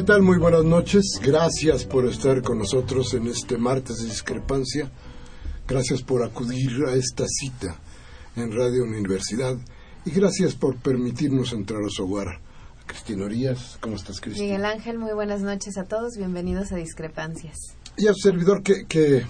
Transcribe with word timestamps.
¿Qué 0.00 0.06
tal? 0.06 0.22
Muy 0.22 0.38
buenas 0.38 0.64
noches. 0.64 1.20
Gracias 1.22 1.84
por 1.84 2.06
estar 2.06 2.40
con 2.40 2.56
nosotros 2.56 3.12
en 3.12 3.26
este 3.26 3.58
martes 3.58 3.98
de 3.98 4.06
discrepancia. 4.06 4.90
Gracias 5.68 6.00
por 6.00 6.24
acudir 6.24 6.86
a 6.88 6.94
esta 6.94 7.26
cita 7.28 7.76
en 8.34 8.50
Radio 8.50 8.84
Universidad 8.84 9.58
y 10.06 10.10
gracias 10.10 10.54
por 10.54 10.76
permitirnos 10.76 11.52
entrar 11.52 11.80
a 11.84 11.90
su 11.90 12.10
hogar. 12.10 12.40
Cristina 12.86 13.26
Orías, 13.26 13.76
¿cómo 13.82 13.96
estás, 13.96 14.22
Cristina? 14.22 14.46
Miguel 14.46 14.64
Ángel, 14.64 14.98
muy 14.98 15.12
buenas 15.12 15.42
noches 15.42 15.76
a 15.76 15.84
todos. 15.84 16.16
Bienvenidos 16.16 16.72
a 16.72 16.76
Discrepancias. 16.76 17.58
Y 17.98 18.06
al 18.06 18.16
servidor 18.16 18.62
que, 18.62 18.86
que, 18.86 19.26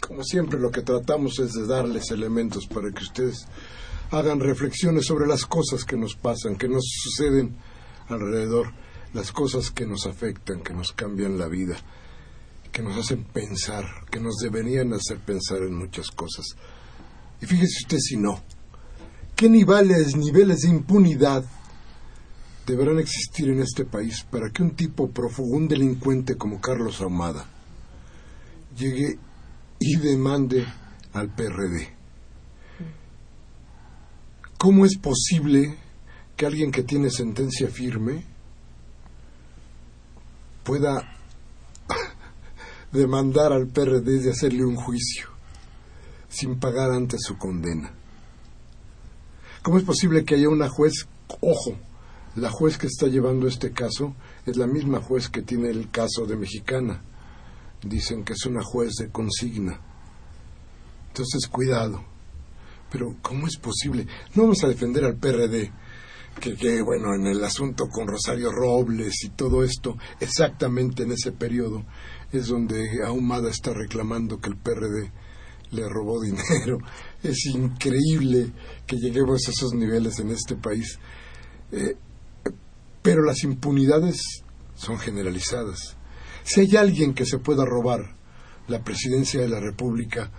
como 0.00 0.22
siempre, 0.22 0.60
lo 0.60 0.70
que 0.70 0.82
tratamos 0.82 1.40
es 1.40 1.54
de 1.54 1.66
darles 1.66 2.12
elementos 2.12 2.68
para 2.68 2.92
que 2.92 3.02
ustedes 3.02 3.48
hagan 4.12 4.38
reflexiones 4.38 5.06
sobre 5.06 5.26
las 5.26 5.44
cosas 5.44 5.84
que 5.84 5.96
nos 5.96 6.14
pasan, 6.14 6.54
que 6.54 6.68
nos 6.68 6.84
suceden 7.02 7.56
alrededor 8.08 8.83
las 9.14 9.30
cosas 9.30 9.70
que 9.70 9.86
nos 9.86 10.06
afectan, 10.06 10.60
que 10.62 10.74
nos 10.74 10.92
cambian 10.92 11.38
la 11.38 11.48
vida, 11.48 11.76
que 12.72 12.82
nos 12.82 12.98
hacen 12.98 13.24
pensar, 13.24 13.84
que 14.10 14.20
nos 14.20 14.36
deberían 14.36 14.92
hacer 14.92 15.18
pensar 15.20 15.58
en 15.58 15.74
muchas 15.76 16.10
cosas. 16.10 16.44
Y 17.40 17.46
fíjese 17.46 17.84
usted 17.84 17.98
si 17.98 18.16
no, 18.16 18.42
¿qué 19.36 19.48
niveles, 19.48 20.16
niveles 20.16 20.62
de 20.62 20.68
impunidad 20.68 21.44
deberán 22.66 22.98
existir 22.98 23.50
en 23.50 23.60
este 23.60 23.84
país 23.84 24.24
para 24.28 24.50
que 24.50 24.62
un 24.62 24.72
tipo 24.74 25.08
prófugo, 25.08 25.56
un 25.56 25.68
delincuente 25.68 26.36
como 26.36 26.60
Carlos 26.60 27.00
Ahumada, 27.00 27.46
llegue 28.76 29.16
y 29.78 29.96
demande 29.96 30.66
al 31.12 31.32
PRD? 31.32 31.88
¿Cómo 34.58 34.84
es 34.84 34.96
posible 34.98 35.76
que 36.36 36.46
alguien 36.46 36.72
que 36.72 36.82
tiene 36.82 37.10
sentencia 37.10 37.68
firme 37.68 38.33
pueda 40.64 41.16
demandar 42.92 43.52
al 43.52 43.68
PRD 43.68 44.20
de 44.20 44.30
hacerle 44.30 44.64
un 44.64 44.76
juicio 44.76 45.28
sin 46.28 46.58
pagar 46.58 46.90
antes 46.90 47.22
su 47.22 47.36
condena. 47.38 47.92
¿Cómo 49.62 49.78
es 49.78 49.84
posible 49.84 50.24
que 50.24 50.34
haya 50.34 50.48
una 50.48 50.68
juez, 50.68 51.06
ojo, 51.40 51.76
la 52.36 52.50
juez 52.50 52.76
que 52.76 52.88
está 52.88 53.06
llevando 53.06 53.46
este 53.46 53.72
caso 53.72 54.14
es 54.44 54.56
la 54.56 54.66
misma 54.66 55.00
juez 55.00 55.28
que 55.28 55.42
tiene 55.42 55.70
el 55.70 55.90
caso 55.90 56.26
de 56.26 56.36
Mexicana? 56.36 57.02
Dicen 57.82 58.24
que 58.24 58.32
es 58.32 58.44
una 58.46 58.62
juez 58.62 58.94
de 58.98 59.10
consigna. 59.10 59.80
Entonces, 61.08 61.46
cuidado. 61.46 62.04
Pero, 62.90 63.16
¿cómo 63.22 63.46
es 63.46 63.56
posible? 63.56 64.06
No 64.34 64.42
vamos 64.42 64.64
a 64.64 64.68
defender 64.68 65.04
al 65.04 65.16
PRD 65.16 65.70
que, 66.40 66.82
bueno, 66.82 67.14
en 67.14 67.26
el 67.26 67.42
asunto 67.42 67.88
con 67.88 68.06
Rosario 68.06 68.50
Robles 68.50 69.24
y 69.24 69.30
todo 69.30 69.62
esto, 69.64 69.96
exactamente 70.20 71.04
en 71.04 71.12
ese 71.12 71.32
periodo 71.32 71.84
es 72.32 72.48
donde 72.48 73.04
Ahumada 73.06 73.50
está 73.50 73.72
reclamando 73.72 74.40
que 74.40 74.50
el 74.50 74.56
PRD 74.56 75.12
le 75.70 75.88
robó 75.88 76.20
dinero. 76.22 76.78
Es 77.22 77.46
increíble 77.46 78.52
que 78.86 78.96
lleguemos 78.96 79.46
a 79.46 79.50
esos 79.50 79.72
niveles 79.74 80.18
en 80.18 80.30
este 80.30 80.56
país. 80.56 80.98
Eh, 81.72 81.96
pero 83.02 83.22
las 83.22 83.42
impunidades 83.44 84.20
son 84.74 84.98
generalizadas. 84.98 85.96
Si 86.42 86.60
hay 86.60 86.76
alguien 86.76 87.14
que 87.14 87.26
se 87.26 87.38
pueda 87.38 87.64
robar 87.64 88.16
la 88.68 88.82
presidencia 88.82 89.40
de 89.40 89.48
la 89.48 89.60
República, 89.60 90.30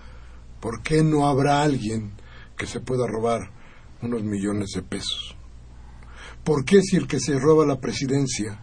¿por 0.59 0.81
qué 0.81 1.03
no 1.03 1.27
habrá 1.27 1.61
alguien 1.61 2.13
que 2.57 2.65
se 2.65 2.79
pueda 2.79 3.07
robar 3.07 3.51
unos 4.01 4.23
millones 4.23 4.71
de 4.75 4.81
pesos? 4.81 5.34
¿Por 6.45 6.63
qué 6.63 6.79
si 6.83 6.95
el 6.95 7.07
que 7.07 7.19
se 7.19 7.39
roba 7.39 7.65
la 7.65 7.81
presidencia 7.81 8.59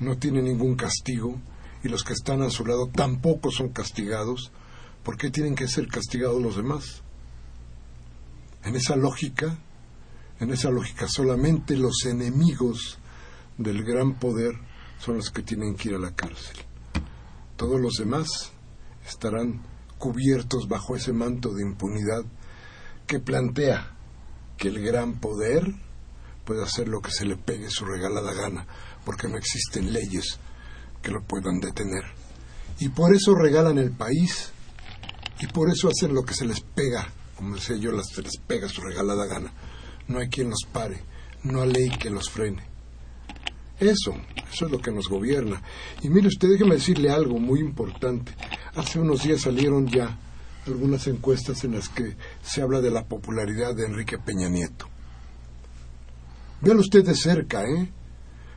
no 0.00 0.16
tiene 0.16 0.40
ningún 0.40 0.74
castigo 0.74 1.38
y 1.82 1.88
los 1.88 2.02
que 2.02 2.14
están 2.14 2.40
a 2.40 2.48
su 2.48 2.64
lado 2.64 2.88
tampoco 2.88 3.50
son 3.50 3.68
castigados? 3.68 4.52
¿Por 5.02 5.18
qué 5.18 5.30
tienen 5.30 5.54
que 5.54 5.68
ser 5.68 5.86
castigados 5.86 6.40
los 6.40 6.56
demás? 6.56 7.02
En 8.64 8.74
esa 8.74 8.96
lógica, 8.96 9.58
en 10.40 10.50
esa 10.50 10.70
lógica 10.70 11.06
solamente 11.06 11.76
los 11.76 12.06
enemigos 12.06 12.98
del 13.58 13.84
gran 13.84 14.18
poder 14.18 14.54
son 14.98 15.18
los 15.18 15.30
que 15.30 15.42
tienen 15.42 15.74
que 15.74 15.90
ir 15.90 15.96
a 15.96 15.98
la 15.98 16.14
cárcel. 16.14 16.56
Todos 17.56 17.78
los 17.82 17.96
demás 17.98 18.50
estarán 19.06 19.60
cubiertos 19.98 20.68
bajo 20.68 20.96
ese 20.96 21.12
manto 21.12 21.52
de 21.52 21.64
impunidad 21.64 22.24
que 23.06 23.20
plantea 23.20 23.94
que 24.56 24.68
el 24.68 24.82
gran 24.82 25.20
poder 25.20 25.83
puede 26.44 26.62
hacer 26.62 26.88
lo 26.88 27.00
que 27.00 27.10
se 27.10 27.24
le 27.24 27.36
pegue 27.36 27.70
su 27.70 27.84
regalada 27.84 28.32
gana, 28.32 28.66
porque 29.04 29.28
no 29.28 29.36
existen 29.36 29.92
leyes 29.92 30.38
que 31.02 31.10
lo 31.10 31.22
puedan 31.22 31.60
detener. 31.60 32.04
Y 32.80 32.88
por 32.88 33.14
eso 33.14 33.34
regalan 33.34 33.78
el 33.78 33.92
país 33.92 34.50
y 35.40 35.46
por 35.46 35.70
eso 35.70 35.88
hacen 35.88 36.14
lo 36.14 36.24
que 36.24 36.34
se 36.34 36.46
les 36.46 36.60
pega, 36.60 37.08
como 37.36 37.56
decía 37.56 37.76
yo, 37.76 37.90
se 38.02 38.22
les 38.22 38.38
pega 38.38 38.68
su 38.68 38.80
regalada 38.82 39.26
gana. 39.26 39.52
No 40.08 40.18
hay 40.18 40.28
quien 40.28 40.50
los 40.50 40.66
pare, 40.72 41.02
no 41.42 41.62
hay 41.62 41.72
ley 41.72 41.90
que 41.90 42.10
los 42.10 42.30
frene. 42.30 42.62
Eso, 43.78 44.14
eso 44.52 44.66
es 44.66 44.72
lo 44.72 44.78
que 44.78 44.92
nos 44.92 45.08
gobierna. 45.08 45.62
Y 46.02 46.08
mire 46.08 46.28
usted, 46.28 46.48
déjeme 46.48 46.76
decirle 46.76 47.10
algo 47.10 47.38
muy 47.38 47.60
importante. 47.60 48.32
Hace 48.74 49.00
unos 49.00 49.22
días 49.22 49.42
salieron 49.42 49.88
ya 49.88 50.18
algunas 50.66 51.06
encuestas 51.06 51.64
en 51.64 51.72
las 51.72 51.88
que 51.88 52.16
se 52.42 52.62
habla 52.62 52.80
de 52.80 52.90
la 52.90 53.04
popularidad 53.04 53.74
de 53.74 53.86
Enrique 53.86 54.18
Peña 54.18 54.48
Nieto. 54.48 54.88
Véalo 56.64 56.80
usted 56.80 57.04
de 57.04 57.14
cerca, 57.14 57.62
¿eh? 57.64 57.92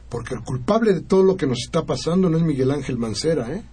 Porque 0.10 0.34
el 0.34 0.42
culpable 0.42 0.94
de 0.94 1.02
todo 1.02 1.24
lo 1.24 1.36
que 1.36 1.46
nos 1.46 1.60
está 1.60 1.86
pasando 1.86 2.30
no 2.30 2.38
es 2.38 2.44
Miguel 2.44 2.72
Ángel 2.72 2.98
Mancera, 2.98 3.52
¿eh? 3.54 3.64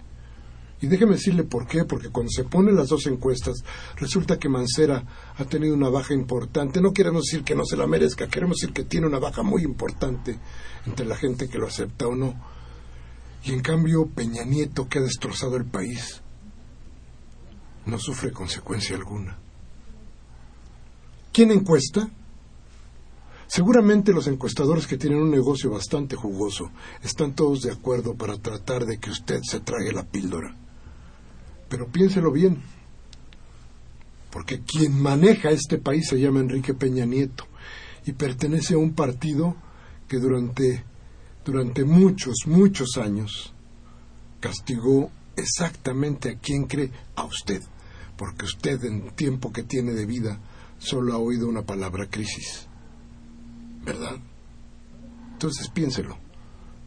Y 0.81 0.87
déjeme 0.87 1.13
decirle 1.13 1.43
por 1.43 1.67
qué, 1.67 1.85
porque 1.85 2.09
cuando 2.09 2.29
se 2.29 2.43
ponen 2.43 2.75
las 2.75 2.89
dos 2.89 3.07
encuestas, 3.07 3.63
resulta 3.95 4.37
que 4.37 4.49
Mancera 4.49 5.05
ha 5.37 5.45
tenido 5.45 5.73
una 5.73 5.89
baja 5.89 6.13
importante. 6.13 6.81
No 6.81 6.91
queremos 6.91 7.23
decir 7.23 7.45
que 7.45 7.55
no 7.55 7.63
se 7.63 7.77
la 7.77 7.87
merezca, 7.87 8.27
queremos 8.27 8.57
decir 8.57 8.73
que 8.73 8.83
tiene 8.83 9.07
una 9.07 9.19
baja 9.19 9.41
muy 9.41 9.63
importante 9.63 10.37
entre 10.85 11.05
la 11.05 11.15
gente 11.15 11.47
que 11.47 11.57
lo 11.57 11.67
acepta 11.67 12.07
o 12.07 12.15
no. 12.15 12.35
Y 13.45 13.53
en 13.53 13.61
cambio, 13.61 14.07
Peña 14.07 14.43
Nieto, 14.43 14.89
que 14.89 14.99
ha 14.99 15.03
destrozado 15.03 15.55
el 15.55 15.65
país, 15.65 16.21
no 17.85 17.97
sufre 17.97 18.31
consecuencia 18.31 18.97
alguna. 18.97 19.39
¿Quién 21.31 21.51
encuesta? 21.51 22.09
Seguramente 23.47 24.11
los 24.11 24.27
encuestadores 24.27 24.87
que 24.87 24.97
tienen 24.97 25.19
un 25.19 25.31
negocio 25.31 25.69
bastante 25.69 26.15
jugoso 26.15 26.71
están 27.03 27.35
todos 27.35 27.61
de 27.61 27.71
acuerdo 27.71 28.15
para 28.15 28.37
tratar 28.37 28.85
de 28.85 28.99
que 28.99 29.11
usted 29.11 29.39
se 29.43 29.59
trague 29.59 29.91
la 29.91 30.03
píldora. 30.03 30.55
Pero 31.69 31.87
piénselo 31.87 32.31
bien, 32.31 32.61
porque 34.31 34.61
quien 34.61 35.01
maneja 35.01 35.49
este 35.49 35.77
país 35.77 36.07
se 36.07 36.19
llama 36.19 36.39
Enrique 36.39 36.73
Peña 36.73 37.05
Nieto 37.05 37.45
y 38.05 38.13
pertenece 38.13 38.73
a 38.73 38.79
un 38.79 38.93
partido 38.93 39.55
que 40.07 40.17
durante, 40.17 40.83
durante 41.43 41.83
muchos, 41.85 42.35
muchos 42.45 42.97
años 42.97 43.53
castigó 44.39 45.11
exactamente 45.35 46.31
a 46.31 46.37
quien 46.37 46.65
cree, 46.65 46.91
a 47.15 47.23
usted, 47.25 47.61
porque 48.17 48.45
usted 48.45 48.83
en 48.85 49.11
tiempo 49.15 49.51
que 49.51 49.63
tiene 49.63 49.93
de 49.93 50.05
vida 50.05 50.39
solo 50.77 51.13
ha 51.13 51.17
oído 51.17 51.47
una 51.47 51.63
palabra 51.63 52.07
crisis. 52.09 52.67
¿Verdad? 53.85 54.17
Entonces 55.33 55.69
piénselo, 55.69 56.17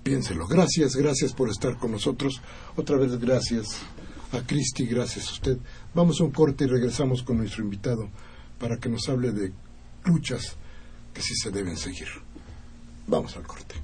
piénselo. 0.02 0.46
Gracias, 0.48 0.96
gracias 0.96 1.32
por 1.32 1.48
estar 1.48 1.78
con 1.78 1.92
nosotros. 1.92 2.40
Otra 2.76 2.96
vez 2.96 3.18
gracias 3.18 3.66
a 4.32 4.40
Cristi, 4.40 4.84
gracias 4.86 5.28
a 5.28 5.32
usted. 5.32 5.58
Vamos 5.94 6.20
a 6.20 6.24
un 6.24 6.32
corte 6.32 6.64
y 6.64 6.66
regresamos 6.66 7.22
con 7.22 7.38
nuestro 7.38 7.62
invitado 7.62 8.10
para 8.58 8.78
que 8.78 8.88
nos 8.88 9.08
hable 9.08 9.32
de 9.32 9.52
luchas 10.04 10.56
que 11.14 11.22
sí 11.22 11.34
se 11.36 11.50
deben 11.50 11.76
seguir. 11.76 12.08
Vamos 13.06 13.36
al 13.36 13.46
corte. 13.46 13.76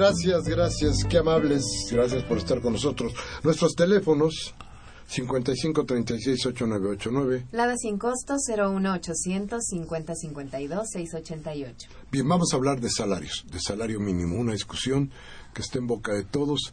Gracias, 0.00 0.44
gracias, 0.48 1.04
qué 1.04 1.18
amables. 1.18 1.62
Gracias 1.92 2.22
por 2.22 2.38
estar 2.38 2.62
con 2.62 2.72
nosotros. 2.72 3.12
Nuestros 3.42 3.74
teléfonos 3.74 4.54
55 5.06 5.84
36 5.84 6.46
8989. 6.46 7.48
Lada 7.52 7.74
sin 7.76 7.98
costo 7.98 8.36
01800 8.36 9.62
50 9.62 10.14
52 10.14 10.88
688. 10.90 11.90
Bien, 12.10 12.26
vamos 12.26 12.50
a 12.50 12.56
hablar 12.56 12.80
de 12.80 12.88
salarios, 12.88 13.44
de 13.52 13.60
salario 13.60 14.00
mínimo, 14.00 14.36
una 14.36 14.52
discusión 14.52 15.10
que 15.52 15.60
está 15.60 15.76
en 15.78 15.86
boca 15.86 16.14
de 16.14 16.24
todos 16.24 16.72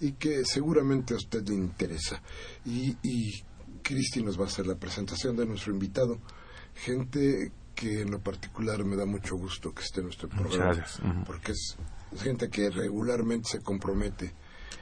y 0.00 0.12
que 0.12 0.44
seguramente 0.44 1.14
a 1.14 1.16
usted 1.16 1.44
le 1.48 1.56
interesa. 1.56 2.22
Y, 2.64 2.96
y 3.02 3.42
Cristi 3.82 4.22
nos 4.22 4.38
va 4.38 4.44
a 4.44 4.46
hacer 4.46 4.68
la 4.68 4.76
presentación 4.76 5.34
de 5.34 5.46
nuestro 5.46 5.72
invitado, 5.72 6.20
gente 6.76 7.50
que 7.74 8.02
en 8.02 8.12
lo 8.12 8.20
particular 8.20 8.84
me 8.84 8.94
da 8.94 9.04
mucho 9.04 9.34
gusto 9.34 9.74
que 9.74 9.82
esté 9.82 9.98
en 9.98 10.06
nuestro 10.06 10.28
programa, 10.28 10.74
gracias. 10.74 11.00
porque 11.26 11.50
es 11.50 11.76
es 12.12 12.22
gente 12.22 12.48
que 12.48 12.70
regularmente 12.70 13.48
se 13.50 13.60
compromete 13.60 14.32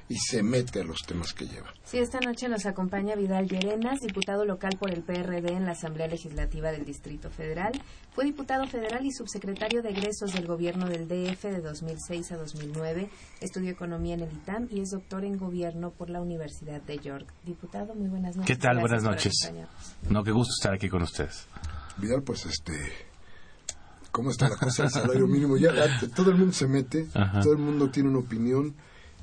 y 0.08 0.16
se 0.18 0.42
mete 0.42 0.80
a 0.80 0.84
los 0.84 1.02
temas 1.02 1.32
que 1.32 1.46
lleva. 1.46 1.72
Sí, 1.84 1.98
esta 1.98 2.20
noche 2.20 2.48
nos 2.48 2.64
acompaña 2.66 3.16
Vidal 3.16 3.48
Llerenas, 3.48 4.00
diputado 4.00 4.44
local 4.44 4.76
por 4.78 4.92
el 4.92 5.02
PRD 5.02 5.52
en 5.52 5.64
la 5.64 5.72
Asamblea 5.72 6.06
Legislativa 6.06 6.70
del 6.70 6.84
Distrito 6.84 7.30
Federal. 7.30 7.72
Fue 8.14 8.24
diputado 8.24 8.66
federal 8.66 9.04
y 9.04 9.10
subsecretario 9.10 9.82
de 9.82 9.90
egresos 9.90 10.32
del 10.32 10.46
gobierno 10.46 10.88
del 10.88 11.08
DF 11.08 11.44
de 11.44 11.60
2006 11.60 12.32
a 12.32 12.36
2009. 12.36 13.10
Estudió 13.40 13.70
economía 13.70 14.14
en 14.14 14.22
el 14.22 14.32
ITAM 14.32 14.68
y 14.70 14.80
es 14.80 14.90
doctor 14.90 15.24
en 15.24 15.36
gobierno 15.36 15.90
por 15.90 16.08
la 16.08 16.20
Universidad 16.20 16.80
de 16.82 16.98
York. 16.98 17.32
Diputado, 17.44 17.94
muy 17.94 18.08
buenas 18.08 18.36
noches. 18.36 18.56
¿Qué 18.56 18.60
tal? 18.60 18.78
Gracias 18.78 19.02
buenas 19.02 19.24
noches. 19.24 19.52
No, 20.08 20.22
qué 20.22 20.30
gusto 20.30 20.52
estar 20.56 20.74
aquí 20.74 20.88
con 20.88 21.02
ustedes. 21.02 21.48
Vidal, 21.98 22.22
pues 22.22 22.46
este, 22.46 22.74
¿cómo 24.16 24.30
está 24.30 24.48
la 24.48 24.56
cosa 24.56 24.84
del 24.84 24.92
salario 24.92 25.26
mínimo? 25.26 25.58
Ya 25.58 25.72
todo 26.16 26.30
el 26.30 26.38
mundo 26.38 26.54
se 26.54 26.66
mete, 26.66 27.06
Ajá. 27.12 27.40
todo 27.40 27.52
el 27.52 27.58
mundo 27.58 27.90
tiene 27.90 28.08
una 28.08 28.20
opinión. 28.20 28.74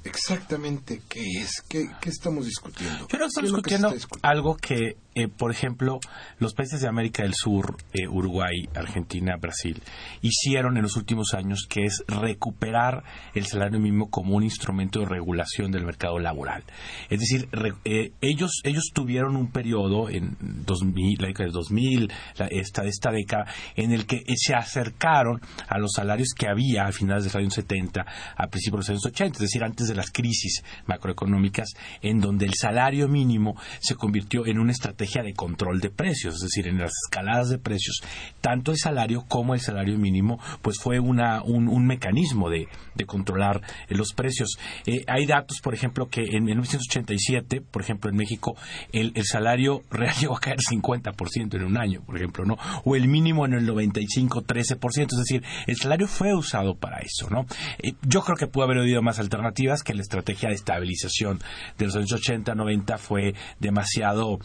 Exactamente 0.04 1.02
qué 1.10 1.24
es, 1.42 1.64
qué, 1.68 1.90
qué 2.00 2.10
estamos 2.10 2.46
discutiendo. 2.46 3.00
Yo 3.00 3.08
creo 3.08 3.28
que 3.28 3.42
¿Qué 3.42 3.46
estamos 3.46 3.46
es 3.48 3.52
lo 3.52 3.62
que 3.64 3.70
se 3.72 3.76
discutiendo 3.78 3.88
está 3.88 3.96
discutiendo? 3.96 4.28
algo 4.30 4.58
que, 4.58 4.98
eh, 5.16 5.28
por 5.28 5.52
ejemplo, 5.52 6.00
los 6.40 6.54
países 6.54 6.82
de 6.82 6.88
América 6.88 7.24
del 7.24 7.34
Sur, 7.34 7.78
eh, 7.94 8.08
Uruguay, 8.08 8.68
Argentina, 8.76 9.36
Brasil, 9.40 9.82
hicieron 10.22 10.78
en 10.78 10.84
los 10.84 10.96
últimos 10.98 11.34
años, 11.34 11.66
que 11.70 11.84
es 11.86 12.04
recuperar 12.08 13.04
el 13.34 13.46
salario 13.46 13.80
mínimo 13.80 14.10
como 14.10 14.36
un 14.36 14.44
instrumento 14.44 15.00
de 15.00 15.06
regulación 15.06 15.72
del 15.72 15.86
mercado 15.86 16.20
laboral. 16.20 16.64
Es 17.10 17.20
decir, 17.20 17.48
eh, 17.86 18.12
ellos, 18.22 18.62
ellos 18.64 18.90
tuvieron 18.94 19.36
un 19.36 19.52
periodo 19.52 20.10
en 20.10 20.36
2000, 20.66 21.22
la 21.22 21.28
década 21.28 21.48
de 21.48 21.54
2000, 21.54 22.12
la- 22.38 22.48
esta, 22.48 22.84
esta 22.84 23.12
década, 23.12 23.46
en 23.76 23.92
el 23.92 24.06
que 24.06 24.18
eh, 24.18 24.34
se 24.36 24.54
acercaron 24.56 25.42
a 25.68 25.78
los 25.78 25.92
salarios 25.96 26.30
que 26.38 26.48
había 26.48 26.86
a 26.88 26.92
finales 26.92 27.24
de 27.24 27.30
los 27.30 27.36
años 27.36 27.54
70, 27.54 28.06
a 28.36 28.48
principios 28.48 28.88
de 28.88 28.94
los 28.94 29.04
años 29.04 29.06
80, 29.14 29.36
es 29.38 29.42
decir, 29.42 29.64
antes 29.64 29.88
de 29.88 29.96
las 29.96 30.12
crisis 30.12 30.64
macroeconómicas, 30.88 31.74
en 32.02 32.20
donde 32.20 32.46
el 32.46 32.54
salario 32.60 33.08
mínimo 33.08 33.56
se 33.80 33.96
convirtió 33.96 34.46
en 34.46 34.60
una 34.60 34.72
estrategia 34.72 35.03
de 35.24 35.34
control 35.34 35.80
de 35.80 35.90
precios, 35.90 36.36
es 36.36 36.42
decir, 36.42 36.68
en 36.68 36.80
las 36.80 36.92
escaladas 37.06 37.50
de 37.50 37.58
precios, 37.58 38.02
tanto 38.42 38.72
el 38.72 38.78
salario 38.78 39.26
como 39.28 39.54
el 39.54 39.60
salario 39.60 39.98
mínimo, 39.98 40.40
pues 40.62 40.78
fue 40.80 41.00
una, 41.00 41.44
un, 41.44 41.86
mecanismo 41.86 42.50
de, 42.50 42.68
de 42.96 43.06
controlar 43.06 43.62
eh, 43.90 43.96
los 43.96 44.14
precios. 44.14 44.58
Eh, 44.86 45.04
hay 45.08 45.26
datos, 45.26 45.60
por 45.62 45.74
ejemplo, 45.74 46.08
que 46.08 46.22
en 46.22 46.46
1987, 46.46 47.62
por 47.62 47.82
ejemplo, 47.82 48.10
en 48.10 48.16
México, 48.16 48.56
el, 48.92 49.12
salario 49.24 49.82
real 49.90 50.16
llegó 50.20 50.38
a 50.38 50.40
caer 50.40 50.60
50% 50.60 51.56
en 51.56 51.64
un 51.64 51.78
año, 51.78 52.02
por 52.06 52.16
ejemplo, 52.16 52.46
¿no? 52.46 52.58
O 52.86 52.96
el 52.96 53.08
mínimo 53.08 53.46
en 53.46 53.54
el 53.54 53.66
95, 53.66 54.44
13%, 54.44 55.08
es 55.12 55.18
decir, 55.18 55.44
el 55.68 55.76
salario 55.76 56.08
fue 56.08 56.34
usado 56.34 56.76
para 56.76 57.00
eso, 57.00 57.30
¿no? 57.30 57.46
Eh, 57.80 57.94
yo 58.02 58.22
creo 58.22 58.38
que 58.38 58.48
pudo 58.48 58.66
haber 58.66 58.80
habido 58.80 59.02
más 59.02 59.20
alternativas, 59.20 59.84
que 59.84 59.94
la 59.94 60.02
estrategia 60.02 60.50
de 60.50 60.56
estabilización 60.56 61.40
de 61.78 61.86
los 61.86 61.96
años 61.96 62.12
80, 62.12 62.56
90 62.56 62.98
fue 62.98 63.34
demasiado 63.60 64.40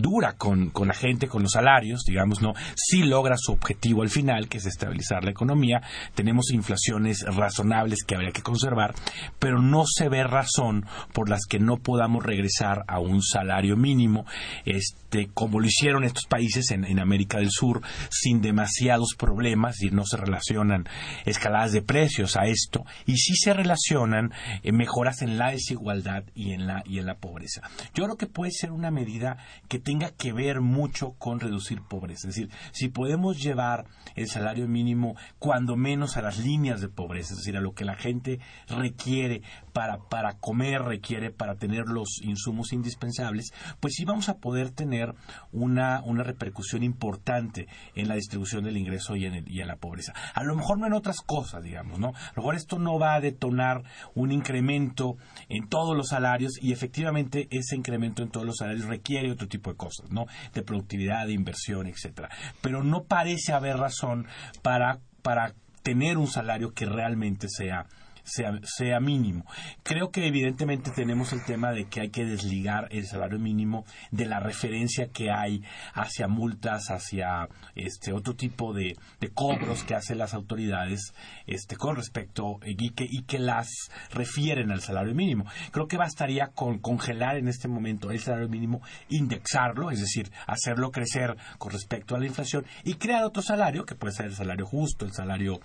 dura 0.00 0.34
con, 0.34 0.70
con 0.70 0.88
la 0.88 0.94
gente, 0.94 1.28
con 1.28 1.42
los 1.42 1.52
salarios, 1.52 2.02
digamos, 2.06 2.42
¿no? 2.42 2.54
Sí 2.76 3.02
logra 3.02 3.36
su 3.36 3.52
objetivo 3.52 4.02
al 4.02 4.10
final, 4.10 4.48
que 4.48 4.58
es 4.58 4.66
estabilizar 4.66 5.24
la 5.24 5.30
economía. 5.30 5.82
Tenemos 6.14 6.50
inflaciones 6.52 7.24
razonables 7.26 8.04
que 8.04 8.14
habría 8.14 8.32
que 8.32 8.42
conservar, 8.42 8.94
pero 9.38 9.60
no 9.60 9.84
se 9.86 10.08
ve 10.08 10.24
razón 10.24 10.86
por 11.12 11.28
las 11.28 11.46
que 11.48 11.58
no 11.58 11.76
podamos 11.78 12.24
regresar 12.24 12.84
a 12.86 12.98
un 12.98 13.22
salario 13.22 13.76
mínimo, 13.76 14.26
este, 14.64 15.28
como 15.34 15.60
lo 15.60 15.66
hicieron 15.66 16.04
estos 16.04 16.26
países 16.26 16.70
en, 16.70 17.00
América 17.00 17.38
del 17.38 17.50
Sur, 17.50 17.80
sin 18.10 18.40
demasiados 18.40 19.14
problemas, 19.16 19.80
y 19.82 19.90
no 19.90 20.04
se 20.04 20.16
relacionan 20.16 20.86
escaladas 21.24 21.72
de 21.72 21.82
precios 21.82 22.36
a 22.36 22.46
esto, 22.46 22.84
y 23.06 23.16
sí 23.16 23.34
se 23.36 23.54
relacionan 23.54 24.32
eh, 24.62 24.72
mejoras 24.72 25.22
en 25.22 25.38
la 25.38 25.50
desigualdad 25.50 26.24
y 26.34 26.52
en 26.52 26.66
la, 26.66 26.82
y 26.84 26.98
en 26.98 27.06
la 27.06 27.16
pobreza. 27.16 27.62
Yo 27.94 28.04
creo 28.04 28.16
que 28.16 28.26
puede 28.26 28.50
ser 28.50 28.72
una 28.72 28.90
medida 28.90 29.38
que 29.68 29.78
tenga 29.90 30.12
que 30.12 30.32
ver 30.32 30.60
mucho 30.60 31.14
con 31.18 31.40
reducir 31.40 31.82
pobreza. 31.82 32.28
Es 32.28 32.36
decir, 32.36 32.48
si 32.70 32.90
podemos 32.90 33.42
llevar 33.42 33.86
el 34.14 34.28
salario 34.28 34.68
mínimo 34.68 35.16
cuando 35.40 35.74
menos 35.74 36.16
a 36.16 36.22
las 36.22 36.38
líneas 36.38 36.80
de 36.80 36.88
pobreza, 36.88 37.32
es 37.32 37.38
decir, 37.40 37.56
a 37.56 37.60
lo 37.60 37.74
que 37.74 37.84
la 37.84 37.96
gente 37.96 38.38
requiere 38.68 39.42
para, 39.72 39.98
para 40.08 40.34
comer, 40.38 40.82
requiere 40.82 41.30
para 41.30 41.56
tener 41.56 41.86
los 41.86 42.20
insumos 42.22 42.72
indispensables, 42.72 43.52
pues 43.80 43.94
sí 43.94 44.04
vamos 44.04 44.28
a 44.28 44.38
poder 44.38 44.70
tener 44.70 45.14
una, 45.52 46.02
una 46.04 46.22
repercusión 46.22 46.82
importante 46.82 47.68
en 47.94 48.08
la 48.08 48.14
distribución 48.14 48.64
del 48.64 48.76
ingreso 48.76 49.16
y 49.16 49.26
en, 49.26 49.44
y 49.46 49.60
en 49.60 49.68
la 49.68 49.76
pobreza. 49.76 50.12
A 50.34 50.44
lo 50.44 50.54
mejor 50.56 50.78
no 50.78 50.86
en 50.86 50.92
otras 50.92 51.20
cosas, 51.20 51.62
digamos, 51.62 51.98
¿no? 51.98 52.08
A 52.08 52.32
lo 52.36 52.42
mejor 52.42 52.54
esto 52.54 52.78
no 52.78 52.98
va 52.98 53.14
a 53.14 53.20
detonar 53.20 53.82
un 54.14 54.32
incremento 54.32 55.16
en 55.48 55.68
todos 55.68 55.96
los 55.96 56.08
salarios 56.08 56.52
y 56.60 56.72
efectivamente 56.72 57.48
ese 57.50 57.76
incremento 57.76 58.22
en 58.22 58.30
todos 58.30 58.46
los 58.46 58.56
salarios 58.58 58.86
requiere 58.86 59.30
otro 59.30 59.48
tipo 59.48 59.70
de 59.70 59.76
cosas, 59.76 60.10
¿no? 60.10 60.26
De 60.54 60.62
productividad, 60.62 61.26
de 61.26 61.32
inversión, 61.32 61.86
etcétera. 61.86 62.28
Pero 62.60 62.82
no 62.82 63.04
parece 63.04 63.52
haber 63.52 63.76
razón 63.76 64.26
para, 64.62 64.98
para 65.22 65.54
tener 65.82 66.18
un 66.18 66.26
salario 66.26 66.72
que 66.72 66.86
realmente 66.86 67.48
sea 67.48 67.86
sea, 68.24 69.00
mínimo. 69.00 69.44
Creo 69.82 70.10
que 70.10 70.26
evidentemente 70.26 70.90
tenemos 70.90 71.32
el 71.32 71.44
tema 71.44 71.72
de 71.72 71.86
que 71.86 72.00
hay 72.00 72.10
que 72.10 72.24
desligar 72.24 72.88
el 72.90 73.06
salario 73.06 73.38
mínimo 73.38 73.84
de 74.10 74.26
la 74.26 74.40
referencia 74.40 75.08
que 75.08 75.30
hay 75.30 75.62
hacia 75.94 76.28
multas, 76.28 76.90
hacia 76.90 77.48
este 77.74 78.12
otro 78.12 78.34
tipo 78.34 78.72
de, 78.72 78.96
cobros 79.34 79.84
que 79.84 79.94
hacen 79.94 80.18
las 80.18 80.34
autoridades 80.34 81.14
este, 81.46 81.76
con 81.76 81.96
respecto 81.96 82.58
y 82.64 82.90
que, 82.90 83.06
y 83.08 83.22
que 83.22 83.38
las 83.38 83.68
refieren 84.12 84.70
al 84.70 84.80
salario 84.80 85.14
mínimo. 85.14 85.44
Creo 85.70 85.86
que 85.86 85.96
bastaría 85.96 86.48
con 86.48 86.78
congelar 86.78 87.36
en 87.36 87.48
este 87.48 87.68
momento 87.68 88.10
el 88.10 88.20
salario 88.20 88.48
mínimo, 88.48 88.82
indexarlo, 89.08 89.90
es 89.90 90.00
decir, 90.00 90.30
hacerlo 90.46 90.90
crecer 90.90 91.36
con 91.58 91.72
respecto 91.72 92.14
a 92.14 92.18
la 92.18 92.26
inflación 92.26 92.64
y 92.84 92.94
crear 92.94 93.24
otro 93.24 93.42
salario, 93.42 93.84
que 93.84 93.94
puede 93.94 94.14
ser 94.14 94.26
el 94.26 94.34
salario 94.34 94.66
justo, 94.66 95.04
el 95.04 95.12
salario 95.12 95.60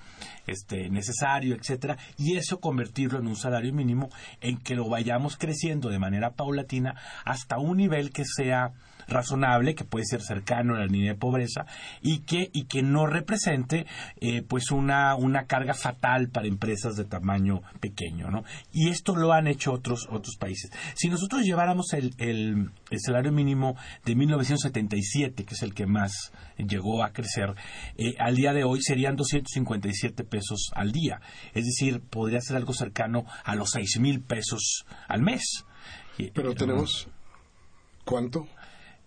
este, 0.47 0.89
necesario, 0.89 1.55
etcétera, 1.55 1.97
y 2.17 2.35
convertirlo 2.59 3.19
en 3.19 3.27
un 3.27 3.35
salario 3.35 3.73
mínimo 3.73 4.09
en 4.41 4.57
que 4.57 4.75
lo 4.75 4.87
vayamos 4.87 5.37
creciendo 5.37 5.89
de 5.89 5.99
manera 5.99 6.31
paulatina 6.31 6.95
hasta 7.25 7.57
un 7.57 7.77
nivel 7.77 8.11
que 8.11 8.23
sea 8.25 8.73
razonable, 9.07 9.75
que 9.75 9.83
puede 9.83 10.05
ser 10.05 10.21
cercano 10.21 10.75
a 10.75 10.79
la 10.79 10.85
línea 10.85 11.13
de 11.13 11.19
pobreza 11.19 11.65
y 12.01 12.19
que, 12.19 12.49
y 12.53 12.65
que 12.65 12.81
no 12.81 13.05
represente 13.07 13.85
eh, 14.21 14.41
pues 14.41 14.71
una, 14.71 15.15
una 15.15 15.45
carga 15.45 15.73
fatal 15.73 16.29
para 16.29 16.47
empresas 16.47 16.95
de 16.95 17.05
tamaño 17.05 17.61
pequeño. 17.79 18.29
¿no? 18.29 18.43
Y 18.71 18.89
esto 18.89 19.15
lo 19.15 19.33
han 19.33 19.47
hecho 19.47 19.73
otros, 19.73 20.07
otros 20.09 20.35
países. 20.37 20.71
Si 20.95 21.09
nosotros 21.09 21.43
lleváramos 21.43 21.93
el, 21.93 22.13
el, 22.17 22.71
salario 22.99 23.31
mínimo 23.31 23.75
de 24.05 24.15
1977, 24.15 25.43
que 25.43 25.53
es 25.53 25.61
el 25.61 25.73
que 25.73 25.85
más 25.85 26.31
llegó 26.57 27.03
a 27.03 27.11
crecer, 27.11 27.53
eh, 27.97 28.15
al 28.19 28.35
día 28.35 28.53
de 28.53 28.63
hoy 28.63 28.81
serían 28.81 29.15
257 29.15 30.23
pesos 30.23 30.71
al 30.73 30.91
día. 30.91 31.19
Es 31.53 31.65
decir, 31.65 32.01
podría 32.01 32.41
ser 32.41 32.57
algo 32.57 32.73
cercano 32.73 33.25
a 33.43 33.55
los 33.55 33.71
6 33.71 33.99
mil 33.99 34.21
pesos 34.21 34.85
al 35.07 35.21
mes. 35.21 35.65
Pero 36.33 36.53
tenemos, 36.53 37.09
¿cuánto? 38.05 38.47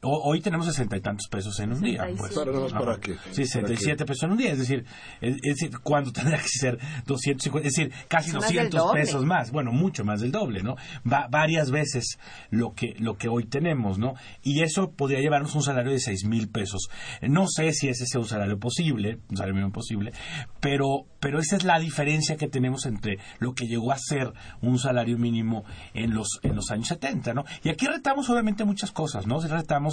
Hoy 0.02 0.40
tenemos 0.40 0.67
sesenta 0.67 0.97
y 0.97 1.00
tantos 1.00 1.28
pesos 1.28 1.59
en 1.61 1.73
un 1.73 1.81
día. 1.81 2.07
Pues. 2.17 2.33
Para, 2.73 2.99
qué? 2.99 3.17
Sí, 3.33 3.45
67 3.45 4.05
pesos 4.05 4.23
en 4.25 4.33
un 4.33 4.38
día. 4.38 4.52
Es 4.52 4.59
decir, 4.59 4.85
es, 5.21 5.37
decir 5.40 5.71
cuando 5.83 6.12
tendrá 6.12 6.38
que 6.38 6.49
ser 6.49 6.78
250, 7.07 7.69
es 7.69 7.75
decir, 7.75 7.93
casi 8.09 8.31
200 8.31 8.93
pesos 8.93 9.25
más. 9.25 9.50
Bueno, 9.50 9.73
mucho 9.73 10.05
más 10.05 10.21
del 10.21 10.31
doble, 10.31 10.62
¿no? 10.62 10.76
Va, 11.11 11.26
varias 11.31 11.71
veces 11.71 12.19
lo 12.50 12.75
que, 12.75 12.95
lo 12.99 13.17
que 13.17 13.28
hoy 13.28 13.47
tenemos, 13.47 13.99
¿no? 13.99 14.14
Y 14.43 14.62
eso 14.62 14.93
podría 14.93 15.21
llevarnos 15.21 15.55
un 15.55 15.62
salario 15.62 15.93
de 15.93 16.00
seis 16.00 16.25
mil 16.25 16.49
pesos. 16.49 16.88
No 17.23 17.47
sé 17.49 17.73
si 17.73 17.88
ese 17.88 18.07
sea 18.07 18.21
un 18.21 18.28
salario 18.28 18.59
posible, 18.59 19.19
un 19.28 19.37
salario 19.37 19.55
mínimo 19.55 19.73
posible, 19.73 20.12
pero, 20.61 21.07
pero 21.21 21.38
esa 21.40 21.57
es 21.57 21.64
la 21.64 21.78
diferencia 21.78 22.37
que 22.37 22.49
tenemos 22.49 22.87
entre 22.87 23.19
lo 23.38 23.55
que 23.55 23.67
llegó 23.67 23.93
a 23.93 23.99
ser 23.99 24.33
un 24.61 24.78
salario 24.78 25.19
mínimo 25.19 25.64
en 25.95 26.14
los, 26.14 26.40
en 26.43 26.55
los 26.55 26.71
años 26.71 26.88
70, 26.88 27.35
¿no? 27.35 27.45
Y 27.62 27.71
aquí 27.71 27.87
retamos 27.87 28.28
obviamente 28.31 28.64
muchas 28.64 28.93
cosas, 28.93 29.26
¿no? 29.26 29.40
Retamos 29.40 29.88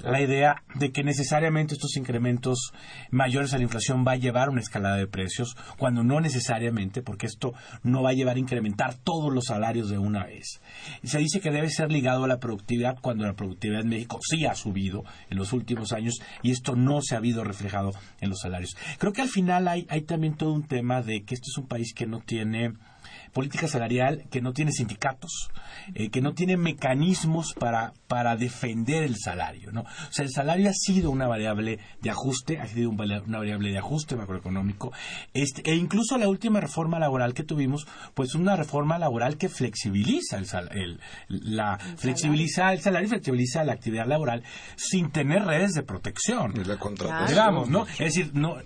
la 0.00 0.20
idea 0.20 0.62
de 0.74 0.90
que 0.90 1.04
necesariamente 1.04 1.74
estos 1.74 1.96
incrementos 1.96 2.72
mayores 3.10 3.52
a 3.52 3.58
la 3.58 3.64
inflación 3.64 4.04
va 4.06 4.12
a 4.12 4.16
llevar 4.16 4.48
a 4.48 4.50
una 4.50 4.60
escalada 4.60 4.96
de 4.96 5.06
precios, 5.06 5.56
cuando 5.78 6.02
no 6.02 6.20
necesariamente, 6.20 7.02
porque 7.02 7.26
esto 7.26 7.52
no 7.82 8.02
va 8.02 8.10
a 8.10 8.14
llevar 8.14 8.36
a 8.36 8.40
incrementar 8.40 8.94
todos 8.94 9.32
los 9.32 9.46
salarios 9.46 9.90
de 9.90 9.98
una 9.98 10.26
vez. 10.26 10.60
Se 11.04 11.18
dice 11.18 11.40
que 11.40 11.50
debe 11.50 11.70
ser 11.70 11.90
ligado 11.90 12.24
a 12.24 12.28
la 12.28 12.38
productividad 12.38 12.98
cuando 13.00 13.24
la 13.24 13.34
productividad 13.34 13.82
en 13.82 13.88
México 13.88 14.18
sí 14.22 14.46
ha 14.46 14.54
subido 14.54 15.04
en 15.30 15.38
los 15.38 15.52
últimos 15.52 15.92
años 15.92 16.20
y 16.42 16.50
esto 16.50 16.74
no 16.76 17.00
se 17.02 17.14
ha 17.14 17.18
habido 17.18 17.44
reflejado 17.44 17.92
en 18.20 18.30
los 18.30 18.40
salarios. 18.40 18.76
Creo 18.98 19.12
que 19.12 19.22
al 19.22 19.28
final 19.28 19.68
hay, 19.68 19.86
hay 19.88 20.02
también 20.02 20.36
todo 20.36 20.52
un 20.52 20.66
tema 20.66 21.02
de 21.02 21.24
que 21.24 21.34
este 21.34 21.48
es 21.50 21.58
un 21.58 21.66
país 21.66 21.92
que 21.94 22.06
no 22.06 22.20
tiene 22.20 22.72
política 23.32 23.66
salarial 23.66 24.24
que 24.30 24.40
no 24.40 24.52
tiene 24.52 24.72
sindicatos, 24.72 25.50
eh, 25.94 26.10
que 26.10 26.20
no 26.20 26.34
tiene 26.34 26.56
mecanismos 26.56 27.54
para, 27.58 27.92
para 28.06 28.36
defender 28.36 29.04
el 29.04 29.16
salario. 29.16 29.72
¿no? 29.72 29.82
O 29.82 30.12
sea, 30.12 30.24
el 30.24 30.30
salario 30.30 30.68
ha 30.68 30.74
sido 30.74 31.10
una 31.10 31.26
variable 31.26 31.78
de 32.00 32.10
ajuste, 32.10 32.58
ha 32.58 32.66
sido 32.66 32.90
una 32.90 33.38
variable 33.38 33.70
de 33.70 33.78
ajuste 33.78 34.16
macroeconómico, 34.16 34.92
este, 35.32 35.62
e 35.70 35.74
incluso 35.74 36.18
la 36.18 36.28
última 36.28 36.60
reforma 36.60 36.98
laboral 36.98 37.34
que 37.34 37.42
tuvimos, 37.42 37.86
pues 38.14 38.34
una 38.34 38.56
reforma 38.56 38.98
laboral 38.98 39.38
que 39.38 39.48
flexibiliza 39.48 40.38
el, 40.38 40.46
el 40.72 41.00
la 41.28 41.78
flexibiliza 41.96 42.72
el 42.72 42.80
salario 42.80 43.06
y 43.06 43.10
flexibiliza 43.10 43.64
la 43.64 43.72
actividad 43.72 44.06
laboral 44.06 44.42
sin 44.76 45.10
tener 45.10 45.44
redes 45.44 45.72
de 45.72 45.82
protección. 45.82 46.52
la 46.66 46.76
Digamos, 47.28 47.68
¿no? 47.68 47.86
Es 47.86 48.14
decir, 48.14 48.30
no, 48.34 48.56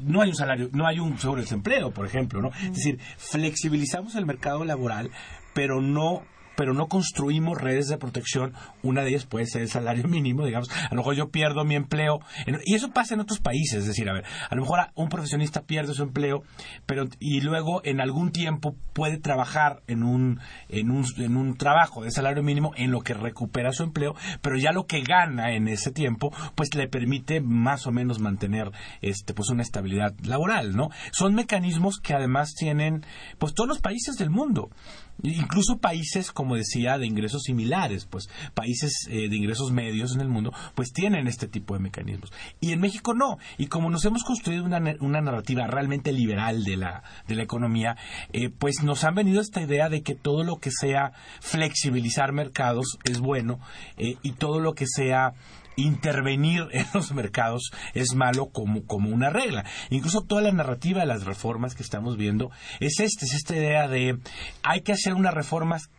no 0.00 0.22
hay 0.22 0.30
un 0.30 0.36
salario, 0.36 0.68
no 0.72 0.86
hay 0.86 0.98
un 1.00 1.18
seguro 1.18 1.40
de 1.40 1.44
desempleo, 1.44 1.90
por 1.90 2.06
ejemplo, 2.06 2.40
¿no? 2.40 2.50
Es 2.62 2.74
decir, 2.74 2.98
flexibilizar 3.16 3.95
el 4.14 4.26
mercado 4.26 4.64
laboral, 4.64 5.10
pero 5.54 5.80
no 5.80 6.22
pero 6.56 6.74
no 6.74 6.88
construimos 6.88 7.60
redes 7.60 7.88
de 7.88 7.98
protección. 7.98 8.54
Una 8.82 9.02
de 9.02 9.10
ellas 9.10 9.26
puede 9.26 9.46
ser 9.46 9.62
el 9.62 9.68
salario 9.68 10.04
mínimo, 10.08 10.44
digamos. 10.44 10.70
A 10.70 10.88
lo 10.90 10.96
mejor 10.96 11.14
yo 11.14 11.30
pierdo 11.30 11.64
mi 11.64 11.74
empleo. 11.74 12.20
Y 12.64 12.74
eso 12.74 12.90
pasa 12.90 13.14
en 13.14 13.20
otros 13.20 13.40
países. 13.40 13.80
Es 13.80 13.86
decir, 13.86 14.08
a 14.08 14.14
ver, 14.14 14.24
a 14.48 14.54
lo 14.54 14.62
mejor 14.62 14.80
un 14.94 15.08
profesionista 15.08 15.62
pierde 15.62 15.94
su 15.94 16.02
empleo, 16.02 16.42
pero 16.86 17.04
y 17.18 17.40
luego 17.40 17.80
en 17.84 18.00
algún 18.00 18.32
tiempo 18.32 18.76
puede 18.92 19.18
trabajar 19.18 19.82
en 19.86 20.02
un, 20.02 20.40
en 20.68 20.90
un, 20.90 21.04
en 21.18 21.36
un 21.36 21.56
trabajo 21.56 22.02
de 22.02 22.10
salario 22.10 22.42
mínimo 22.42 22.72
en 22.76 22.90
lo 22.90 23.00
que 23.00 23.14
recupera 23.14 23.72
su 23.72 23.82
empleo, 23.82 24.14
pero 24.42 24.56
ya 24.56 24.72
lo 24.72 24.86
que 24.86 25.02
gana 25.02 25.52
en 25.52 25.68
ese 25.68 25.90
tiempo, 25.90 26.32
pues 26.54 26.74
le 26.74 26.88
permite 26.88 27.40
más 27.40 27.86
o 27.86 27.92
menos 27.92 28.20
mantener 28.20 28.70
este, 29.02 29.34
pues 29.34 29.50
una 29.50 29.62
estabilidad 29.62 30.14
laboral, 30.22 30.76
¿no? 30.76 30.88
Son 31.12 31.34
mecanismos 31.34 32.00
que 32.00 32.14
además 32.14 32.54
tienen, 32.54 33.04
pues 33.38 33.54
todos 33.54 33.68
los 33.68 33.80
países 33.80 34.16
del 34.16 34.30
mundo. 34.30 34.70
Incluso 35.22 35.78
países, 35.78 36.30
como 36.30 36.56
decía, 36.56 36.98
de 36.98 37.06
ingresos 37.06 37.42
similares, 37.44 38.06
pues 38.06 38.28
países 38.54 38.92
eh, 39.08 39.28
de 39.28 39.36
ingresos 39.36 39.72
medios 39.72 40.14
en 40.14 40.20
el 40.20 40.28
mundo, 40.28 40.52
pues 40.74 40.92
tienen 40.92 41.26
este 41.26 41.48
tipo 41.48 41.74
de 41.74 41.80
mecanismos. 41.80 42.32
Y 42.60 42.72
en 42.72 42.80
México 42.80 43.14
no. 43.14 43.38
Y 43.58 43.66
como 43.66 43.90
nos 43.90 44.04
hemos 44.04 44.24
construido 44.24 44.64
una, 44.64 44.80
una 45.00 45.20
narrativa 45.20 45.66
realmente 45.66 46.12
liberal 46.12 46.64
de 46.64 46.76
la, 46.76 47.02
de 47.26 47.34
la 47.34 47.42
economía, 47.42 47.96
eh, 48.32 48.50
pues 48.50 48.82
nos 48.82 49.04
han 49.04 49.14
venido 49.14 49.40
esta 49.40 49.62
idea 49.62 49.88
de 49.88 50.02
que 50.02 50.14
todo 50.14 50.44
lo 50.44 50.56
que 50.56 50.70
sea 50.70 51.12
flexibilizar 51.40 52.32
mercados 52.32 52.98
es 53.04 53.20
bueno 53.20 53.60
eh, 53.96 54.16
y 54.22 54.32
todo 54.32 54.60
lo 54.60 54.74
que 54.74 54.86
sea 54.86 55.34
intervenir 55.76 56.68
en 56.72 56.86
los 56.94 57.12
mercados 57.12 57.70
es 57.94 58.14
malo 58.14 58.46
como, 58.46 58.84
como 58.86 59.10
una 59.10 59.30
regla. 59.30 59.64
Incluso 59.90 60.22
toda 60.22 60.42
la 60.42 60.52
narrativa 60.52 61.00
de 61.00 61.06
las 61.06 61.24
reformas 61.24 61.74
que 61.74 61.82
estamos 61.82 62.16
viendo 62.16 62.50
es 62.80 63.00
esta, 63.00 63.24
es 63.24 63.34
esta 63.34 63.56
idea 63.56 63.88
de 63.88 64.18
hay 64.62 64.80
que 64.80 64.92
hacer 64.92 65.14
unas 65.14 65.34
reformas 65.34 65.90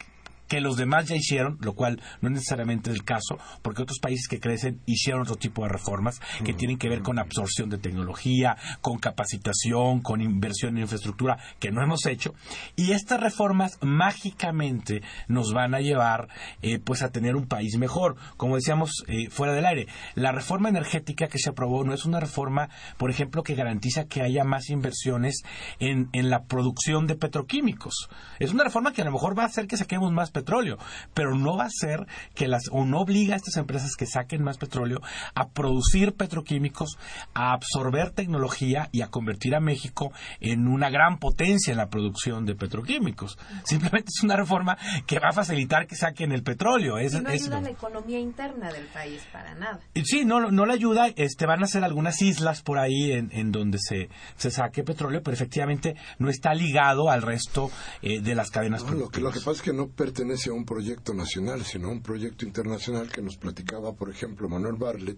que 0.48 0.62
los 0.62 0.78
demás 0.78 1.08
ya 1.08 1.16
hicieron, 1.16 1.58
lo 1.62 1.74
cual 1.74 2.02
no 2.22 2.30
es 2.30 2.36
necesariamente 2.36 2.90
el 2.92 3.04
caso, 3.04 3.38
porque 3.62 3.82
otros 3.82 4.00
países 4.00 4.28
que 4.28 4.40
crecen 4.40 4.82
hicieron 4.86 5.22
otro 5.22 5.36
tipo 5.36 5.64
de 5.64 5.70
reformas 5.70 6.20
que 6.44 6.54
tienen 6.54 6.78
que 6.78 6.90
ver 6.90 7.02
con 7.02 7.20
absorción 7.20 7.70
de 7.70 7.78
tecnología, 7.78 8.58
con 8.82 8.98
capacitación, 8.98 10.02
con 10.02 10.22
inversión 10.22 10.76
en 10.78 10.84
infraestructura 10.84 11.38
que 11.60 11.72
no 11.72 11.82
hemos 11.82 12.06
hecho. 12.06 12.34
Y 12.76 12.92
estas 12.92 13.20
reformas 13.20 13.78
mágicamente 13.82 15.02
nos 15.28 15.54
van 15.54 15.76
a 15.76 15.80
llevar 15.80 16.28
eh, 16.62 16.80
pues 16.80 17.04
a 17.04 17.12
tener 17.12 17.36
un 17.36 17.48
país 17.48 17.78
mejor. 17.78 18.16
Como 18.38 18.56
decíamos 18.56 19.04
eh, 19.08 19.30
fuera 19.30 19.54
del 19.54 19.66
aire, 19.66 19.88
la 20.16 20.32
reforma 20.32 20.70
energética 20.70 21.28
que 21.28 21.40
se 21.40 21.50
aprobó 21.50 21.84
no 21.84 21.94
es 21.94 22.06
una 22.06 22.20
reforma, 22.20 22.70
por 22.98 23.10
ejemplo, 23.10 23.44
que 23.44 23.56
garantiza 23.56 24.06
que 24.06 24.22
haya 24.22 24.44
más 24.44 24.70
inversiones 24.70 25.44
en, 25.80 26.10
en 26.14 26.30
la 26.30 26.46
producción 26.46 27.08
de 27.08 27.16
petroquímicos. 27.16 28.10
Es 28.40 28.52
una 28.52 28.64
reforma 28.64 28.94
que 28.94 29.02
a 29.02 29.06
lo 29.06 29.12
mejor 29.12 29.38
va 29.38 29.44
a 29.44 29.48
hacer 29.48 29.68
que 29.68 29.78
saquemos 29.78 30.12
más 30.12 30.32
petróleo, 30.38 30.78
pero 31.14 31.36
no 31.36 31.58
va 31.58 31.66
a 31.66 31.70
ser 31.70 32.06
que 32.36 32.48
las, 32.48 32.64
o 32.72 32.86
no 32.86 33.02
obliga 33.02 33.34
a 33.34 33.38
estas 33.38 33.58
empresas 33.58 33.96
que 33.98 34.06
saquen 34.06 34.44
más 34.44 34.58
petróleo 34.58 35.00
a 35.34 35.50
producir 35.50 36.14
petroquímicos, 36.14 36.98
a 37.34 37.54
absorber 37.54 38.12
tecnología 38.12 38.90
y 38.92 39.02
a 39.02 39.08
convertir 39.08 39.56
a 39.56 39.60
México 39.60 40.12
en 40.40 40.68
una 40.68 40.90
gran 40.90 41.18
potencia 41.18 41.72
en 41.72 41.78
la 41.78 41.90
producción 41.90 42.46
de 42.46 42.56
petroquímicos. 42.56 43.38
Simplemente 43.64 44.10
es 44.16 44.24
una 44.24 44.36
reforma 44.36 44.78
que 45.06 45.20
va 45.20 45.30
a 45.30 45.34
facilitar 45.34 45.88
que 45.88 45.96
saquen 45.96 46.32
el 46.32 46.44
petróleo. 46.44 46.98
Es, 46.98 47.14
y 47.14 47.22
no 47.22 47.30
ayuda 47.30 47.58
a 47.58 47.62
la 47.62 47.70
economía 47.72 48.20
interna 48.20 48.72
del 48.72 48.86
país 48.88 49.24
para 49.32 49.56
nada. 49.56 49.80
Sí, 50.04 50.26
no, 50.26 50.52
no 50.52 50.66
le 50.66 50.74
ayuda. 50.74 51.08
Este, 51.16 51.46
van 51.46 51.64
a 51.64 51.68
ser 51.68 51.84
algunas 51.84 52.22
islas 52.22 52.62
por 52.62 52.80
ahí 52.80 53.12
en, 53.12 53.30
en 53.32 53.52
donde 53.52 53.80
se, 53.80 54.10
se 54.36 54.52
saque 54.52 54.84
petróleo, 54.84 55.22
pero 55.24 55.36
efectivamente 55.36 55.96
no 56.20 56.30
está 56.30 56.54
ligado 56.54 57.10
al 57.10 57.22
resto 57.22 57.70
eh, 58.02 58.22
de 58.22 58.36
las 58.36 58.52
cadenas 58.52 58.68
no, 58.84 58.92
lo, 58.92 59.10
que, 59.10 59.22
lo 59.22 59.32
que 59.32 59.40
pasa 59.40 59.52
es 59.52 59.62
que 59.62 59.74
no 59.74 59.88
pertenece 59.88 60.27
a 60.50 60.54
un 60.54 60.66
proyecto 60.66 61.14
nacional, 61.14 61.64
sino 61.64 61.88
a 61.88 61.92
un 61.92 62.02
proyecto 62.02 62.46
internacional 62.46 63.10
que 63.10 63.22
nos 63.22 63.38
platicaba, 63.38 63.94
por 63.94 64.10
ejemplo, 64.10 64.50
Manuel 64.50 64.76
Barlet, 64.76 65.18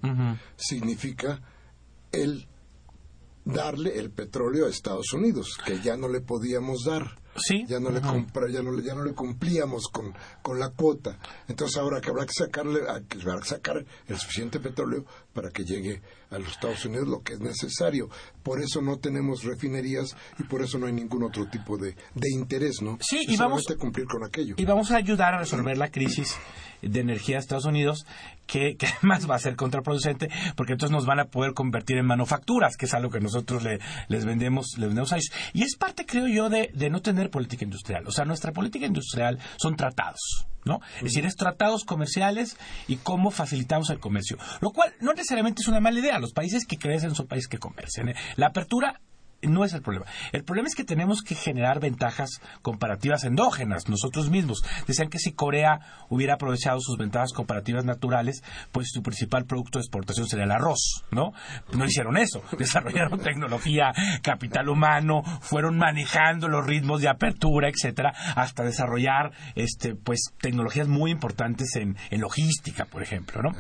significa 0.56 1.42
el 2.12 2.48
darle 3.46 3.98
el 3.98 4.12
petróleo 4.12 4.66
a 4.66 4.70
Estados 4.70 5.14
Unidos, 5.14 5.58
que 5.66 5.80
ya 5.82 5.98
no 5.98 6.08
le 6.08 6.22
podíamos 6.22 6.84
dar. 6.86 7.18
Ya 7.68 7.80
no, 7.80 7.90
le 7.90 8.02
compra, 8.02 8.50
ya, 8.50 8.62
no, 8.62 8.78
ya 8.80 8.94
no 8.94 9.04
le 9.04 9.14
cumplíamos 9.14 9.88
con, 9.88 10.14
con 10.42 10.60
la 10.60 10.70
cuota. 10.70 11.18
Entonces 11.48 11.78
ahora 11.78 12.02
que 12.02 12.10
habrá 12.10 12.26
que 12.26 12.34
sacarle, 12.34 12.82
habrá 12.88 13.40
que 13.40 13.46
sacar 13.46 13.86
el 14.08 14.18
suficiente 14.18 14.60
petróleo 14.60 15.06
para 15.34 15.50
que 15.50 15.64
llegue 15.64 16.02
a 16.32 16.38
los 16.38 16.50
Estados 16.50 16.86
Unidos 16.86 17.08
lo 17.08 17.22
que 17.22 17.34
es 17.34 17.40
necesario. 17.40 18.10
Por 18.44 18.62
eso 18.62 18.82
no 18.82 18.98
tenemos 18.98 19.44
refinerías 19.44 20.16
y 20.38 20.44
por 20.44 20.62
eso 20.62 20.78
no 20.78 20.88
hay 20.88 20.94
ningún 20.94 21.24
otro 21.24 21.48
tipo 21.50 21.78
de, 21.78 21.96
de 22.14 22.30
interés, 22.32 22.82
¿no? 22.82 22.98
Sí, 23.02 23.26
y 23.28 23.38
vamos 23.38 23.70
a 23.70 23.76
cumplir 23.76 24.06
con 24.06 24.24
aquello. 24.24 24.56
Y 24.58 24.66
vamos 24.66 24.92
a 24.92 24.98
ayudar 24.98 25.34
a 25.34 25.40
resolver 25.40 25.78
la 25.78 25.90
crisis 25.90 26.36
de 26.82 27.00
energía 27.00 27.36
de 27.36 27.42
Estados 27.42 27.66
Unidos, 27.66 28.06
que, 28.46 28.78
además 28.98 29.30
va 29.30 29.36
a 29.36 29.40
ser 29.40 29.56
contraproducente, 29.56 30.30
porque 30.56 30.74
entonces 30.74 30.96
nos 30.96 31.06
van 31.06 31.20
a 31.20 31.26
poder 31.26 31.54
convertir 31.54 31.98
en 31.98 32.06
manufacturas, 32.06 32.78
que 32.78 32.86
es 32.86 32.94
algo 32.94 33.10
que 33.10 33.20
nosotros 33.20 33.64
le, 33.64 33.80
les 34.08 34.26
vendemos 34.26 34.78
les 34.78 34.88
vendemos 34.88 35.12
a 35.12 35.18
ellos. 35.18 35.32
Y 35.54 35.64
es 35.64 35.76
parte, 35.76 36.06
creo 36.06 36.28
yo, 36.28 36.50
de, 36.50 36.72
de 36.74 36.90
no 36.90 37.02
tener 37.02 37.19
política 37.28 37.66
industrial. 37.66 38.08
O 38.08 38.12
sea, 38.12 38.26
nuestra 38.26 38.54
política 38.54 38.86
industrial 38.86 39.40
son 39.58 39.76
tratados. 39.76 40.48
¿no? 40.66 40.80
Es 40.98 41.04
decir, 41.04 41.26
es 41.26 41.36
tratados 41.36 41.84
comerciales 41.84 42.58
y 42.88 42.98
cómo 42.98 43.32
facilitamos 43.32 43.90
el 43.90 44.00
comercio. 44.00 44.38
Lo 44.62 44.72
cual 44.72 44.94
no 45.02 45.14
necesariamente 45.14 45.62
es 45.62 45.68
una 45.68 45.80
mala 45.80 46.00
idea. 46.00 46.20
Los 46.20 46.34
países 46.34 46.66
que 46.66 46.78
crecen 46.78 47.16
son 47.16 47.28
países 47.28 47.48
que 47.48 47.58
comercian. 47.58 48.10
¿eh? 48.10 48.16
La 48.36 48.48
apertura 48.48 49.02
no 49.42 49.64
es 49.64 49.74
el 49.74 49.82
problema. 49.82 50.06
El 50.32 50.44
problema 50.44 50.68
es 50.68 50.76
que 50.76 50.84
tenemos 50.84 51.22
que 51.22 51.36
generar 51.36 51.80
ventajas 51.80 52.42
comparativas 52.62 53.24
endógenas 53.24 53.88
nosotros 53.88 54.30
mismos. 54.30 54.64
Decían 54.88 55.10
que 55.10 55.20
si 55.20 55.34
Corea 55.34 55.80
hubiera 56.10 56.36
aprovechado 56.36 56.80
sus 56.80 56.98
ventajas 56.98 57.34
comparativas 57.34 57.86
naturales, 57.86 58.44
pues 58.72 58.90
su 58.92 59.02
principal 59.02 59.46
producto 59.46 59.80
de 59.80 59.84
exportación 59.84 60.28
sería 60.28 60.46
el 60.46 60.52
arroz, 60.52 61.04
¿no? 61.12 61.32
No 61.74 61.86
hicieron 61.86 62.18
eso. 62.18 62.42
Desarrollaron 62.58 63.20
tecnología, 63.20 63.94
capital 64.22 64.70
humano, 64.70 65.24
fueron 65.42 65.78
manejando 65.78 66.48
los 66.48 66.66
ritmos 66.66 67.02
de 67.02 67.10
apertura, 67.10 67.70
etcétera, 67.70 68.14
hasta 68.36 68.64
desarrollar 68.64 69.32
este 69.56 69.96
pues 69.96 70.34
tecnologías 70.42 70.88
muy 70.88 71.12
importantes 71.12 71.76
en, 71.76 71.96
logística, 72.20 72.86
por 72.86 73.02
ejemplo, 73.02 73.42
¿no? 73.42 73.52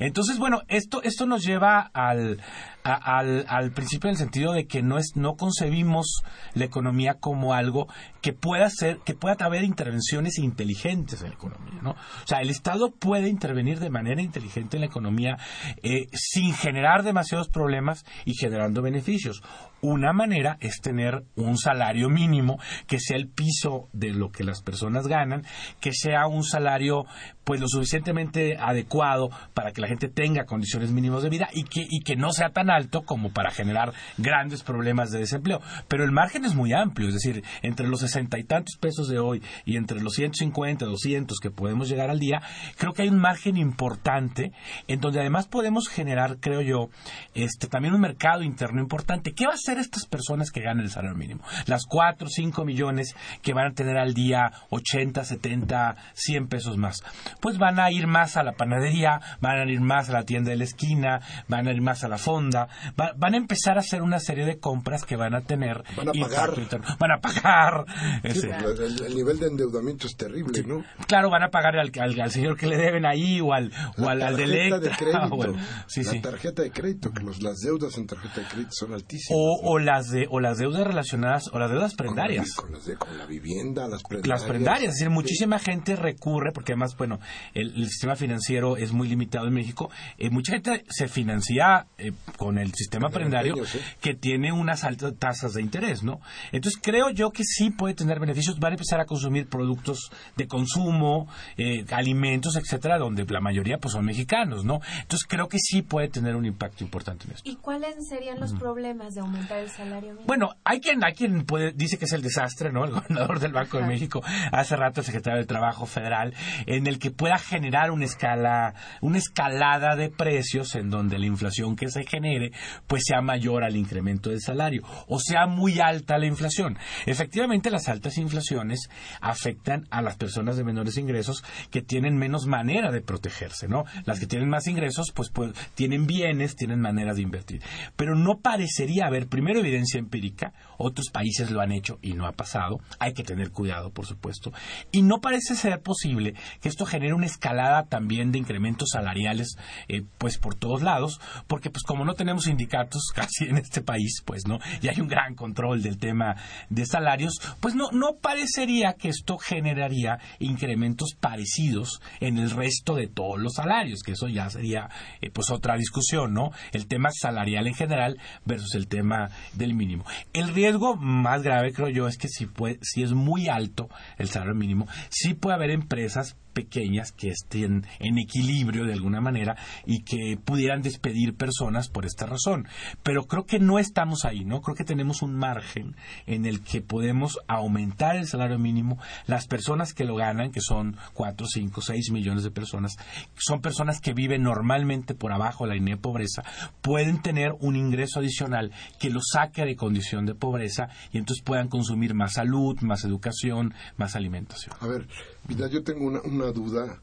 Entonces, 0.00 0.38
bueno, 0.38 0.62
esto 0.66 1.02
esto 1.02 1.26
nos 1.26 1.44
lleva 1.44 1.90
al 1.94 2.40
al, 2.82 3.44
al 3.48 3.70
principio 3.72 4.08
en 4.08 4.12
el 4.12 4.18
sentido 4.18 4.52
de 4.52 4.66
que 4.66 4.82
no 4.82 4.98
es 4.98 5.12
no 5.14 5.27
concebimos 5.36 6.22
la 6.54 6.64
economía 6.64 7.14
como 7.20 7.54
algo 7.54 7.86
que 8.20 8.32
pueda 8.32 8.68
ser 8.70 8.98
que 9.04 9.14
pueda 9.14 9.36
haber 9.40 9.64
intervenciones 9.64 10.38
inteligentes 10.38 11.22
en 11.22 11.28
la 11.28 11.34
economía 11.34 11.80
no 11.82 11.90
o 11.90 12.26
sea 12.26 12.40
el 12.40 12.50
Estado 12.50 12.90
puede 12.90 13.28
intervenir 13.28 13.80
de 13.80 13.90
manera 13.90 14.22
inteligente 14.22 14.76
en 14.76 14.82
la 14.82 14.86
economía 14.86 15.36
eh, 15.82 16.06
sin 16.12 16.54
generar 16.54 17.02
demasiados 17.02 17.48
problemas 17.48 18.04
y 18.24 18.34
generando 18.34 18.82
beneficios 18.82 19.42
una 19.80 20.12
manera 20.12 20.56
es 20.60 20.80
tener 20.80 21.24
un 21.36 21.56
salario 21.56 22.08
mínimo 22.08 22.58
que 22.86 22.98
sea 23.00 23.16
el 23.16 23.28
piso 23.28 23.88
de 23.92 24.10
lo 24.10 24.30
que 24.30 24.44
las 24.44 24.62
personas 24.62 25.06
ganan, 25.06 25.44
que 25.80 25.92
sea 25.92 26.26
un 26.26 26.44
salario 26.44 27.06
pues 27.44 27.60
lo 27.62 27.66
suficientemente 27.68 28.58
adecuado 28.58 29.30
para 29.54 29.72
que 29.72 29.80
la 29.80 29.88
gente 29.88 30.08
tenga 30.08 30.44
condiciones 30.44 30.90
mínimas 30.90 31.22
de 31.22 31.30
vida 31.30 31.48
y 31.54 31.64
que, 31.64 31.86
y 31.88 32.00
que 32.00 32.14
no 32.14 32.30
sea 32.30 32.50
tan 32.50 32.68
alto 32.68 33.04
como 33.04 33.32
para 33.32 33.50
generar 33.50 33.94
grandes 34.18 34.62
problemas 34.62 35.10
de 35.10 35.20
desempleo. 35.20 35.60
Pero 35.88 36.04
el 36.04 36.12
margen 36.12 36.44
es 36.44 36.54
muy 36.54 36.74
amplio, 36.74 37.08
es 37.08 37.14
decir, 37.14 37.42
entre 37.62 37.88
los 37.88 38.00
sesenta 38.00 38.38
y 38.38 38.44
tantos 38.44 38.76
pesos 38.76 39.08
de 39.08 39.18
hoy 39.18 39.42
y 39.64 39.76
entre 39.76 40.02
los 40.02 40.12
150, 40.12 40.84
200 40.84 41.38
que 41.40 41.50
podemos 41.50 41.88
llegar 41.88 42.10
al 42.10 42.18
día, 42.18 42.42
creo 42.76 42.92
que 42.92 43.02
hay 43.02 43.08
un 43.08 43.18
margen 43.18 43.56
importante 43.56 44.52
en 44.86 45.00
donde 45.00 45.20
además 45.20 45.46
podemos 45.46 45.88
generar, 45.88 46.36
creo 46.40 46.60
yo, 46.60 46.90
este 47.34 47.66
también 47.66 47.94
un 47.94 48.02
mercado 48.02 48.42
interno 48.42 48.82
importante. 48.82 49.32
¿Qué 49.32 49.46
va 49.46 49.54
a 49.54 49.56
estas 49.76 50.06
personas 50.06 50.50
que 50.50 50.62
ganan 50.62 50.84
el 50.84 50.90
salario 50.90 51.18
mínimo? 51.18 51.42
Las 51.66 51.84
4 51.84 52.26
o 52.26 52.30
5 52.30 52.64
millones 52.64 53.14
que 53.42 53.52
van 53.52 53.72
a 53.72 53.74
tener 53.74 53.98
al 53.98 54.14
día 54.14 54.50
80, 54.70 55.22
70, 55.24 55.96
100 56.14 56.48
pesos 56.48 56.78
más 56.78 57.02
pues 57.40 57.58
van 57.58 57.78
a 57.80 57.90
ir 57.90 58.06
más 58.06 58.36
a 58.36 58.42
la 58.42 58.52
panadería, 58.52 59.20
van 59.40 59.58
a 59.58 59.70
ir 59.70 59.80
más 59.80 60.08
a 60.08 60.12
la 60.12 60.22
tienda 60.24 60.50
de 60.50 60.56
la 60.56 60.64
esquina, 60.64 61.20
van 61.48 61.68
a 61.68 61.72
ir 61.72 61.80
más 61.80 62.04
a 62.04 62.08
la 62.08 62.18
fonda, 62.18 62.68
van 62.96 63.34
a 63.34 63.36
empezar 63.36 63.76
a 63.76 63.80
hacer 63.80 64.02
una 64.02 64.18
serie 64.18 64.44
de 64.44 64.58
compras 64.58 65.04
que 65.04 65.16
van 65.16 65.34
a 65.34 65.42
tener 65.42 65.82
van 65.96 66.08
a 66.08 66.12
pagar, 66.12 66.50
van 66.98 67.12
a 67.12 67.20
pagar. 67.20 67.84
Pues, 68.22 68.44
el, 68.44 69.14
nivel 69.14 69.38
de 69.38 69.46
endeudamiento 69.48 70.06
es 70.06 70.16
terrible, 70.16 70.62
¿no? 70.64 70.84
Claro, 71.06 71.30
van 71.30 71.42
a 71.42 71.48
pagar 71.48 71.76
al, 71.76 71.90
al, 72.00 72.30
señor 72.30 72.56
que 72.56 72.66
le 72.66 72.76
deben 72.76 73.06
ahí 73.06 73.40
o 73.40 73.52
al, 73.52 73.72
o 73.98 74.08
al, 74.08 74.36
de 74.36 74.44
Electra. 74.44 75.28
la 75.28 76.22
tarjeta 76.22 76.62
de 76.62 76.70
crédito, 76.70 77.10
que 77.12 77.22
los, 77.22 77.42
las 77.42 77.58
deudas 77.58 77.96
en 77.98 78.06
tarjeta 78.06 78.40
de 78.40 78.46
crédito 78.46 78.70
son 78.72 78.94
altísimas. 78.94 79.30
O, 79.34 79.57
o, 79.62 79.78
las 79.78 80.08
de, 80.10 80.26
o 80.30 80.40
las 80.40 80.58
deudas 80.58 80.86
relacionadas, 80.86 81.48
o 81.52 81.58
las 81.58 81.70
deudas 81.70 81.94
prendarias. 81.94 82.54
Con, 82.54 82.72
la, 82.72 82.78
con, 82.96 83.18
la 83.18 83.26
vivienda, 83.26 83.88
las 83.88 84.02
prendarias. 84.02 84.40
Las 84.40 84.48
prendarias, 84.48 84.88
es 84.90 84.94
decir, 84.96 85.10
muchísima 85.10 85.58
gente 85.58 85.96
recurre, 85.96 86.52
porque 86.52 86.72
además, 86.72 86.96
bueno, 86.96 87.18
el, 87.54 87.88
sistema 87.88 88.16
financiero 88.16 88.76
es 88.76 88.92
muy 88.92 89.08
limitado 89.08 89.46
en 89.46 89.54
México. 89.54 89.90
Eh, 90.18 90.30
mucha 90.30 90.52
gente 90.52 90.84
se 90.88 91.08
financia 91.08 91.86
eh, 91.96 92.12
con 92.36 92.58
el 92.58 92.72
sistema 92.74 93.08
prendario 93.10 93.54
que 94.00 94.14
tiene 94.14 94.52
unas 94.52 94.84
altas 94.84 95.14
tasas 95.18 95.54
de 95.54 95.62
interés, 95.62 96.02
¿no? 96.02 96.20
Entonces 96.52 96.80
creo 96.82 97.10
yo 97.10 97.30
que 97.30 97.44
sí 97.44 97.70
puede 97.70 97.94
tener 97.94 98.20
beneficios. 98.20 98.58
Van 98.58 98.72
a 98.72 98.74
empezar 98.74 99.00
a 99.00 99.06
consumir 99.06 99.48
productos 99.48 100.10
de 100.36 100.46
consumo, 100.46 101.28
eh, 101.56 101.84
alimentos, 101.90 102.56
etcétera, 102.56 102.98
donde 102.98 103.24
la 103.24 103.40
mayoría 103.40 103.78
pues 103.78 103.92
son 103.92 104.04
mexicanos, 104.04 104.64
¿no? 104.64 104.80
Entonces 105.02 105.26
creo 105.28 105.48
que 105.48 105.58
sí 105.58 105.82
puede 105.82 106.08
tener 106.08 106.36
un 106.36 106.46
impacto 106.46 106.84
importante 106.84 107.26
en 107.26 107.32
esto. 107.32 107.48
¿Y 107.48 107.56
cuáles 107.56 107.96
serían 108.08 108.40
los 108.40 108.54
problemas 108.54 109.14
de 109.14 109.22
aumentar 109.48 109.58
el 109.58 109.70
salario 109.70 110.10
mínimo? 110.10 110.26
Bueno, 110.26 110.50
hay 110.64 110.80
quien, 110.80 111.04
hay 111.04 111.14
quien 111.14 111.44
puede, 111.44 111.72
dice 111.72 111.98
que 111.98 112.04
es 112.04 112.12
el 112.12 112.22
desastre, 112.22 112.72
¿no? 112.72 112.84
El 112.84 112.90
gobernador 112.98 113.40
del 113.40 113.52
Banco 113.52 113.78
de 113.78 113.86
México, 113.86 114.22
hace 114.52 114.76
rato 114.76 115.00
el 115.00 115.06
secretario 115.06 115.38
del 115.38 115.46
Trabajo 115.46 115.86
Federal, 115.86 116.34
en 116.66 116.86
el 116.86 116.98
que 116.98 117.10
pueda 117.10 117.38
generar 117.38 117.90
una 117.90 118.04
escala, 118.04 118.74
una 119.00 119.18
escalada 119.18 119.96
de 119.96 120.10
precios 120.10 120.74
en 120.74 120.90
donde 120.90 121.18
la 121.18 121.26
inflación 121.26 121.76
que 121.76 121.88
se 121.88 122.04
genere 122.04 122.52
pues 122.86 123.04
sea 123.06 123.20
mayor 123.20 123.64
al 123.64 123.76
incremento 123.76 124.30
del 124.30 124.40
salario 124.40 124.82
o 125.06 125.18
sea 125.18 125.46
muy 125.46 125.80
alta 125.80 126.18
la 126.18 126.26
inflación. 126.26 126.78
Efectivamente, 127.06 127.70
las 127.70 127.88
altas 127.88 128.18
inflaciones 128.18 128.88
afectan 129.20 129.86
a 129.90 130.02
las 130.02 130.16
personas 130.16 130.56
de 130.56 130.64
menores 130.64 130.96
ingresos 130.96 131.44
que 131.70 131.82
tienen 131.82 132.16
menos 132.16 132.46
manera 132.46 132.90
de 132.90 133.00
protegerse, 133.00 133.68
¿no? 133.68 133.84
Las 134.04 134.20
que 134.20 134.26
tienen 134.26 134.48
más 134.48 134.66
ingresos 134.66 135.12
pues, 135.14 135.30
pues 135.30 135.52
tienen 135.74 136.06
bienes, 136.06 136.56
tienen 136.56 136.80
maneras 136.80 137.16
de 137.16 137.22
invertir. 137.22 137.62
Pero 137.96 138.14
no 138.14 138.38
parecería 138.40 139.06
haber 139.06 139.28
primero 139.38 139.60
evidencia 139.60 140.00
empírica, 140.00 140.52
otros 140.78 141.10
países 141.10 141.52
lo 141.52 141.60
han 141.60 141.70
hecho 141.70 142.00
y 142.02 142.14
no 142.14 142.26
ha 142.26 142.32
pasado. 142.32 142.80
Hay 142.98 143.12
que 143.12 143.22
tener 143.22 143.52
cuidado, 143.52 143.92
por 143.92 144.04
supuesto. 144.04 144.52
Y 144.90 145.02
no 145.02 145.20
parece 145.20 145.54
ser 145.54 145.80
posible 145.80 146.34
que 146.60 146.68
esto 146.68 146.84
genere 146.84 147.14
una 147.14 147.26
escalada 147.26 147.84
también 147.84 148.32
de 148.32 148.38
incrementos 148.38 148.88
salariales 148.92 149.56
eh, 149.86 150.02
pues 150.18 150.38
por 150.38 150.56
todos 150.56 150.82
lados, 150.82 151.20
porque 151.46 151.70
pues 151.70 151.84
como 151.84 152.04
no 152.04 152.14
tenemos 152.14 152.44
sindicatos 152.44 153.10
casi 153.14 153.44
en 153.44 153.58
este 153.58 153.80
país, 153.80 154.22
pues 154.24 154.42
no, 154.48 154.58
y 154.82 154.88
hay 154.88 155.00
un 155.00 155.06
gran 155.06 155.36
control 155.36 155.82
del 155.82 155.98
tema 155.98 156.34
de 156.68 156.84
salarios, 156.84 157.34
pues 157.60 157.76
no, 157.76 157.92
no 157.92 158.16
parecería 158.20 158.94
que 158.94 159.08
esto 159.08 159.38
generaría 159.38 160.18
incrementos 160.40 161.14
parecidos 161.14 162.00
en 162.18 162.38
el 162.38 162.50
resto 162.50 162.96
de 162.96 163.06
todos 163.06 163.38
los 163.38 163.54
salarios, 163.54 164.00
que 164.04 164.12
eso 164.12 164.26
ya 164.26 164.50
sería 164.50 164.88
eh, 165.20 165.30
pues 165.30 165.50
otra 165.50 165.76
discusión, 165.76 166.34
¿no? 166.34 166.50
El 166.72 166.88
tema 166.88 167.10
salarial 167.12 167.68
en 167.68 167.74
general 167.74 168.18
versus 168.44 168.74
el 168.74 168.88
tema 168.88 169.27
del 169.54 169.74
mínimo. 169.74 170.04
El 170.32 170.48
riesgo 170.54 170.96
más 170.96 171.42
grave, 171.42 171.72
creo 171.72 171.88
yo, 171.88 172.08
es 172.08 172.18
que 172.18 172.28
si, 172.28 172.46
puede, 172.46 172.78
si 172.82 173.02
es 173.02 173.12
muy 173.12 173.48
alto 173.48 173.88
el 174.16 174.28
salario 174.28 174.54
mínimo, 174.54 174.86
sí 175.10 175.34
puede 175.34 175.56
haber 175.56 175.70
empresas 175.70 176.36
pequeñas 176.58 177.12
que 177.12 177.28
estén 177.28 177.86
en 178.00 178.18
equilibrio 178.18 178.84
de 178.84 178.92
alguna 178.92 179.20
manera 179.20 179.56
y 179.86 180.02
que 180.02 180.36
pudieran 180.44 180.82
despedir 180.82 181.34
personas 181.34 181.88
por 181.88 182.04
esta 182.04 182.26
razón. 182.26 182.66
Pero 183.04 183.28
creo 183.28 183.46
que 183.46 183.60
no 183.60 183.78
estamos 183.78 184.24
ahí, 184.24 184.44
¿no? 184.44 184.60
Creo 184.60 184.74
que 184.74 184.82
tenemos 184.82 185.22
un 185.22 185.36
margen 185.36 185.94
en 186.26 186.46
el 186.46 186.62
que 186.62 186.80
podemos 186.80 187.38
aumentar 187.46 188.16
el 188.16 188.26
salario 188.26 188.58
mínimo. 188.58 188.98
Las 189.28 189.46
personas 189.46 189.94
que 189.94 190.04
lo 190.04 190.16
ganan, 190.16 190.50
que 190.50 190.60
son 190.60 190.96
4, 191.14 191.46
5, 191.46 191.80
6 191.80 192.10
millones 192.10 192.42
de 192.42 192.50
personas, 192.50 192.96
son 193.36 193.60
personas 193.60 194.00
que 194.00 194.12
viven 194.12 194.42
normalmente 194.42 195.14
por 195.14 195.32
abajo 195.32 195.62
de 195.62 195.68
la 195.68 195.74
línea 195.76 195.94
de 195.94 196.02
pobreza, 196.02 196.42
pueden 196.82 197.22
tener 197.22 197.52
un 197.60 197.76
ingreso 197.76 198.18
adicional 198.18 198.72
que 198.98 199.10
los 199.10 199.17
saque 199.20 199.64
de 199.64 199.76
condición 199.76 200.26
de 200.26 200.34
pobreza 200.34 200.88
y 201.12 201.18
entonces 201.18 201.44
puedan 201.44 201.68
consumir 201.68 202.14
más 202.14 202.34
salud, 202.34 202.78
más 202.80 203.04
educación, 203.04 203.74
más 203.96 204.16
alimentación. 204.16 204.74
A 204.80 204.86
ver, 204.86 205.08
mira, 205.46 205.68
yo 205.68 205.82
tengo 205.82 206.06
una, 206.06 206.20
una 206.22 206.52
duda 206.52 207.00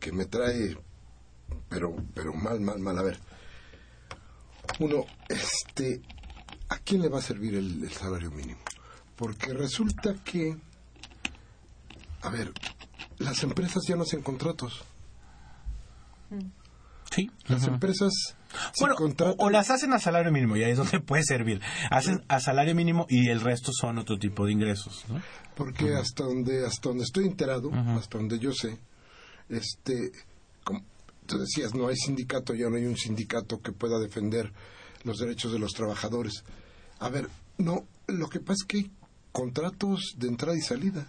que 0.00 0.12
me 0.12 0.26
trae, 0.26 0.76
pero, 1.68 1.94
pero 2.14 2.34
mal, 2.34 2.60
mal, 2.60 2.78
mal. 2.78 2.98
A 2.98 3.02
ver, 3.02 3.18
uno, 4.80 5.04
este, 5.28 6.02
¿a 6.68 6.78
quién 6.78 7.02
le 7.02 7.08
va 7.08 7.18
a 7.18 7.22
servir 7.22 7.54
el, 7.54 7.82
el 7.82 7.92
salario 7.92 8.30
mínimo? 8.30 8.60
Porque 9.16 9.52
resulta 9.52 10.14
que, 10.24 10.56
a 12.22 12.28
ver, 12.30 12.52
las 13.18 13.42
empresas 13.42 13.82
ya 13.86 13.96
no 13.96 14.02
hacen 14.02 14.22
contratos. 14.22 14.84
Sí. 17.10 17.30
Las 17.46 17.66
empresas 17.66 18.12
Bueno, 18.80 18.94
contratan. 18.96 19.36
o 19.38 19.50
las 19.50 19.70
hacen 19.70 19.92
a 19.92 19.98
salario 19.98 20.32
mínimo, 20.32 20.56
y 20.56 20.64
ahí 20.64 20.72
es 20.72 20.78
donde 20.78 21.00
puede 21.00 21.22
servir. 21.24 21.60
Hacen 21.90 22.24
a 22.28 22.40
salario 22.40 22.74
mínimo 22.74 23.06
y 23.08 23.28
el 23.28 23.40
resto 23.40 23.70
son 23.72 23.98
otro 23.98 24.18
tipo 24.18 24.46
de 24.46 24.52
ingresos. 24.52 25.04
¿no? 25.08 25.20
Porque 25.54 25.94
hasta 25.94 26.24
donde 26.24 26.66
hasta 26.66 26.88
donde 26.88 27.04
estoy 27.04 27.26
enterado, 27.26 27.70
hasta 27.72 28.18
donde 28.18 28.38
yo 28.38 28.52
sé, 28.52 28.78
este, 29.48 30.10
como 30.64 30.82
tú 31.26 31.38
decías, 31.38 31.74
no 31.74 31.88
hay 31.88 31.96
sindicato, 31.96 32.54
ya 32.54 32.68
no 32.68 32.76
hay 32.76 32.86
un 32.86 32.96
sindicato 32.96 33.60
que 33.60 33.72
pueda 33.72 33.98
defender 33.98 34.52
los 35.04 35.18
derechos 35.18 35.52
de 35.52 35.58
los 35.58 35.72
trabajadores. 35.72 36.44
A 36.98 37.08
ver, 37.08 37.28
no, 37.58 37.86
lo 38.06 38.28
que 38.28 38.40
pasa 38.40 38.62
es 38.62 38.64
que 38.64 38.76
hay 38.78 38.90
contratos 39.32 40.14
de 40.16 40.28
entrada 40.28 40.56
y 40.56 40.60
salida. 40.60 41.06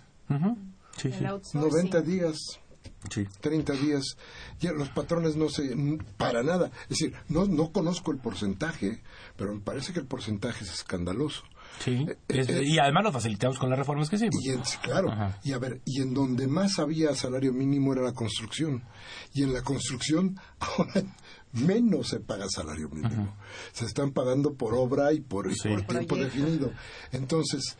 Sí, 0.97 1.11
sí. 1.11 1.25
Outsourcing. 1.25 1.61
90 1.61 2.01
días, 2.01 2.37
sí. 3.09 3.25
30 3.41 3.73
días, 3.73 4.03
ya 4.59 4.71
los 4.71 4.89
patrones 4.89 5.35
no 5.35 5.49
se 5.49 5.75
para 6.17 6.43
nada, 6.43 6.71
es 6.83 6.89
decir, 6.89 7.13
no 7.29 7.45
no 7.45 7.71
conozco 7.71 8.11
el 8.11 8.17
porcentaje, 8.17 9.01
pero 9.35 9.53
me 9.53 9.61
parece 9.61 9.93
que 9.93 9.99
el 9.99 10.05
porcentaje 10.07 10.63
es 10.63 10.71
escandaloso. 10.73 11.43
Sí. 11.83 12.05
Es- 12.29 12.49
y 12.49 12.79
además 12.79 13.03
lo 13.03 13.11
facilitamos 13.11 13.59
con 13.59 13.69
las 13.69 13.77
reformas 13.77 14.09
que 14.09 14.15
hicimos. 14.15 14.35
Y 14.45 14.49
en, 14.51 14.61
claro, 14.81 15.11
Ajá. 15.11 15.39
y 15.43 15.51
a 15.51 15.57
ver, 15.57 15.81
y 15.85 16.01
en 16.01 16.13
donde 16.13 16.47
más 16.47 16.79
había 16.79 17.13
salario 17.15 17.51
mínimo 17.51 17.91
era 17.91 18.01
la 18.01 18.13
construcción. 18.13 18.83
Y 19.33 19.43
en 19.43 19.51
la 19.53 19.61
construcción 19.61 20.39
ahora 20.59 21.03
menos 21.51 22.09
se 22.09 22.19
paga 22.21 22.47
salario 22.49 22.89
mínimo. 22.89 23.35
Se 23.73 23.85
están 23.85 24.11
pagando 24.11 24.53
por 24.53 24.73
obra 24.73 25.11
y 25.11 25.19
por, 25.19 25.51
y 25.51 25.55
por 25.69 25.83
tiempo 25.83 26.15
definido. 26.15 26.71
Entonces, 27.11 27.77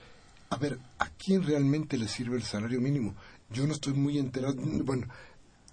a 0.49 0.57
ver, 0.57 0.77
¿a 0.99 1.09
quién 1.11 1.43
realmente 1.43 1.97
le 1.97 2.07
sirve 2.09 2.35
el 2.37 2.43
salario 2.43 2.81
mínimo? 2.81 3.15
Yo 3.55 3.65
no 3.65 3.71
estoy 3.71 3.93
muy 3.93 4.17
enterado. 4.17 4.55
Bueno, 4.57 5.07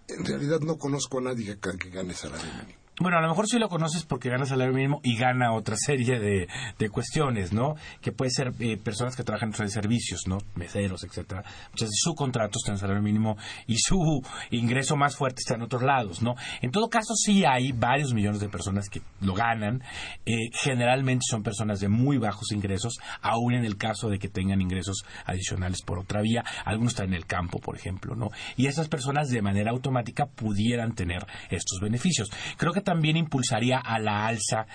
en 0.07 0.25
realidad 0.25 0.61
no 0.61 0.79
conozco 0.79 1.19
a 1.19 1.23
nadie 1.23 1.59
que, 1.59 1.77
que 1.77 1.91
gane 1.91 2.15
salario 2.15 2.47
mínimo. 2.61 2.82
Bueno, 3.01 3.17
a 3.17 3.23
lo 3.23 3.29
mejor 3.29 3.49
sí 3.49 3.59
lo 3.59 3.71
conoces 3.71 4.05
porque 4.05 4.29
gana 4.29 4.45
salario 4.45 4.75
mínimo 4.75 5.01
y 5.03 5.17
gana 5.17 5.55
otra 5.55 5.77
serie 5.77 6.21
de, 6.21 6.47
de 6.79 6.91
cuestiones, 6.91 7.51
¿no? 7.51 7.75
Que 8.03 8.13
puede 8.13 8.31
ser 8.31 8.53
eh, 8.61 8.77
personas 8.77 9.17
que 9.17 9.25
trabajan 9.25 9.55
en 9.59 9.71
servicios, 9.71 10.27
¿no? 10.27 10.37
Meseros, 10.57 11.03
etcétera. 11.03 11.43
Muchas 11.71 11.89
veces 11.89 12.01
su 12.03 12.15
contrato 12.15 12.59
está 12.59 12.73
en 12.73 12.79
salario 12.79 13.03
mínimo 13.03 13.39
y 13.67 13.77
su 13.79 14.23
ingreso 14.51 14.97
más 14.97 15.17
fuerte 15.17 15.41
está 15.41 15.55
en 15.55 15.63
otros 15.63 15.83
lados, 15.83 16.21
¿no? 16.21 16.35
En 16.61 16.71
todo 16.71 16.91
caso, 16.91 17.15
sí 17.15 17.47
hay 17.47 17.73
varios 17.73 18.13
millones 18.13 18.41
de 18.41 18.51
personas 18.51 18.91
que 18.91 19.01
lo 19.23 19.33
ganan. 19.33 19.83
Eh, 20.27 20.51
generalmente 20.53 21.25
son 21.27 21.43
personas 21.43 21.81
de 21.81 21.89
muy 21.89 22.19
bajos 22.19 22.53
ingresos, 22.53 22.99
aún 23.23 23.55
en 23.55 23.65
el 23.65 23.79
caso 23.79 24.11
de 24.11 24.19
que 24.19 24.29
tengan 24.29 24.61
ingresos 24.61 25.03
adicionales 25.25 25.81
por 25.81 25.99
otra 25.99 26.21
vía. 26.21 26.45
Algunos 26.67 26.93
están 26.93 27.09
en 27.09 27.15
el 27.15 27.25
campo, 27.25 27.59
por 27.59 27.75
ejemplo, 27.75 28.15
¿no? 28.15 28.29
Y 28.59 28.67
esas 28.67 28.89
personas 28.89 29.29
de 29.31 29.41
manera 29.41 29.71
automática 29.71 30.27
pudieran 30.27 30.95
tener 30.95 31.27
estos 31.49 31.81
beneficios. 31.81 32.31
Creo 32.59 32.75
que 32.75 32.82
también 32.83 33.17
impulsaría 33.17 33.79
a 33.79 33.99
la 33.99 34.27
alza 34.27 34.67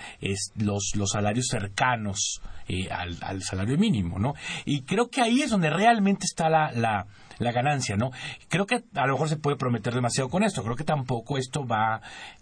los, 0.56 0.92
los 0.96 1.10
salarios 1.10 1.46
cercanos 1.50 2.40
eh, 2.68 2.88
al, 2.90 3.16
al 3.22 3.42
salario 3.42 3.78
mínimo, 3.78 4.18
¿no? 4.18 4.34
Y 4.64 4.82
creo 4.82 5.08
que 5.08 5.20
ahí 5.22 5.40
es 5.42 5.50
donde 5.50 5.70
realmente 5.70 6.24
está 6.26 6.50
la, 6.50 6.70
la, 6.72 7.06
la 7.38 7.52
ganancia, 7.52 7.96
¿no? 7.96 8.10
Creo 8.48 8.66
que 8.66 8.84
a 8.94 9.06
lo 9.06 9.14
mejor 9.14 9.28
se 9.28 9.36
puede 9.36 9.56
prometer 9.56 9.94
demasiado 9.94 10.28
con 10.28 10.42
esto. 10.42 10.62
Creo 10.62 10.76
que 10.76 10.84
tampoco 10.84 11.38
esto 11.38 11.66
va 11.66 11.94
a 11.96 12.00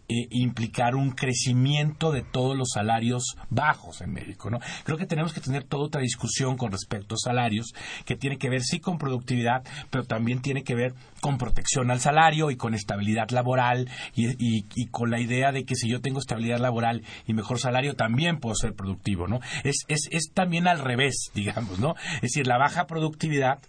eh, 0.09 0.27
implicar 0.31 0.95
un 0.97 1.11
crecimiento 1.13 2.11
de 2.13 2.23
todos 2.23 2.57
los 2.57 2.71
salarios 2.75 3.37
bajos 3.51 4.01
en 4.01 4.13
México, 4.13 4.51
¿no? 4.51 4.59
Creo 4.85 4.99
que 4.99 5.07
tenemos 5.07 5.33
que 5.33 5.41
tener 5.41 5.65
toda 5.65 5.85
otra 5.85 6.01
discusión 6.01 6.57
con 6.57 6.73
respecto 6.73 7.15
a 7.15 7.19
salarios 7.19 7.73
que 8.05 8.17
tiene 8.17 8.37
que 8.39 8.49
ver 8.51 8.63
sí 8.63 8.81
con 8.81 8.99
productividad, 8.99 9.63
pero 9.91 10.05
también 10.05 10.43
tiene 10.43 10.63
que 10.65 10.75
ver 10.75 10.95
con 11.21 11.39
protección 11.39 11.91
al 11.91 12.01
salario 12.01 12.51
y 12.51 12.57
con 12.57 12.75
estabilidad 12.75 13.31
laboral 13.31 13.89
y, 14.15 14.29
y- 14.39 14.67
y 14.75 14.87
con 14.87 15.11
la 15.11 15.21
idea 15.21 15.51
de 15.53 15.56
que 15.65 15.75
si 15.77 15.89
yo 15.89 16.01
tengo 16.01 16.19
estabilidad 16.19 16.59
laboral 16.59 17.03
y 17.27 17.35
mejor 17.35 17.59
salario 17.59 17.95
también 17.95 18.39
puedo 18.39 18.55
ser 18.55 18.75
productivo, 18.75 19.27
¿no? 19.29 19.41
Es, 19.65 19.85
es, 19.89 20.09
es 20.11 20.31
también 20.33 20.69
al 20.69 20.81
revés, 20.81 21.31
digamos, 21.35 21.79
¿no? 21.79 21.95
Es 22.17 22.21
decir, 22.23 22.47
la 22.47 22.59
baja 22.59 22.87
productividad 22.87 23.61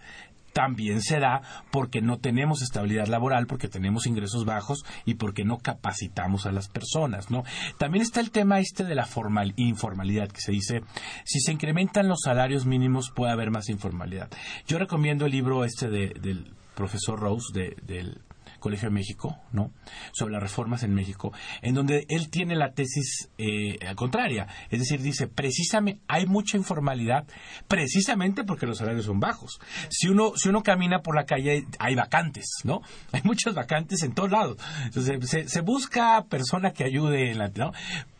también 0.54 1.02
se 1.04 1.20
da 1.20 1.42
porque 1.72 2.02
no 2.02 2.18
tenemos 2.18 2.64
estabilidad 2.64 3.06
laboral, 3.08 3.46
porque 3.46 3.68
tenemos 3.68 4.08
ingresos 4.08 4.44
bajos 4.44 4.84
y 5.06 5.14
porque 5.14 5.46
no 5.46 5.60
capacitamos 5.60 6.48
a 6.48 6.52
las 6.52 6.68
personas, 6.68 7.30
¿no? 7.30 7.44
También 7.78 8.02
está 8.02 8.22
el 8.22 8.32
tema 8.32 8.60
este 8.60 8.84
de 8.84 8.96
la 8.96 9.06
formal, 9.06 9.54
informalidad, 9.58 10.30
que 10.30 10.42
se 10.42 10.52
dice, 10.52 10.82
si 11.26 11.42
se 11.42 11.52
incrementan 11.52 12.08
los 12.08 12.22
salarios 12.24 12.66
mínimos 12.66 13.12
puede 13.12 13.34
haber 13.34 13.52
más 13.52 13.70
informalidad. 13.70 14.30
Yo 14.68 14.80
recomiendo 14.80 15.28
el 15.28 15.32
libro 15.34 15.64
este 15.64 15.90
de- 15.90 16.16
del 16.20 16.52
profesor 16.74 17.20
Rose, 17.20 17.54
de- 17.54 17.76
del 17.84 18.22
Colegio 18.60 18.90
de 18.90 18.96
México, 18.96 19.38
¿no? 19.52 19.72
Sobre 20.12 20.34
las 20.34 20.42
reformas 20.42 20.84
en 20.84 20.94
México, 20.94 21.32
en 21.62 21.76
donde 21.76 22.06
él 22.10 22.30
tiene 22.30 22.56
la 22.56 22.74
tesis 22.74 23.30
eh, 23.38 23.78
contraria. 23.96 24.48
Es 24.70 24.80
decir, 24.80 25.02
dice, 25.02 25.28
precisamente, 25.28 26.02
hay 26.08 26.26
mucha 26.26 26.58
informalidad 26.58 27.26
precisamente 27.68 28.44
porque 28.44 28.66
los 28.66 28.78
salarios 28.78 29.06
son 29.06 29.20
bajos. 29.20 29.60
Si 29.90 30.08
uno, 30.08 30.34
si 30.36 30.50
uno 30.50 30.64
camina 30.64 31.02
por 31.02 31.16
la 31.16 31.26
calle, 31.26 31.66
hay 31.80 31.96
vacantes, 31.96 32.46
¿no? 32.64 32.82
Hay 33.12 33.22
muchas 33.24 33.56
vacantes 33.56 34.04
en 34.04 34.14
todos 34.14 34.32
lados. 34.32 34.58
Entonces, 34.84 35.52
se, 35.52 35.62
busca 35.62 36.26
persona 36.30 36.72
que 36.72 36.84
ayude 36.84 37.32
en 37.32 37.40
la, 37.40 37.50
¿no? 37.50 37.72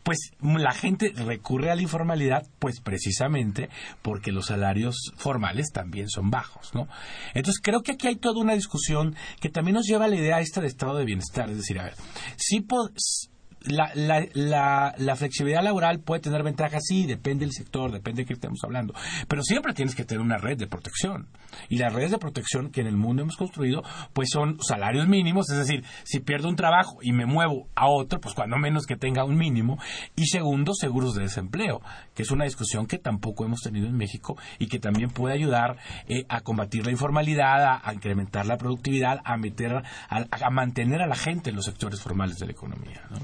Pues 0.08 0.30
la 0.40 0.72
gente 0.72 1.12
recurre 1.14 1.70
a 1.70 1.74
la 1.74 1.82
informalidad, 1.82 2.46
pues 2.60 2.80
precisamente 2.80 3.68
porque 4.00 4.32
los 4.32 4.46
salarios 4.46 5.12
formales 5.18 5.66
también 5.70 6.08
son 6.08 6.30
bajos, 6.30 6.74
¿no? 6.74 6.88
Entonces 7.34 7.60
creo 7.62 7.82
que 7.82 7.92
aquí 7.92 8.06
hay 8.06 8.16
toda 8.16 8.40
una 8.40 8.54
discusión 8.54 9.14
que 9.38 9.50
también 9.50 9.74
nos 9.74 9.84
lleva 9.86 10.06
a 10.06 10.08
la 10.08 10.16
idea 10.16 10.40
esta 10.40 10.62
de 10.62 10.66
estado 10.68 10.96
de 10.96 11.04
bienestar, 11.04 11.50
es 11.50 11.58
decir, 11.58 11.78
a 11.78 11.82
ver, 11.84 11.94
sí 12.38 12.62
po- 12.62 12.88
s- 12.96 13.28
la, 13.68 13.92
la, 13.94 14.94
la, 14.96 15.16
flexibilidad 15.16 15.62
laboral 15.62 16.00
puede 16.00 16.20
tener 16.20 16.42
ventajas, 16.42 16.82
sí, 16.86 17.06
depende 17.06 17.44
del 17.44 17.52
sector, 17.52 17.92
depende 17.92 18.22
de 18.22 18.26
qué 18.26 18.32
estemos 18.34 18.60
hablando, 18.64 18.94
pero 19.28 19.42
siempre 19.42 19.74
tienes 19.74 19.94
que 19.94 20.04
tener 20.04 20.20
una 20.20 20.38
red 20.38 20.56
de 20.56 20.66
protección. 20.66 21.28
Y 21.68 21.78
las 21.78 21.92
redes 21.92 22.10
de 22.10 22.18
protección 22.18 22.70
que 22.70 22.80
en 22.80 22.86
el 22.86 22.96
mundo 22.96 23.22
hemos 23.22 23.36
construido, 23.36 23.82
pues 24.12 24.28
son 24.30 24.58
salarios 24.60 25.08
mínimos, 25.08 25.50
es 25.50 25.58
decir, 25.58 25.84
si 26.04 26.20
pierdo 26.20 26.48
un 26.48 26.56
trabajo 26.56 26.98
y 27.02 27.12
me 27.12 27.26
muevo 27.26 27.68
a 27.74 27.88
otro, 27.88 28.20
pues 28.20 28.34
cuando 28.34 28.56
menos 28.58 28.86
que 28.86 28.96
tenga 28.96 29.24
un 29.24 29.36
mínimo. 29.36 29.78
Y 30.16 30.26
segundo, 30.26 30.74
seguros 30.74 31.14
de 31.14 31.22
desempleo, 31.22 31.80
que 32.14 32.22
es 32.22 32.30
una 32.30 32.44
discusión 32.44 32.86
que 32.86 32.98
tampoco 32.98 33.44
hemos 33.44 33.60
tenido 33.60 33.86
en 33.86 33.96
México 33.96 34.36
y 34.58 34.68
que 34.68 34.78
también 34.78 35.10
puede 35.10 35.34
ayudar 35.34 35.76
eh, 36.06 36.24
a 36.28 36.40
combatir 36.40 36.84
la 36.84 36.92
informalidad, 36.92 37.64
a, 37.64 37.80
a 37.82 37.94
incrementar 37.94 38.46
la 38.46 38.56
productividad, 38.56 39.20
a 39.24 39.36
meter, 39.36 39.72
a, 39.76 39.84
a 40.30 40.50
mantener 40.50 41.02
a 41.02 41.06
la 41.06 41.16
gente 41.16 41.50
en 41.50 41.56
los 41.56 41.64
sectores 41.64 42.00
formales 42.00 42.38
de 42.38 42.46
la 42.46 42.52
economía. 42.52 43.02
¿no? 43.10 43.18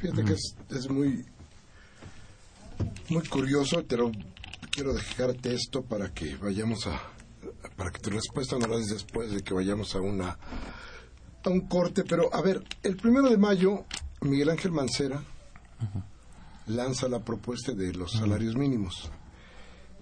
Fíjate 0.00 0.24
que 0.24 0.32
es, 0.32 0.56
es 0.70 0.88
muy 0.90 1.24
muy 3.10 3.26
curioso, 3.26 3.84
pero 3.88 4.10
quiero 4.70 4.94
dejarte 4.94 5.54
esto 5.54 5.82
para 5.82 6.12
que 6.14 6.36
vayamos 6.36 6.86
a 6.86 7.00
para 7.76 7.90
que 7.90 7.98
tu 8.00 8.10
respuesta 8.10 8.56
no 8.58 8.66
la 8.66 8.76
des 8.76 8.88
después 8.88 9.30
de 9.30 9.42
que 9.42 9.52
vayamos 9.54 9.94
a 9.94 10.00
una 10.00 10.38
a 11.42 11.48
un 11.48 11.62
corte, 11.68 12.04
pero 12.04 12.32
a 12.34 12.40
ver, 12.42 12.62
el 12.82 12.96
primero 12.96 13.28
de 13.30 13.36
mayo 13.38 13.84
Miguel 14.20 14.50
Ángel 14.50 14.72
Mancera 14.72 15.22
lanza 16.66 17.08
la 17.08 17.20
propuesta 17.24 17.72
de 17.72 17.92
los 17.94 18.12
salarios 18.12 18.54
mínimos. 18.56 19.10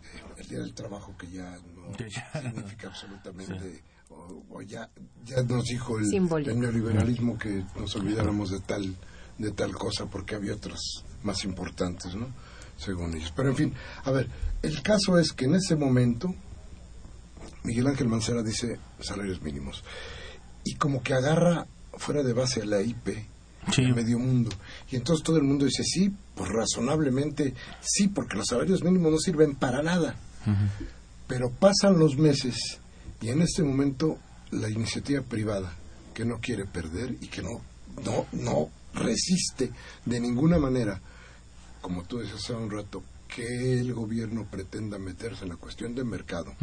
Eh, 0.03 0.23
El 0.39 0.49
día 0.49 0.59
del 0.61 0.75
trabajo 0.75 1.17
que 1.17 1.31
ya 1.31 1.57
no 1.75 1.93
Que 1.97 2.11
ya- 2.11 2.31
significa 2.43 2.89
absolutamente 2.89 3.83
o, 4.11 4.43
o 4.51 4.63
ya 4.63 4.91
ya 5.25 5.43
nos 5.43 5.65
dijo 5.65 5.99
el 5.99 6.09
neoliberalismo 6.61 7.39
que 7.39 7.65
nos 7.79 7.95
olvidáramos 7.97 8.51
de 8.51 8.61
tal 8.61 8.97
de 9.39 9.53
tal 9.53 9.73
cosa 9.75 10.07
porque 10.07 10.35
había 10.35 10.55
otras 10.55 10.81
más 11.23 11.45
importantes, 11.45 12.15
¿no? 12.15 12.29
según 12.77 13.15
ellos. 13.17 13.33
Pero 13.35 13.51
en 13.51 13.57
fin, 13.57 13.75
a 14.05 14.11
ver, 14.11 14.29
el 14.63 14.83
caso 14.83 15.19
es 15.19 15.33
que 15.33 15.47
en 15.47 15.55
ese 15.57 15.75
momento 15.77 16.35
Miguel 17.65 17.89
Ángel 17.89 18.09
Mancera 18.09 18.43
dice 18.43 18.79
salarios 19.01 19.43
mínimos 19.43 19.83
y 20.65 20.75
como 20.77 21.03
que 21.03 21.15
agarra 21.15 21.67
fuera 21.97 22.23
de 22.23 22.33
base 22.33 22.63
a 22.63 22.67
la 22.67 22.81
IP 22.81 23.09
Sí. 23.73 23.83
medio 23.83 24.19
mundo. 24.19 24.51
Y 24.91 24.97
entonces 24.97 25.23
todo 25.23 25.37
el 25.37 25.43
mundo 25.43 25.67
dice, 25.67 25.83
sí, 25.85 26.11
pues 26.35 26.49
razonablemente 26.49 27.53
sí, 27.83 28.09
porque 28.09 28.37
los 28.37 28.47
salarios 28.47 28.83
mínimos 28.83 29.13
no 29.13 29.19
sirven 29.19 29.57
para 29.57 29.83
nada. 29.83 30.15
Pero 31.27 31.51
pasan 31.51 31.99
los 31.99 32.17
meses 32.17 32.55
y 33.21 33.29
en 33.29 33.43
este 33.43 33.63
momento 33.63 34.19
la 34.53 34.71
iniciativa 34.71 35.21
privada, 35.21 35.75
que 36.15 36.25
no 36.25 36.39
quiere 36.41 36.65
perder 36.65 37.17
y 37.21 37.27
que 37.27 37.43
no, 37.43 37.61
no, 38.03 38.27
no 38.33 38.71
resiste 38.95 39.71
de 40.05 40.21
ninguna 40.21 40.59
manera, 40.59 41.01
como 41.81 42.05
tú 42.05 42.19
decías 42.19 42.39
hace 42.43 42.55
un 42.55 42.71
rato, 42.71 43.03
que 43.29 43.79
el 43.81 43.93
gobierno 43.95 44.45
pretenda 44.45 44.99
meterse 44.99 45.45
en 45.45 45.51
la 45.51 45.57
cuestión 45.57 45.95
del 45.95 46.07
mercado, 46.07 46.55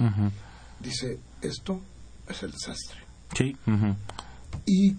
dice, 0.79 1.19
esto 1.41 1.79
es 2.27 2.43
el 2.43 2.51
desastre. 2.51 2.99
Sí. 3.37 3.55
Y 4.65 4.95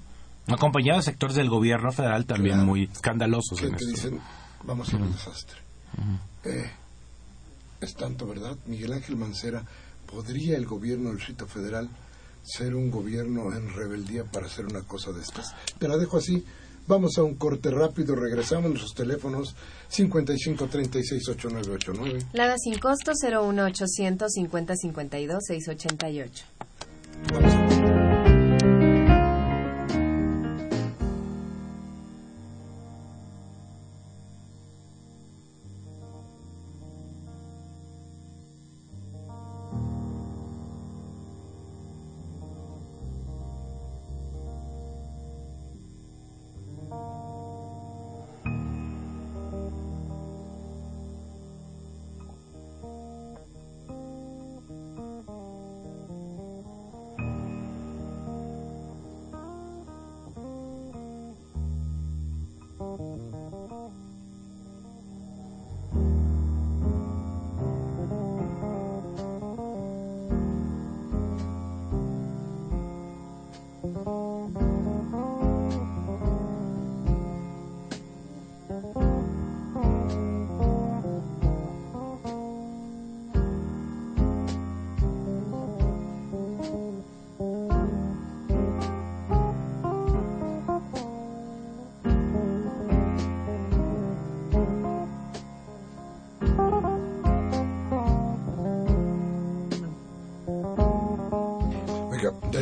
Acompañado 0.48 0.98
de 1.00 1.04
sectores 1.04 1.34
del 1.34 1.48
gobierno 1.50 1.90
federal 1.90 2.24
también 2.24 2.54
Claro. 2.54 2.66
muy 2.66 2.84
escandalosos 2.84 3.58
que 3.58 3.66
en 3.66 3.74
te 3.76 3.84
esto. 3.84 3.90
dicen, 3.96 4.20
vamos 4.62 4.88
a 4.92 4.96
ir 4.96 5.02
al 5.02 5.12
desastre. 5.12 5.58
Eh, 6.44 6.70
es 7.80 7.94
tanto, 7.96 8.26
¿verdad? 8.28 8.56
Miguel 8.66 8.92
Ángel 8.92 9.16
Mancera, 9.16 9.64
¿podría 10.06 10.56
el 10.56 10.64
gobierno 10.66 11.08
del 11.08 11.18
Distrito 11.18 11.48
Federal 11.48 11.88
ser 12.44 12.76
un 12.76 12.92
gobierno 12.92 13.52
en 13.56 13.74
rebeldía 13.74 14.22
para 14.22 14.46
hacer 14.46 14.66
una 14.66 14.82
cosa 14.82 15.10
de 15.10 15.20
estas? 15.22 15.52
Te 15.80 15.88
la 15.88 15.96
dejo 15.96 16.18
así. 16.18 16.44
Vamos 16.88 17.18
a 17.18 17.22
un 17.22 17.34
corte 17.34 17.70
rápido, 17.70 18.14
regresamos 18.14 18.66
a 18.66 18.68
nuestros 18.68 18.94
teléfonos 18.94 19.54
55 19.88 20.66
36 20.66 21.28
8989. 21.28 22.26
Lada 22.32 22.56
sin 22.58 22.78
costo 22.78 23.12
01800 23.12 24.32
50 24.32 24.76
52 24.76 25.44
688. 25.44 26.44
Vamos 27.32 27.52
a 27.52 28.05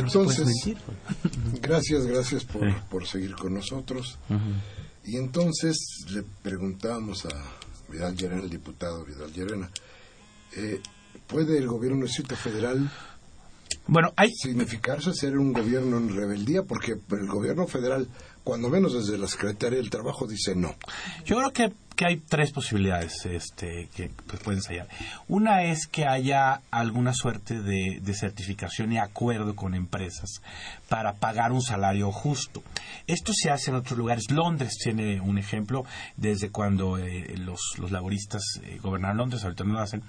Entonces, 0.05 0.47
gracias, 1.61 2.05
gracias 2.05 2.43
por, 2.45 2.61
Sí. 2.69 2.75
por 2.89 3.07
seguir 3.07 3.35
con 3.35 3.53
nosotros. 3.53 4.17
Y 5.03 5.17
entonces 5.17 5.77
le 6.09 6.23
preguntamos 6.41 7.25
a 7.25 7.29
Vidal 7.91 8.15
Llerena, 8.15 8.41
el 8.43 8.49
diputado 8.49 9.05
Vidal 9.05 9.31
Llerena, 9.31 9.69
eh, 10.57 10.79
¿puede 11.27 11.57
el 11.57 11.67
gobierno 11.67 11.99
del 11.99 12.07
Distrito 12.07 12.35
Federal 12.35 12.89
Bueno, 13.87 14.11
hay, 14.15 14.31
significarse 14.33 15.13
ser 15.13 15.37
un 15.37 15.53
gobierno 15.53 15.97
en 15.97 16.15
rebeldía? 16.15 16.63
Porque 16.63 16.93
el 16.93 17.27
gobierno 17.27 17.67
federal, 17.67 18.07
cuando 18.43 18.69
menos 18.69 18.93
desde 18.93 19.17
la 19.19 19.27
Secretaría 19.27 19.77
del 19.77 19.91
Trabajo, 19.91 20.25
dice 20.25 20.55
no. 20.55 20.75
Yo 21.25 21.37
creo 21.37 21.51
que, 21.51 21.73
que 21.95 22.05
hay 22.05 22.17
tres 22.17 22.51
posibilidades 22.51 23.25
este, 23.25 23.89
que 23.95 24.11
pues, 24.27 24.41
pueden 24.41 24.59
ensayar. 24.59 24.87
Una 25.27 25.63
es 25.63 25.87
que 25.87 26.05
haya 26.05 26.61
alguna 26.71 27.13
suerte 27.13 27.61
de, 27.61 28.01
certificación 28.13 28.93
y 28.93 28.97
acuerdo 28.97 29.55
con 29.55 29.75
empresas 29.75 30.41
para 30.87 31.13
pagar 31.13 31.51
un 31.51 31.61
salario 31.61 32.11
justo. 32.11 32.63
Esto 33.07 33.33
se 33.33 33.51
hace 33.51 33.71
en 33.71 33.77
otros 33.77 33.97
lugares. 33.97 34.31
Londres 34.31 34.77
tiene 34.81 35.19
un 35.19 35.37
ejemplo 35.37 35.83
desde 36.15 36.49
cuando 36.49 36.97
eh, 36.97 37.35
los, 37.37 37.59
laboristas 37.91 38.41
eh, 38.63 38.79
gobernaron 38.81 39.17
Londres, 39.17 39.43
ahorita 39.43 39.63
no 39.63 39.73
lo 39.73 39.79
hacen. 39.81 40.03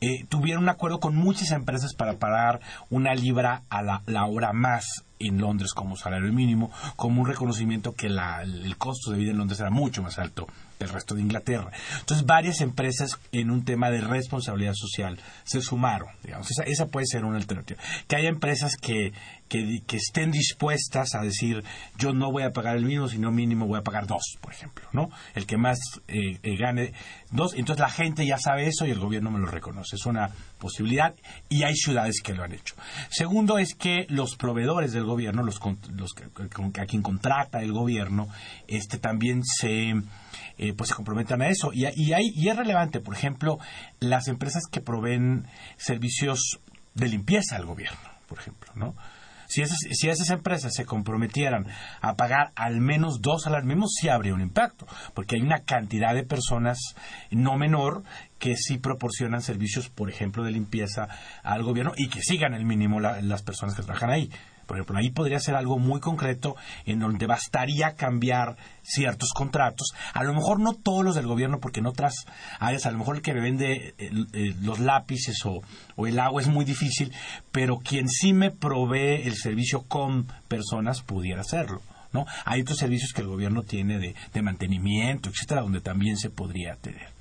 eh, 0.00 0.24
tuvieron 0.28 0.64
un 0.64 0.68
acuerdo 0.68 0.98
con 1.00 1.14
muchas 1.16 1.50
empresas 1.52 1.94
para 1.94 2.14
pagar 2.18 2.60
una 2.90 3.14
libra 3.14 3.62
a 3.70 3.82
la, 3.82 4.02
la 4.06 4.24
hora 4.26 4.52
más 4.52 5.04
en 5.20 5.38
Londres 5.38 5.72
como 5.74 5.96
salario 5.96 6.32
mínimo, 6.32 6.70
como 6.96 7.22
un 7.22 7.28
reconocimiento 7.28 7.94
que 7.94 8.08
la- 8.08 8.42
el 8.42 8.76
costo 8.76 9.12
de 9.12 9.18
vida 9.18 9.30
en 9.30 9.38
Londres 9.38 9.60
era 9.60 9.70
mucho 9.70 10.02
más 10.02 10.18
alto 10.18 10.46
el 10.80 10.88
resto 10.88 11.14
de 11.14 11.22
Inglaterra. 11.22 11.70
Entonces, 12.00 12.26
varias 12.26 12.60
empresas 12.60 13.18
en 13.32 13.50
un 13.50 13.64
tema 13.64 13.90
de 13.90 14.00
responsabilidad 14.00 14.74
social 14.74 15.18
se 15.44 15.60
sumaron. 15.60 16.08
Digamos. 16.22 16.50
Esa, 16.50 16.64
esa 16.64 16.86
puede 16.86 17.06
ser 17.06 17.24
una 17.24 17.36
alternativa. 17.36 17.80
Que 18.08 18.16
haya 18.16 18.28
empresas 18.28 18.76
que, 18.76 19.12
que, 19.48 19.82
que 19.86 19.96
estén 19.96 20.30
dispuestas 20.30 21.14
a 21.14 21.22
decir, 21.22 21.64
yo 21.98 22.12
no 22.12 22.30
voy 22.30 22.42
a 22.42 22.52
pagar 22.52 22.76
el 22.76 22.84
mínimo, 22.84 23.08
sino 23.08 23.30
mínimo 23.30 23.66
voy 23.66 23.78
a 23.78 23.82
pagar 23.82 24.06
dos, 24.06 24.36
por 24.40 24.52
ejemplo. 24.52 24.86
¿no? 24.92 25.10
El 25.34 25.46
que 25.46 25.56
más 25.56 25.78
eh, 26.08 26.38
eh, 26.42 26.56
gane 26.56 26.92
dos. 27.30 27.54
Entonces, 27.54 27.80
la 27.80 27.90
gente 27.90 28.26
ya 28.26 28.38
sabe 28.38 28.66
eso 28.66 28.86
y 28.86 28.90
el 28.90 28.98
gobierno 28.98 29.30
me 29.30 29.38
lo 29.38 29.46
reconoce. 29.46 29.96
Es 29.96 30.06
una 30.06 30.30
posibilidad 30.58 31.14
y 31.48 31.64
hay 31.64 31.74
ciudades 31.76 32.20
que 32.22 32.34
lo 32.34 32.42
han 32.42 32.52
hecho. 32.52 32.74
Segundo 33.10 33.58
es 33.58 33.74
que 33.74 34.06
los 34.08 34.36
proveedores 34.36 34.92
del 34.92 35.04
gobierno, 35.04 35.42
los, 35.42 35.60
los 35.92 36.14
a 36.78 36.86
quien 36.86 37.02
contrata 37.02 37.62
el 37.62 37.72
gobierno, 37.72 38.28
este 38.66 38.98
también 38.98 39.42
se 39.44 39.94
eh, 40.58 40.72
pues 40.72 40.90
se 40.90 40.94
comprometan 40.94 41.42
a 41.42 41.48
eso 41.48 41.72
y, 41.72 41.84
hay 41.86 42.30
y 42.34 42.48
es 42.48 42.56
relevante, 42.56 43.00
por 43.00 43.14
ejemplo, 43.14 43.58
las 44.00 44.28
empresas 44.28 44.62
que 44.70 44.80
proveen 44.80 45.46
servicios 45.76 46.60
de 46.94 47.08
limpieza 47.08 47.56
al 47.56 47.66
gobierno, 47.66 47.98
por 48.28 48.38
ejemplo, 48.38 48.70
¿no? 48.74 48.94
Si 49.46 49.60
esas, 49.60 49.76
si 49.92 50.08
esas 50.08 50.30
empresas 50.30 50.72
se 50.74 50.86
comprometieran 50.86 51.66
a 52.00 52.14
pagar 52.14 52.52
al 52.56 52.80
menos 52.80 53.20
dos 53.20 53.42
salarios 53.42 53.66
mínimos, 53.66 53.90
sí 54.00 54.08
habría 54.08 54.32
un 54.32 54.40
impacto, 54.40 54.86
porque 55.12 55.36
hay 55.36 55.42
una 55.42 55.60
cantidad 55.64 56.14
de 56.14 56.24
personas 56.24 56.78
no 57.30 57.56
menor 57.58 58.04
que 58.38 58.56
sí 58.56 58.78
proporcionan 58.78 59.42
servicios, 59.42 59.90
por 59.90 60.08
ejemplo, 60.08 60.44
de 60.44 60.50
limpieza 60.50 61.08
al 61.42 61.62
gobierno 61.62 61.92
y 61.96 62.08
que 62.08 62.22
sigan 62.22 62.54
el 62.54 62.64
mínimo 62.64 63.00
la- 63.00 63.20
las 63.20 63.42
personas 63.42 63.74
que 63.76 63.82
trabajan 63.82 64.10
ahí. 64.10 64.30
Por 64.64 64.76
ejemplo, 64.76 64.98
ahí 64.98 65.10
podría 65.10 65.38
ser 65.40 65.54
algo 65.54 65.78
muy 65.78 66.00
concreto 66.00 66.56
en 66.84 67.00
donde 67.00 67.26
bastaría 67.26 67.94
cambiar 67.94 68.56
ciertos 68.82 69.30
contratos. 69.32 69.92
A 70.12 70.24
lo 70.24 70.34
mejor 70.34 70.60
no 70.60 70.74
todos 70.74 71.04
los 71.04 71.14
del 71.14 71.26
gobierno, 71.26 71.60
porque 71.60 71.80
en 71.80 71.86
otras 71.86 72.14
áreas, 72.58 72.86
a 72.86 72.90
lo 72.90 72.98
mejor 72.98 73.16
el 73.16 73.22
que 73.22 73.34
me 73.34 73.40
vende 73.40 73.94
los 74.62 74.78
lápices 74.78 75.44
o, 75.44 75.62
o 75.96 76.06
el 76.06 76.18
agua 76.18 76.42
es 76.42 76.48
muy 76.48 76.64
difícil, 76.64 77.12
pero 77.52 77.78
quien 77.78 78.08
sí 78.08 78.32
me 78.32 78.50
provee 78.50 79.22
el 79.24 79.36
servicio 79.36 79.82
con 79.82 80.26
personas 80.48 81.02
pudiera 81.02 81.40
hacerlo. 81.40 81.80
¿no? 82.12 82.26
Hay 82.44 82.62
otros 82.62 82.78
servicios 82.78 83.12
que 83.12 83.22
el 83.22 83.28
gobierno 83.28 83.62
tiene 83.62 83.98
de, 83.98 84.14
de 84.32 84.42
mantenimiento, 84.42 85.28
etcétera, 85.28 85.62
donde 85.62 85.80
también 85.80 86.16
se 86.16 86.30
podría 86.30 86.76
tener. 86.76 87.13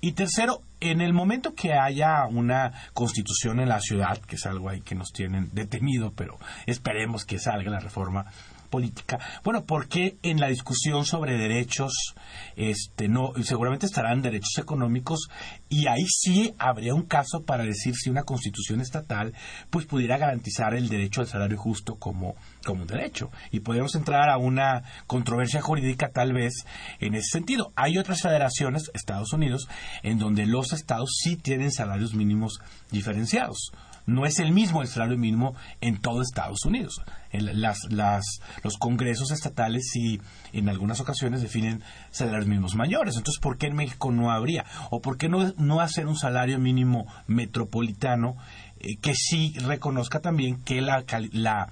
Y 0.00 0.12
tercero, 0.12 0.62
en 0.80 1.00
el 1.00 1.12
momento 1.12 1.54
que 1.54 1.72
haya 1.72 2.26
una 2.26 2.72
constitución 2.94 3.60
en 3.60 3.68
la 3.68 3.80
ciudad, 3.80 4.18
que 4.18 4.36
es 4.36 4.46
algo 4.46 4.68
ahí 4.68 4.80
que 4.80 4.94
nos 4.94 5.12
tienen 5.12 5.50
detenido, 5.52 6.12
pero 6.12 6.38
esperemos 6.66 7.24
que 7.24 7.38
salga 7.38 7.70
la 7.70 7.80
reforma 7.80 8.26
política. 8.68 9.18
Bueno, 9.44 9.64
porque 9.64 10.16
en 10.22 10.40
la 10.40 10.48
discusión 10.48 11.04
sobre 11.04 11.36
derechos, 11.36 12.14
este, 12.56 13.08
no, 13.08 13.32
seguramente 13.42 13.86
estarán 13.86 14.22
derechos 14.22 14.58
económicos 14.58 15.28
y 15.68 15.86
ahí 15.86 16.06
sí 16.06 16.54
habría 16.58 16.94
un 16.94 17.02
caso 17.02 17.42
para 17.44 17.64
decir 17.64 17.94
si 17.94 18.10
una 18.10 18.22
constitución 18.22 18.80
estatal 18.80 19.34
pues 19.70 19.86
pudiera 19.86 20.18
garantizar 20.18 20.74
el 20.74 20.88
derecho 20.88 21.20
al 21.20 21.26
salario 21.26 21.58
justo 21.58 21.96
como, 21.96 22.36
como 22.64 22.82
un 22.82 22.88
derecho. 22.88 23.30
Y 23.50 23.60
podríamos 23.60 23.94
entrar 23.94 24.28
a 24.30 24.38
una 24.38 24.82
controversia 25.06 25.60
jurídica 25.60 26.10
tal 26.10 26.32
vez 26.32 26.64
en 27.00 27.14
ese 27.14 27.28
sentido. 27.32 27.72
Hay 27.76 27.98
otras 27.98 28.22
federaciones, 28.22 28.90
Estados 28.94 29.32
Unidos, 29.32 29.68
en 30.02 30.18
donde 30.18 30.46
los 30.46 30.72
estados 30.72 31.10
sí 31.22 31.36
tienen 31.36 31.72
salarios 31.72 32.14
mínimos 32.14 32.60
diferenciados 32.90 33.72
no 34.08 34.24
es 34.24 34.38
el 34.38 34.52
mismo 34.52 34.80
el 34.80 34.88
salario 34.88 35.18
mínimo 35.18 35.54
en 35.80 36.00
todo 36.00 36.22
Estados 36.22 36.64
Unidos. 36.64 37.02
las, 37.30 37.78
los 37.90 38.78
congresos 38.78 39.30
estatales 39.30 39.90
sí 39.92 40.20
en 40.52 40.70
algunas 40.70 41.00
ocasiones 41.00 41.42
definen 41.42 41.82
salarios 42.10 42.46
mínimos 42.46 42.74
mayores. 42.74 43.16
Entonces, 43.16 43.38
¿por 43.40 43.58
qué 43.58 43.66
en 43.66 43.76
México 43.76 44.10
no 44.10 44.30
habría? 44.30 44.64
¿O 44.90 45.00
por 45.00 45.18
qué 45.18 45.28
no, 45.28 45.52
no 45.58 45.80
hacer 45.80 46.06
un 46.06 46.16
salario 46.16 46.58
mínimo 46.58 47.06
metropolitano 47.26 48.36
eh, 48.80 48.96
que 48.96 49.14
sí 49.14 49.54
reconozca 49.58 50.20
también 50.20 50.56
que 50.64 50.80
la, 50.80 51.04
la 51.32 51.68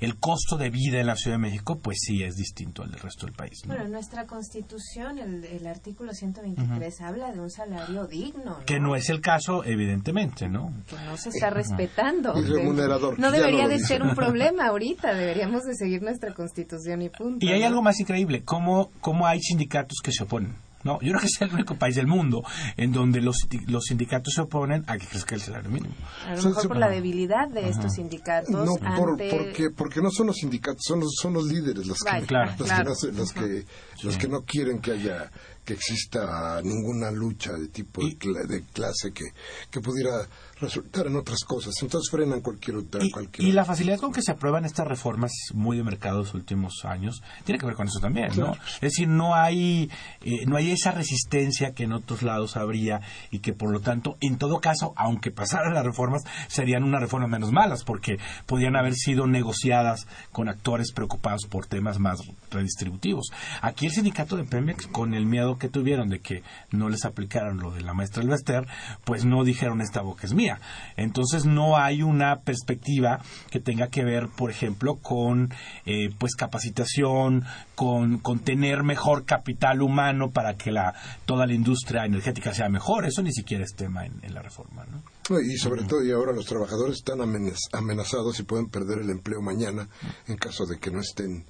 el 0.00 0.16
costo 0.16 0.56
de 0.56 0.70
vida 0.70 0.98
en 0.98 1.06
la 1.06 1.16
Ciudad 1.16 1.36
de 1.36 1.42
México, 1.42 1.78
pues 1.78 1.98
sí 2.00 2.22
es 2.22 2.34
distinto 2.36 2.82
al 2.82 2.90
del 2.90 3.00
resto 3.00 3.26
del 3.26 3.34
país. 3.34 3.62
Bueno, 3.66 3.86
nuestra 3.88 4.26
Constitución, 4.26 5.18
el, 5.18 5.66
artículo 5.66 6.14
123, 6.14 7.00
habla 7.02 7.32
de 7.32 7.40
un 7.40 7.50
salario 7.50 8.06
digno. 8.06 8.58
Que 8.64 8.80
no 8.80 8.96
es 8.96 9.10
el 9.10 9.20
caso, 9.20 9.64
evidentemente, 9.64 10.48
¿no? 10.48 10.72
Que 10.88 10.96
no 11.04 11.16
se 11.16 11.28
está 11.28 11.50
respetando. 11.50 12.32
remunerador. 12.34 13.18
No 13.18 13.30
debería 13.30 13.68
de 13.68 13.78
ser 13.78 14.02
un 14.02 14.14
problema 14.14 14.66
ahorita, 14.68 15.14
deberíamos 15.14 15.64
de 15.64 15.74
seguir 15.74 16.02
nuestra 16.02 16.32
Constitución 16.34 17.02
y 17.02 17.10
punto. 17.10 17.44
Y 17.44 17.52
hay 17.52 17.62
algo 17.62 17.82
más 17.82 18.00
increíble, 18.00 18.42
cómo, 18.42 18.90
cómo 19.00 19.26
hay 19.26 19.40
sindicatos 19.40 19.98
que 20.02 20.12
se 20.12 20.24
oponen. 20.24 20.69
No, 20.82 20.98
yo 21.00 21.10
creo 21.10 21.20
que 21.20 21.26
es 21.26 21.40
el 21.42 21.52
único 21.52 21.76
país 21.76 21.96
del 21.96 22.06
mundo 22.06 22.42
en 22.76 22.92
donde 22.92 23.20
los, 23.20 23.36
los 23.66 23.84
sindicatos 23.84 24.32
se 24.34 24.42
oponen 24.42 24.84
a 24.86 24.96
que 24.96 25.06
crezca 25.06 25.34
el 25.34 25.40
salario 25.40 25.70
mínimo. 25.70 25.94
A 26.26 26.34
lo 26.34 26.42
mejor 26.42 26.68
por 26.68 26.76
la 26.78 26.88
debilidad 26.88 27.48
de 27.48 27.68
estos 27.68 27.94
sindicatos. 27.94 28.50
No, 28.50 28.76
porque, 28.96 29.70
porque 29.70 30.00
no 30.00 30.10
son 30.10 30.28
los 30.28 30.36
sindicatos, 30.36 30.80
son 30.86 31.00
los, 31.00 31.14
son 31.20 31.34
los 31.34 31.46
líderes 31.46 31.86
los 31.86 31.98
que, 31.98 33.12
los, 33.12 33.32
que, 33.32 33.64
los 34.02 34.16
que 34.16 34.28
no 34.28 34.42
quieren 34.42 34.80
que 34.80 34.92
haya 34.92 35.30
que 35.64 35.74
exista 35.74 36.60
ninguna 36.62 37.10
lucha 37.10 37.52
de 37.52 37.68
tipo 37.68 38.02
de, 38.02 38.64
clase 38.72 39.12
que, 39.12 39.24
que 39.70 39.80
pudiera 39.80 40.26
resultar 40.60 41.06
en 41.06 41.16
otras 41.16 41.40
cosas. 41.44 41.74
Entonces 41.82 42.10
frenan 42.10 42.40
cualquier 42.40 42.76
otra. 42.76 43.04
Y, 43.04 43.10
cualquier 43.10 43.48
y 43.48 43.52
la 43.52 43.64
facilidad 43.64 43.98
con 43.98 44.12
que 44.12 44.22
se 44.22 44.32
aprueban 44.32 44.64
estas 44.64 44.86
reformas 44.86 45.32
muy 45.54 45.76
de 45.76 45.82
mercado 45.82 46.18
los 46.18 46.34
últimos 46.34 46.84
años 46.84 47.22
tiene 47.44 47.58
que 47.58 47.66
ver 47.66 47.74
con 47.74 47.86
eso 47.86 48.00
también, 48.00 48.30
¿no? 48.36 48.52
Es 48.74 48.80
decir, 48.80 49.08
no 49.08 49.34
hay, 49.34 49.90
eh, 50.22 50.46
no 50.46 50.56
hay 50.56 50.70
esa 50.70 50.92
resistencia 50.92 51.72
que 51.72 51.84
en 51.84 51.92
otros 51.92 52.22
lados 52.22 52.56
habría 52.56 53.00
y 53.30 53.40
que 53.40 53.52
por 53.52 53.72
lo 53.72 53.80
tanto, 53.80 54.16
en 54.20 54.38
todo 54.38 54.60
caso, 54.60 54.92
aunque 54.96 55.30
pasaran 55.30 55.74
las 55.74 55.84
reformas, 55.84 56.22
serían 56.48 56.84
unas 56.84 57.00
reformas 57.00 57.30
menos 57.30 57.52
malas 57.52 57.84
porque 57.84 58.18
podrían 58.46 58.76
haber 58.76 58.94
sido 58.94 59.26
negociadas 59.26 60.06
con 60.32 60.48
actores 60.48 60.92
preocupados 60.92 61.46
por 61.48 61.66
temas 61.66 61.98
más 61.98 62.20
redistributivos. 62.50 63.30
Aquí 63.62 63.86
el 63.86 63.92
sindicato 63.92 64.36
de 64.36 64.44
Pemex, 64.44 64.86
con 64.86 65.14
el 65.14 65.26
miedo 65.26 65.58
que 65.58 65.68
tuvieron 65.68 66.08
de 66.08 66.20
que 66.20 66.42
no 66.70 66.88
les 66.88 67.04
aplicaran 67.04 67.58
lo 67.58 67.70
de 67.70 67.82
la 67.82 67.94
maestra 67.94 68.22
Elvester, 68.22 68.66
pues 69.04 69.24
no 69.24 69.44
dijeron 69.44 69.80
esta 69.80 70.02
boca 70.02 70.26
es 70.26 70.34
mía. 70.34 70.49
Entonces 70.96 71.44
no 71.44 71.76
hay 71.76 72.02
una 72.02 72.40
perspectiva 72.40 73.20
que 73.50 73.60
tenga 73.60 73.88
que 73.88 74.04
ver, 74.04 74.28
por 74.28 74.50
ejemplo, 74.50 74.96
con 74.96 75.52
eh, 75.86 76.10
pues 76.18 76.34
capacitación, 76.34 77.44
con, 77.74 78.18
con 78.18 78.40
tener 78.40 78.82
mejor 78.82 79.24
capital 79.24 79.82
humano 79.82 80.30
para 80.30 80.54
que 80.54 80.70
la, 80.70 80.94
toda 81.26 81.46
la 81.46 81.54
industria 81.54 82.04
energética 82.04 82.54
sea 82.54 82.68
mejor. 82.68 83.04
Eso 83.04 83.22
ni 83.22 83.32
siquiera 83.32 83.64
es 83.64 83.74
tema 83.74 84.06
en, 84.06 84.34
la 84.34 84.42
reforma, 84.42 84.86
¿no? 84.86 85.02
Y 85.40 85.56
sobre 85.56 85.84
todo, 85.84 86.04
y 86.04 86.10
ahora 86.10 86.32
los 86.32 86.46
trabajadores 86.46 86.96
están 86.96 87.20
amenazados 87.20 88.38
y 88.40 88.42
pueden 88.42 88.68
perder 88.68 88.98
el 88.98 89.10
empleo 89.10 89.40
mañana 89.40 89.88
en 90.26 90.36
caso 90.36 90.66
de 90.66 90.78
que 90.78 90.90
no 90.90 91.00
estén 91.00 91.44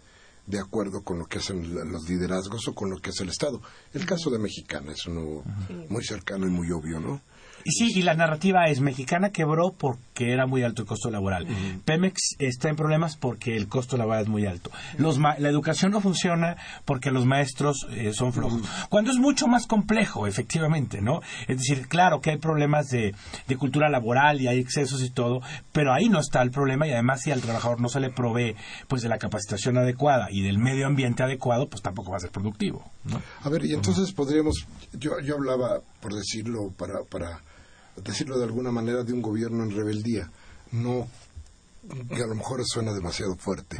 de 0.46 0.58
acuerdo 0.58 1.02
con 1.02 1.18
lo 1.18 1.26
que 1.26 1.38
hacen 1.38 1.74
los 1.90 2.08
liderazgos 2.08 2.66
o 2.68 2.74
con 2.74 2.90
lo 2.90 2.98
que 2.98 3.10
hace 3.10 3.22
el 3.22 3.30
Estado. 3.30 3.60
El 3.92 4.04
caso 4.04 4.30
de 4.30 4.38
Mexicana 4.38 4.92
es 4.92 5.06
uno 5.06 5.42
muy 5.88 6.04
cercano 6.04 6.46
y 6.46 6.50
muy 6.50 6.70
obvio, 6.72 7.00
¿no? 7.00 7.20
Y 7.64 7.72
sí, 7.72 7.98
y 7.98 8.02
la 8.02 8.14
narrativa 8.14 8.66
es 8.66 8.80
mexicana 8.80 9.30
quebró 9.30 9.72
porque 9.72 10.32
era 10.32 10.46
muy 10.46 10.62
alto 10.62 10.82
el 10.82 10.88
costo 10.88 11.10
laboral. 11.10 11.46
Pemex 11.84 12.36
está 12.38 12.68
en 12.68 12.76
problemas 12.76 13.16
porque 13.16 13.56
el 13.56 13.68
costo 13.68 13.96
laboral 13.96 14.22
es 14.22 14.28
muy 14.28 14.46
alto. 14.46 14.70
Los 14.98 15.18
la 15.18 15.48
educación 15.48 15.92
no 15.92 16.00
funciona 16.00 16.56
porque 16.84 17.10
los 17.10 17.26
maestros 17.26 17.86
eh, 17.90 18.12
son 18.12 18.32
flojos. 18.32 18.62
Cuando 18.88 19.10
es 19.10 19.18
mucho 19.18 19.46
más 19.46 19.66
complejo, 19.66 20.26
efectivamente, 20.26 21.00
¿no? 21.00 21.20
Es 21.48 21.58
decir, 21.58 21.88
claro 21.88 22.20
que 22.20 22.30
hay 22.30 22.38
problemas 22.38 22.88
de, 22.88 23.14
de 23.46 23.56
cultura 23.56 23.88
laboral 23.88 24.40
y 24.40 24.48
hay 24.48 24.58
excesos 24.58 25.02
y 25.02 25.10
todo, 25.10 25.40
pero 25.72 25.92
ahí 25.92 26.08
no 26.08 26.20
está 26.20 26.42
el 26.42 26.50
problema 26.50 26.86
y 26.86 26.92
además 26.92 27.22
si 27.22 27.30
al 27.30 27.40
trabajador 27.40 27.80
no 27.80 27.88
se 27.88 28.00
le 28.00 28.10
provee 28.10 28.56
pues 28.88 29.02
de 29.02 29.08
la 29.08 29.18
capacitación 29.18 29.78
adecuada 29.78 30.28
y 30.30 30.42
del 30.42 30.58
medio 30.58 30.86
ambiente 30.86 31.22
adecuado, 31.22 31.68
pues 31.68 31.82
tampoco 31.82 32.10
va 32.10 32.16
a 32.16 32.20
ser 32.20 32.30
productivo. 32.30 32.90
A 33.42 33.48
ver, 33.48 33.64
y 33.64 33.72
entonces 33.72 34.12
podríamos, 34.12 34.66
yo, 34.92 35.20
yo 35.20 35.36
hablaba, 35.36 35.80
por 36.00 36.14
decirlo, 36.14 36.70
para, 36.76 37.02
para 37.04 37.40
decirlo 38.02 38.38
de 38.38 38.44
alguna 38.44 38.70
manera, 38.70 39.02
de 39.02 39.12
un 39.12 39.22
gobierno 39.22 39.62
en 39.64 39.70
rebeldía. 39.70 40.30
No, 40.72 41.08
que 42.08 42.22
a 42.22 42.26
lo 42.26 42.34
mejor 42.34 42.62
suena 42.64 42.92
demasiado 42.92 43.36
fuerte, 43.36 43.76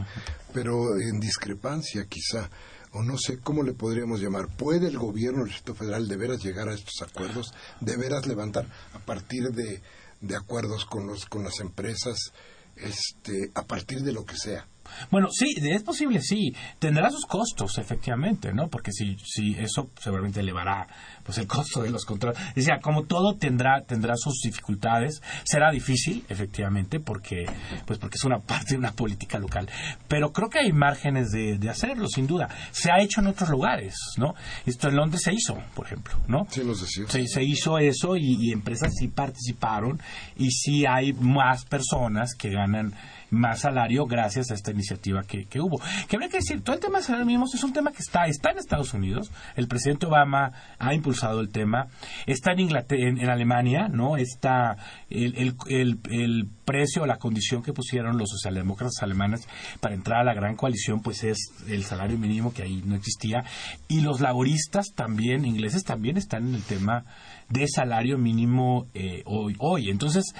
pero 0.53 0.99
en 0.99 1.21
discrepancia 1.21 2.07
quizá, 2.07 2.51
o 2.93 3.03
no 3.03 3.17
sé 3.19 3.39
cómo 3.39 3.63
le 3.63 3.73
podríamos 3.73 4.21
llamar. 4.21 4.49
¿Puede 4.49 4.89
el 4.89 4.99
gobierno 4.99 5.41
del 5.41 5.49
Distrito 5.49 5.75
Federal 5.75 6.09
de 6.09 6.17
veras 6.17 6.43
llegar 6.43 6.69
a 6.69 6.75
estos 6.75 7.03
acuerdos? 7.03 7.53
¿De 7.81 7.97
veras 7.97 8.27
levantar 8.27 8.67
a 8.95 8.99
partir 8.99 9.51
de, 9.51 9.83
de 10.21 10.37
acuerdos 10.37 10.85
con, 10.87 11.07
los, 11.07 11.27
con 11.27 11.45
las 11.45 11.61
empresas? 11.61 12.33
Este, 12.77 13.51
a 13.55 13.63
partir 13.63 14.03
de 14.03 14.13
lo 14.13 14.25
que 14.25 14.37
sea. 14.37 14.67
Bueno, 15.11 15.29
sí, 15.31 15.55
es 15.57 15.83
posible, 15.83 16.21
sí. 16.21 16.55
Tendrá 16.79 17.11
sus 17.11 17.27
costos, 17.27 17.79
efectivamente, 17.79 18.53
¿no? 18.53 18.69
Porque 18.69 18.93
si, 18.93 19.17
si 19.25 19.55
eso 19.59 19.91
seguramente 19.99 20.41
elevará 20.41 20.87
pues 21.23 21.39
el 21.39 21.47
costo 21.47 21.83
de 21.83 21.91
los 21.91 22.05
contratos. 22.05 22.41
Sea, 22.57 22.79
como 22.81 23.05
todo 23.05 23.37
tendrá 23.37 23.83
tendrá 23.87 24.15
sus 24.17 24.41
dificultades, 24.43 25.23
será 25.45 25.71
difícil, 25.71 26.25
efectivamente, 26.29 27.01
porque 27.01 27.45
pues 27.87 27.99
porque 27.99 28.17
es 28.17 28.25
una 28.25 28.39
parte 28.39 28.75
de 28.75 28.79
una 28.79 28.93
política 28.93 29.39
local. 29.39 29.69
Pero 30.09 30.33
creo 30.33 30.49
que 30.49 30.61
hay 30.61 30.73
márgenes 30.73 31.31
de, 31.31 31.59
de 31.59 31.71
hacerlo, 31.71 32.09
sin 32.09 32.27
duda. 32.27 32.49
Se 32.71 32.91
ha 32.91 33.01
hecho 33.01 33.21
en 33.21 33.29
otros 33.29 33.49
lugares, 33.51 33.95
¿no? 34.17 34.35
Esto 34.67 34.89
en 34.89 34.97
Londres 34.97 35.23
se 35.25 35.33
hizo, 35.33 35.57
por 35.75 35.87
ejemplo, 35.87 36.15
¿no? 36.29 36.47
Sí, 36.51 36.63
nos 36.65 36.81
decía. 36.81 37.05
Se, 37.09 37.27
se 37.27 37.43
hizo 37.43 37.79
eso 37.79 38.17
y, 38.17 38.37
y 38.41 38.53
empresas 38.53 38.93
sí 38.99 39.09
participaron 39.09 40.01
y 40.37 40.51
sí 40.51 40.85
hay 40.87 41.13
más 41.13 41.65
personas 41.65 42.35
que 42.35 42.51
ganan 42.51 42.95
más 43.31 43.61
salario 43.61 44.07
gracias 44.07 44.51
a 44.51 44.55
esta 44.55 44.71
iniciativa 44.71 45.23
que, 45.23 45.47
que 45.47 45.61
hubo. 45.61 45.81
Que 46.09 46.17
habría 46.17 46.29
que 46.29 46.39
decir, 46.39 46.63
todo 46.63 46.75
el 46.75 46.83
tema 46.83 46.99
de 46.99 47.05
salario 47.05 47.27
mínimo 47.27 47.47
es 47.53 47.65
un 47.65 47.73
tema 47.73 47.93
que 47.93 48.03
está, 48.03 48.27
está 48.27 48.51
en 48.51 48.59
Estados 48.59 48.95
Unidos. 48.95 49.31
El 49.57 49.69
presidente 49.69 50.07
Obama 50.07 50.53
ha 50.79 50.95
impulsado 50.95 51.41
el 51.41 51.51
tema. 51.51 51.89
Está 52.27 52.53
en 52.53 52.61
Inglaterra, 52.61 53.09
en, 53.09 53.31
Alemania, 53.31 53.89
¿no? 53.89 54.17
Está 54.17 54.77
el, 55.09 55.37
el, 55.69 55.99
el, 56.09 56.49
precio 56.65 57.05
la 57.05 57.17
condición 57.17 57.63
que 57.63 57.73
pusieron 57.73 58.17
los 58.17 58.31
socialdemócratas 58.31 59.03
alemanes 59.03 59.49
para 59.81 59.95
entrar 59.95 60.21
a 60.21 60.25
la 60.25 60.35
gran 60.35 60.55
coalición, 60.55 61.03
pues 61.03 61.25
es 61.25 61.39
el 61.69 61.83
salario 61.83 62.17
mínimo 62.17 62.53
que 62.53 62.63
ahí 62.63 62.83
no 62.85 62.95
existía. 62.95 63.45
Y 63.89 64.03
los 64.03 64.21
laboristas 64.21 64.93
también, 64.95 65.45
ingleses 65.45 65.83
también 65.83 66.17
están 66.17 66.49
en 66.49 66.55
el 66.55 66.63
tema 66.63 67.05
de 67.49 67.67
salario 67.67 68.19
mínimo 68.19 68.87
eh, 68.95 69.23
hoy, 69.27 69.57
hoy. 69.59 69.91
Entonces, 69.91 70.33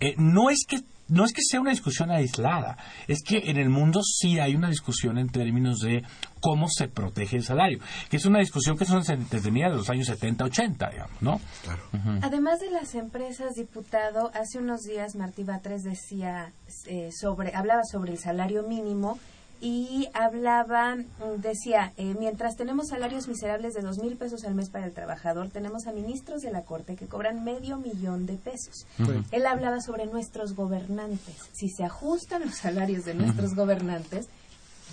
eh, 0.00 0.14
no 0.18 0.50
es 0.50 0.64
que 0.66 0.80
no 1.08 1.24
es 1.24 1.32
que 1.32 1.42
sea 1.42 1.60
una 1.60 1.70
discusión 1.70 2.10
aislada, 2.10 2.76
es 3.06 3.22
que 3.22 3.50
en 3.50 3.56
el 3.56 3.68
mundo 3.68 4.00
sí 4.02 4.38
hay 4.38 4.54
una 4.54 4.68
discusión 4.68 5.18
en 5.18 5.28
términos 5.28 5.78
de 5.80 6.02
cómo 6.40 6.68
se 6.68 6.88
protege 6.88 7.36
el 7.36 7.44
salario, 7.44 7.78
que 8.10 8.16
es 8.16 8.26
una 8.26 8.40
discusión 8.40 8.76
que 8.76 8.84
son 8.84 9.04
se 9.04 9.16
tenía 9.16 9.68
de 9.68 9.76
los 9.76 9.90
años 9.90 10.06
70, 10.06 10.44
80, 10.44 10.90
digamos, 10.90 11.22
¿no? 11.22 11.40
Además 12.22 12.60
de 12.60 12.70
las 12.70 12.94
empresas, 12.94 13.54
diputado, 13.54 14.30
hace 14.34 14.58
unos 14.58 14.82
días 14.82 15.16
Martí 15.16 15.44
Batres 15.44 15.82
decía 15.82 16.52
eh, 16.86 17.10
sobre, 17.12 17.54
hablaba 17.54 17.82
sobre 17.84 18.12
el 18.12 18.18
salario 18.18 18.62
mínimo 18.62 19.18
y 19.68 20.06
hablaba, 20.14 20.96
decía, 21.38 21.92
eh, 21.96 22.14
mientras 22.20 22.54
tenemos 22.54 22.86
salarios 22.86 23.26
miserables 23.26 23.74
de 23.74 23.82
dos 23.82 23.98
mil 23.98 24.16
pesos 24.16 24.44
al 24.44 24.54
mes 24.54 24.70
para 24.70 24.86
el 24.86 24.92
trabajador, 24.92 25.48
tenemos 25.48 25.88
a 25.88 25.92
ministros 25.92 26.42
de 26.42 26.52
la 26.52 26.62
Corte 26.62 26.94
que 26.94 27.06
cobran 27.06 27.42
medio 27.42 27.76
millón 27.76 28.26
de 28.26 28.34
pesos. 28.34 28.86
Él 29.32 29.44
hablaba 29.44 29.80
sobre 29.80 30.06
nuestros 30.06 30.54
gobernantes. 30.54 31.36
Si 31.52 31.68
se 31.68 31.82
ajustan 31.82 32.42
los 32.42 32.54
salarios 32.54 33.06
de 33.06 33.14
nuestros 33.14 33.56
gobernantes, 33.56 34.28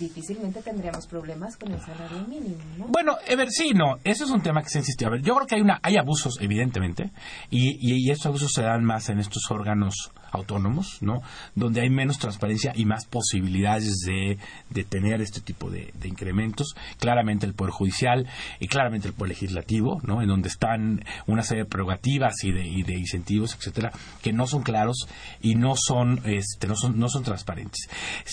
difícilmente 0.00 0.60
tendríamos 0.60 1.06
problemas 1.06 1.56
con 1.56 1.70
el 1.70 1.80
salario 1.80 2.26
mínimo, 2.26 2.58
¿no? 2.76 2.86
Bueno, 2.88 3.16
ver, 3.28 3.50
sí, 3.50 3.74
no, 3.74 3.98
eso 4.02 4.24
es 4.24 4.30
un 4.30 4.42
tema 4.42 4.60
que 4.62 4.70
se 4.70 4.78
insistió. 4.78 5.06
A 5.06 5.10
ver, 5.12 5.22
yo 5.22 5.36
creo 5.36 5.46
que 5.46 5.54
hay 5.54 5.60
una, 5.60 5.78
hay 5.84 5.96
abusos, 5.98 6.38
evidentemente, 6.40 7.12
y, 7.48 7.78
y, 7.80 8.10
estos 8.10 8.26
abusos 8.26 8.50
se 8.52 8.62
dan 8.62 8.82
más 8.84 9.08
en 9.08 9.20
estos 9.20 9.44
órganos 9.50 10.10
autónomos, 10.34 10.98
¿no? 11.00 11.22
Donde 11.54 11.80
hay 11.80 11.90
menos 11.90 12.18
transparencia 12.18 12.72
y 12.74 12.84
más 12.84 13.06
posibilidades 13.06 14.00
de, 14.06 14.38
de 14.70 14.84
tener 14.84 15.20
este 15.20 15.40
tipo 15.40 15.70
de, 15.70 15.92
de, 15.94 16.08
incrementos. 16.08 16.74
Claramente 16.98 17.46
el 17.46 17.54
Poder 17.54 17.72
Judicial 17.72 18.26
y 18.60 18.68
claramente 18.68 19.08
el 19.08 19.14
Poder 19.14 19.30
Legislativo, 19.30 20.00
¿no? 20.02 20.22
En 20.22 20.28
donde 20.28 20.48
están 20.48 21.04
una 21.26 21.42
serie 21.42 21.64
de 21.64 21.70
prerrogativas 21.70 22.42
y 22.44 22.52
de, 22.52 22.66
y 22.66 22.82
de 22.82 22.94
incentivos, 22.98 23.54
etcétera, 23.54 23.92
que 24.22 24.32
no 24.32 24.46
son 24.46 24.62
claros 24.62 25.08
y 25.40 25.54
no 25.54 25.74
son, 25.76 26.20
este, 26.24 26.66
no 26.66 26.76
son, 26.76 26.98
no 26.98 27.08
son 27.08 27.22
transparentes. 27.22 27.88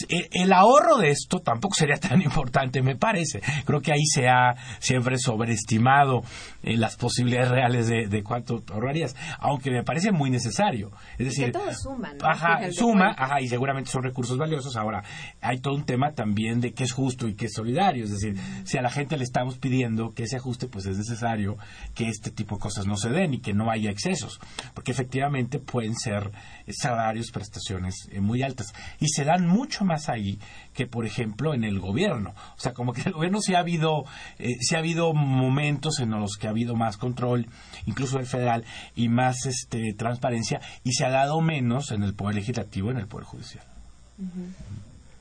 El, 0.10 0.28
el 0.32 0.54
ahorro 0.54 0.98
de 0.98 1.10
esto 1.10 1.40
tampoco 1.40 1.76
sería 1.76 1.98
tan 1.98 2.22
importante, 2.22 2.82
me 2.82 2.96
parece. 2.96 3.42
Creo 3.66 3.82
que 3.82 3.92
ahí 3.92 4.06
se 4.06 4.28
ha 4.28 4.56
siempre 4.80 5.18
sobreestimado 5.18 6.24
eh, 6.64 6.78
las 6.78 6.96
posibilidades 6.96 7.50
reales 7.50 7.88
de, 7.88 8.08
de 8.08 8.24
cuánto 8.24 8.64
ahorrarías, 8.72 9.16
aunque 9.40 9.72
me 9.72 9.84
parece 9.84 10.12
muy 10.12 10.30
necesario. 10.30 10.92
Es 11.18 11.28
decir, 11.28 11.52
que 11.98 12.02
todo 12.04 12.12
suma, 12.12 12.14
¿no? 12.14 12.28
Ajá, 12.28 12.72
suma, 12.72 13.16
ajá, 13.18 13.42
y 13.42 13.48
seguramente 13.48 13.90
son 13.90 14.04
recursos 14.04 14.38
valiosos. 14.38 14.76
Ahora, 14.76 15.04
hay 15.42 15.60
todo 15.60 15.76
un 15.76 15.86
tema 15.86 16.14
también 16.14 16.62
de 16.62 16.74
qué 16.74 16.84
es 16.84 16.92
justo 16.92 17.28
y 17.28 17.36
qué 17.36 17.46
es 17.46 17.54
solidario. 17.54 18.06
Es 18.06 18.12
decir, 18.12 18.36
si 18.64 18.78
a 18.78 18.82
la 18.82 18.90
gente 18.90 19.18
le 19.18 19.24
estamos 19.24 19.58
pidiendo 19.58 20.14
que 20.14 20.28
se 20.28 20.38
ajuste, 20.38 20.68
pues 20.68 20.86
es 20.86 20.98
necesario 20.98 21.58
que 21.96 22.08
este 22.08 22.32
tipo 22.32 22.56
de 22.56 22.62
cosas 22.62 22.86
no 22.86 22.98
se 22.98 23.10
den 23.10 23.34
y 23.34 23.40
que 23.40 23.54
no 23.54 23.70
haya 23.70 23.90
excesos, 23.90 24.40
porque 24.74 24.92
efectivamente 24.92 25.60
pueden 25.60 25.96
ser 25.96 26.32
salarios, 26.68 27.32
prestaciones 27.32 28.08
eh, 28.12 28.22
muy 28.22 28.44
altas. 28.44 28.74
Y 29.00 29.08
se 29.10 29.26
dan 29.26 29.48
mucho 29.48 29.86
más 29.86 30.10
ahí 30.10 30.40
que, 30.74 30.88
por 30.88 31.06
ejemplo, 31.06 31.54
en 31.54 31.64
el 31.64 31.80
gobierno. 31.80 32.34
O 32.56 32.60
sea, 32.60 32.74
como 32.74 32.94
que 32.94 33.02
el 33.02 33.14
gobierno 33.14 33.42
sí 33.42 33.56
ha 33.56 33.60
habido, 33.60 34.06
eh, 34.40 34.56
sí 34.60 34.76
ha 34.76 34.80
habido 34.80 35.14
momentos 35.14 36.00
en 36.00 36.12
los 36.12 36.38
que 36.38 36.48
ha 36.48 36.52
habido 36.52 36.76
más 36.76 36.98
control, 36.98 37.48
incluso 37.86 38.20
el 38.20 38.26
federal, 38.26 38.64
y 38.96 39.10
más 39.10 39.46
este, 39.46 39.94
transparencia, 39.94 40.62
y 40.84 40.94
se 40.94 41.06
ha 41.06 41.10
dado 41.10 41.42
menos 41.42 41.81
en 41.90 42.04
el 42.04 42.14
Poder 42.14 42.36
Legislativo 42.36 42.90
y 42.90 42.92
en 42.92 42.98
el 42.98 43.08
Poder 43.08 43.26
Judicial. 43.26 43.66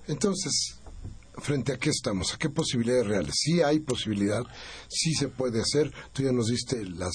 Entonces, 0.06 0.80
frente 1.38 1.72
a 1.72 1.78
qué 1.78 1.90
estamos, 1.90 2.34
a 2.34 2.38
qué 2.38 2.50
posibilidades 2.50 3.06
reales. 3.06 3.34
Sí 3.38 3.62
hay 3.62 3.80
posibilidad, 3.80 4.42
sí 4.88 5.14
se 5.14 5.28
puede 5.28 5.60
hacer. 5.60 5.90
Tú 6.12 6.22
ya 6.22 6.32
nos 6.32 6.48
diste 6.48 6.84
las, 6.84 7.14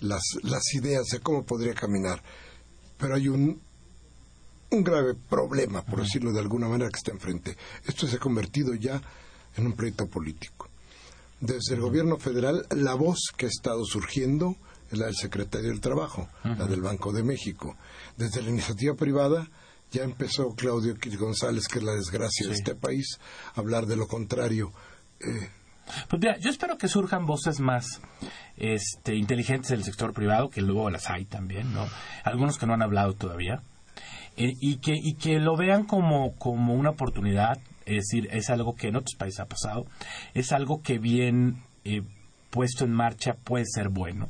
las, 0.00 0.22
las 0.42 0.74
ideas 0.74 1.06
de 1.06 1.20
cómo 1.20 1.44
podría 1.44 1.74
caminar, 1.74 2.22
pero 2.98 3.14
hay 3.14 3.28
un, 3.28 3.60
un 4.70 4.84
grave 4.84 5.14
problema, 5.14 5.84
por 5.84 6.00
decirlo 6.00 6.32
de 6.32 6.40
alguna 6.40 6.68
manera, 6.68 6.90
que 6.90 6.98
está 6.98 7.12
enfrente. 7.12 7.56
Esto 7.86 8.06
se 8.06 8.16
ha 8.16 8.20
convertido 8.20 8.74
ya 8.74 9.00
en 9.56 9.66
un 9.66 9.72
proyecto 9.72 10.06
político. 10.06 10.68
Desde 11.40 11.74
el 11.74 11.80
gobierno 11.80 12.18
federal, 12.18 12.66
la 12.70 12.94
voz 12.94 13.32
que 13.36 13.46
ha 13.46 13.48
estado 13.48 13.84
surgiendo 13.84 14.56
es 14.90 14.98
la 14.98 15.06
del 15.06 15.16
secretario 15.16 15.70
del 15.70 15.80
Trabajo, 15.80 16.28
la 16.44 16.66
del 16.66 16.82
Banco 16.82 17.12
de 17.12 17.22
México. 17.22 17.76
Desde 18.20 18.42
la 18.42 18.50
iniciativa 18.50 18.94
privada, 18.94 19.48
ya 19.90 20.02
empezó 20.02 20.54
Claudio 20.54 20.94
González, 21.18 21.66
que 21.66 21.78
es 21.78 21.84
la 21.84 21.94
desgracia 21.94 22.48
de 22.48 22.52
este 22.52 22.74
país, 22.74 23.18
a 23.54 23.60
hablar 23.60 23.86
de 23.86 23.96
lo 23.96 24.06
contrario. 24.08 24.74
Eh, 25.20 25.48
Pues 26.06 26.20
mira, 26.20 26.36
yo 26.38 26.50
espero 26.50 26.76
que 26.76 26.86
surjan 26.86 27.24
voces 27.24 27.60
más 27.60 28.02
este, 28.58 29.14
inteligentes 29.14 29.70
del 29.70 29.84
sector 29.84 30.12
privado, 30.12 30.50
que 30.50 30.60
luego 30.60 30.90
las 30.90 31.08
hay 31.08 31.24
también, 31.24 31.72
¿no? 31.72 31.88
Algunos 32.22 32.58
que 32.58 32.66
no 32.66 32.74
han 32.74 32.82
hablado 32.82 33.14
todavía, 33.14 33.62
eh, 34.36 34.52
y, 34.60 34.76
que, 34.80 34.92
y 35.02 35.14
que 35.14 35.38
lo 35.38 35.56
vean 35.56 35.84
como, 35.84 36.36
como 36.36 36.74
una 36.74 36.90
oportunidad, 36.90 37.58
es 37.86 38.04
decir, 38.04 38.28
es 38.32 38.50
algo 38.50 38.74
que 38.74 38.88
en 38.88 38.96
otros 38.96 39.16
países 39.16 39.40
ha 39.40 39.46
pasado, 39.46 39.86
es 40.34 40.52
algo 40.52 40.82
que 40.82 40.98
bien 40.98 41.62
eh, 41.84 42.02
puesto 42.50 42.84
en 42.84 42.92
marcha 42.92 43.32
puede 43.32 43.64
ser 43.64 43.88
bueno 43.88 44.28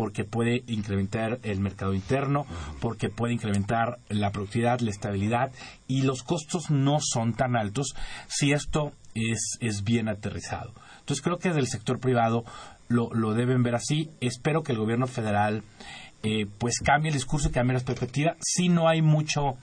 porque 0.00 0.24
puede 0.24 0.64
incrementar 0.66 1.40
el 1.42 1.60
mercado 1.60 1.92
interno, 1.92 2.46
porque 2.80 3.10
puede 3.10 3.34
incrementar 3.34 3.98
la 4.08 4.30
productividad, 4.30 4.80
la 4.80 4.88
estabilidad 4.88 5.52
y 5.88 6.04
los 6.04 6.22
costos 6.22 6.70
no 6.70 7.00
son 7.02 7.34
tan 7.34 7.54
altos 7.54 7.94
si 8.26 8.52
esto 8.52 8.92
es, 9.14 9.58
es 9.60 9.84
bien 9.84 10.08
aterrizado. 10.08 10.72
Entonces 11.00 11.20
creo 11.20 11.36
que 11.36 11.52
del 11.52 11.66
sector 11.66 12.00
privado 12.00 12.46
lo, 12.88 13.12
lo 13.12 13.34
deben 13.34 13.62
ver 13.62 13.74
así. 13.74 14.08
Espero 14.22 14.62
que 14.62 14.72
el 14.72 14.78
gobierno 14.78 15.06
federal 15.06 15.64
eh, 16.22 16.46
pues 16.56 16.78
cambie 16.80 17.10
el 17.10 17.14
discurso 17.14 17.50
y 17.50 17.52
cambie 17.52 17.76
la 17.76 17.84
perspectiva. 17.84 18.36
Si 18.40 18.70
no 18.70 18.88
hay 18.88 19.02
mucho 19.02 19.58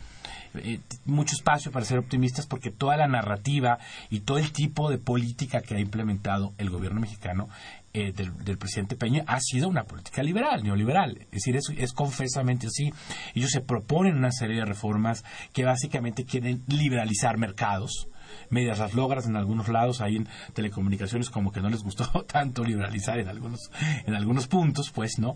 eh, 0.55 0.79
mucho 1.05 1.35
espacio 1.35 1.71
para 1.71 1.85
ser 1.85 1.99
optimistas 1.99 2.47
porque 2.47 2.71
toda 2.71 2.97
la 2.97 3.07
narrativa 3.07 3.77
y 4.09 4.21
todo 4.21 4.37
el 4.37 4.51
tipo 4.51 4.89
de 4.89 4.97
política 4.97 5.61
que 5.61 5.75
ha 5.75 5.79
implementado 5.79 6.53
el 6.57 6.69
gobierno 6.69 7.01
mexicano 7.01 7.49
eh, 7.93 8.11
del, 8.11 8.57
presidente 8.57 8.95
Peña 8.95 9.23
ha 9.27 9.39
sido 9.39 9.67
una 9.67 9.85
política 9.85 10.21
liberal, 10.21 10.63
neoliberal. 10.63 11.17
Es 11.31 11.43
decir, 11.43 11.55
es, 11.55 11.69
es, 11.77 11.93
confesamente 11.93 12.67
así. 12.67 12.91
Ellos 13.33 13.51
se 13.51 13.61
proponen 13.61 14.17
una 14.17 14.31
serie 14.31 14.57
de 14.57 14.65
reformas 14.65 15.23
que 15.53 15.63
básicamente 15.63 16.25
quieren 16.25 16.63
liberalizar 16.67 17.37
mercados. 17.37 18.07
Medias 18.49 18.79
las 18.79 18.93
logras 18.93 19.25
en 19.25 19.35
algunos 19.35 19.69
lados, 19.69 20.01
ahí 20.01 20.17
en 20.17 20.27
telecomunicaciones 20.53 21.29
como 21.29 21.51
que 21.51 21.61
no 21.61 21.69
les 21.69 21.81
gustó 21.81 22.05
tanto 22.27 22.63
liberalizar 22.63 23.19
en 23.19 23.29
algunos, 23.29 23.71
en 24.05 24.13
algunos 24.13 24.47
puntos, 24.47 24.91
pues, 24.91 25.17
¿no? 25.17 25.35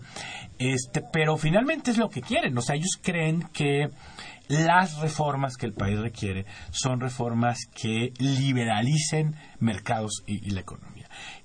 Este, 0.58 1.02
pero 1.12 1.36
finalmente 1.36 1.90
es 1.90 1.96
lo 1.96 2.10
que 2.10 2.20
quieren. 2.20 2.56
O 2.56 2.60
sea, 2.60 2.76
ellos 2.76 2.98
creen 3.02 3.48
que 3.52 3.88
las 4.48 4.98
reformas 4.98 5.56
que 5.56 5.66
el 5.66 5.72
país 5.72 5.98
requiere 5.98 6.44
son 6.70 7.00
reformas 7.00 7.66
que 7.74 8.12
liberalicen 8.18 9.36
mercados 9.58 10.22
y 10.26 10.50
la 10.50 10.60
economía. 10.60 11.01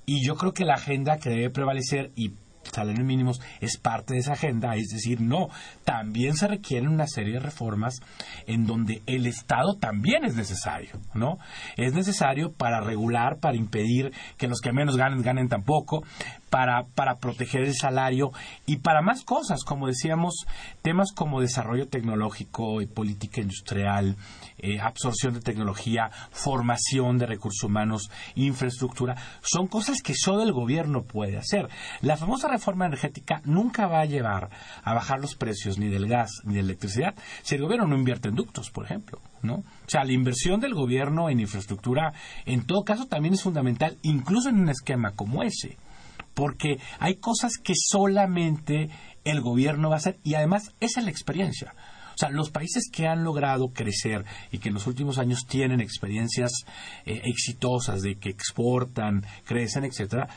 Y 0.10 0.26
yo 0.26 0.38
creo 0.38 0.54
que 0.54 0.64
la 0.64 0.76
agenda 0.76 1.20
que 1.20 1.30
debe 1.30 1.50
prevalecer 1.50 2.12
y 2.16 2.32
salarios 2.74 3.06
mínimos 3.06 3.42
es 3.62 3.78
parte 3.78 4.14
de 4.14 4.20
esa 4.20 4.34
agenda, 4.34 4.76
es 4.76 4.88
decir, 4.88 5.22
no, 5.22 5.48
también 5.84 6.36
se 6.36 6.48
requieren 6.48 6.90
una 6.90 7.08
serie 7.08 7.34
de 7.34 7.40
reformas 7.40 8.00
en 8.46 8.66
donde 8.66 9.02
el 9.06 9.26
Estado 9.26 9.76
también 9.76 10.26
es 10.26 10.36
necesario, 10.36 11.00
¿no? 11.14 11.38
Es 11.76 11.94
necesario 11.94 12.52
para 12.52 12.82
regular, 12.82 13.40
para 13.40 13.58
impedir 13.58 14.12
que 14.38 14.48
los 14.48 14.62
que 14.62 14.72
menos 14.72 14.98
ganen 14.98 15.22
ganen 15.22 15.48
tampoco, 15.48 16.04
para, 16.50 16.84
para 16.96 17.16
proteger 17.16 17.64
el 17.64 17.76
salario 17.76 18.32
y 18.66 18.78
para 18.78 19.02
más 19.02 19.24
cosas, 19.24 19.64
como 19.64 19.88
decíamos, 19.88 20.46
temas 20.82 21.12
como 21.14 21.42
desarrollo 21.42 21.88
tecnológico 21.88 22.82
y 22.82 22.88
política 22.88 23.42
industrial, 23.42 24.16
eh, 24.58 24.80
absorción 24.80 25.34
de 25.34 25.42
tecnología, 25.42 26.10
formación 26.32 27.18
de 27.18 27.26
recursos 27.26 27.64
humanos, 27.64 28.10
infraestructura, 28.36 29.16
son 29.42 29.68
cosas 29.68 30.02
que 30.02 30.14
solo 30.16 30.44
el 30.44 30.54
gobierno 30.54 31.04
puede 31.04 31.38
hacer. 31.38 31.68
La 32.02 32.18
famosa 32.18 32.48
reforma 32.58 32.86
energética 32.86 33.42
nunca 33.46 33.88
va 33.88 34.02
a 34.02 34.06
llevar 34.06 34.50
a 34.84 34.94
bajar 34.94 35.20
los 35.20 35.36
precios 35.36 35.78
ni 35.78 35.88
del 35.88 36.08
gas 36.08 36.42
ni 36.44 36.56
de 36.56 36.60
electricidad 36.62 37.16
si 37.42 37.56
el 37.56 37.62
gobierno 37.62 37.88
no 37.88 37.98
invierte 37.98 38.30
en 38.30 38.36
ductos, 38.36 38.70
por 38.70 38.86
ejemplo. 38.86 39.22
¿no? 39.42 39.56
O 39.56 39.64
sea, 39.90 40.04
la 40.04 40.14
inversión 40.14 40.60
del 40.60 40.74
gobierno 40.74 41.30
en 41.30 41.40
infraestructura, 41.40 42.14
en 42.46 42.66
todo 42.66 42.84
caso, 42.84 43.08
también 43.08 43.34
es 43.34 43.44
fundamental, 43.44 43.98
incluso 44.02 44.50
en 44.50 44.60
un 44.60 44.70
esquema 44.70 45.12
como 45.12 45.44
ese 45.44 45.78
porque 46.34 46.78
hay 47.00 47.16
cosas 47.16 47.54
que 47.58 47.74
solamente 47.76 48.90
el 49.24 49.42
gobierno 49.42 49.90
va 49.90 49.96
a 49.96 49.98
hacer 49.98 50.20
y 50.24 50.36
además 50.36 50.72
esa 50.80 51.00
es 51.00 51.06
la 51.06 51.12
experiencia. 51.12 51.74
O 52.18 52.20
sea, 52.20 52.30
los 52.30 52.50
países 52.50 52.90
que 52.92 53.06
han 53.06 53.24
logrado 53.24 53.70
crecer 53.70 54.26
y 54.52 54.58
que 54.58 54.70
en 54.70 54.74
los 54.74 54.88
últimos 54.88 55.20
años 55.20 55.46
tienen 55.48 55.82
experiencias 55.82 56.52
eh, 57.06 57.22
exitosas 57.26 58.02
de 58.02 58.16
que 58.16 58.30
exportan, 58.30 59.24
crecen, 59.46 59.84
etcétera, 59.84 60.28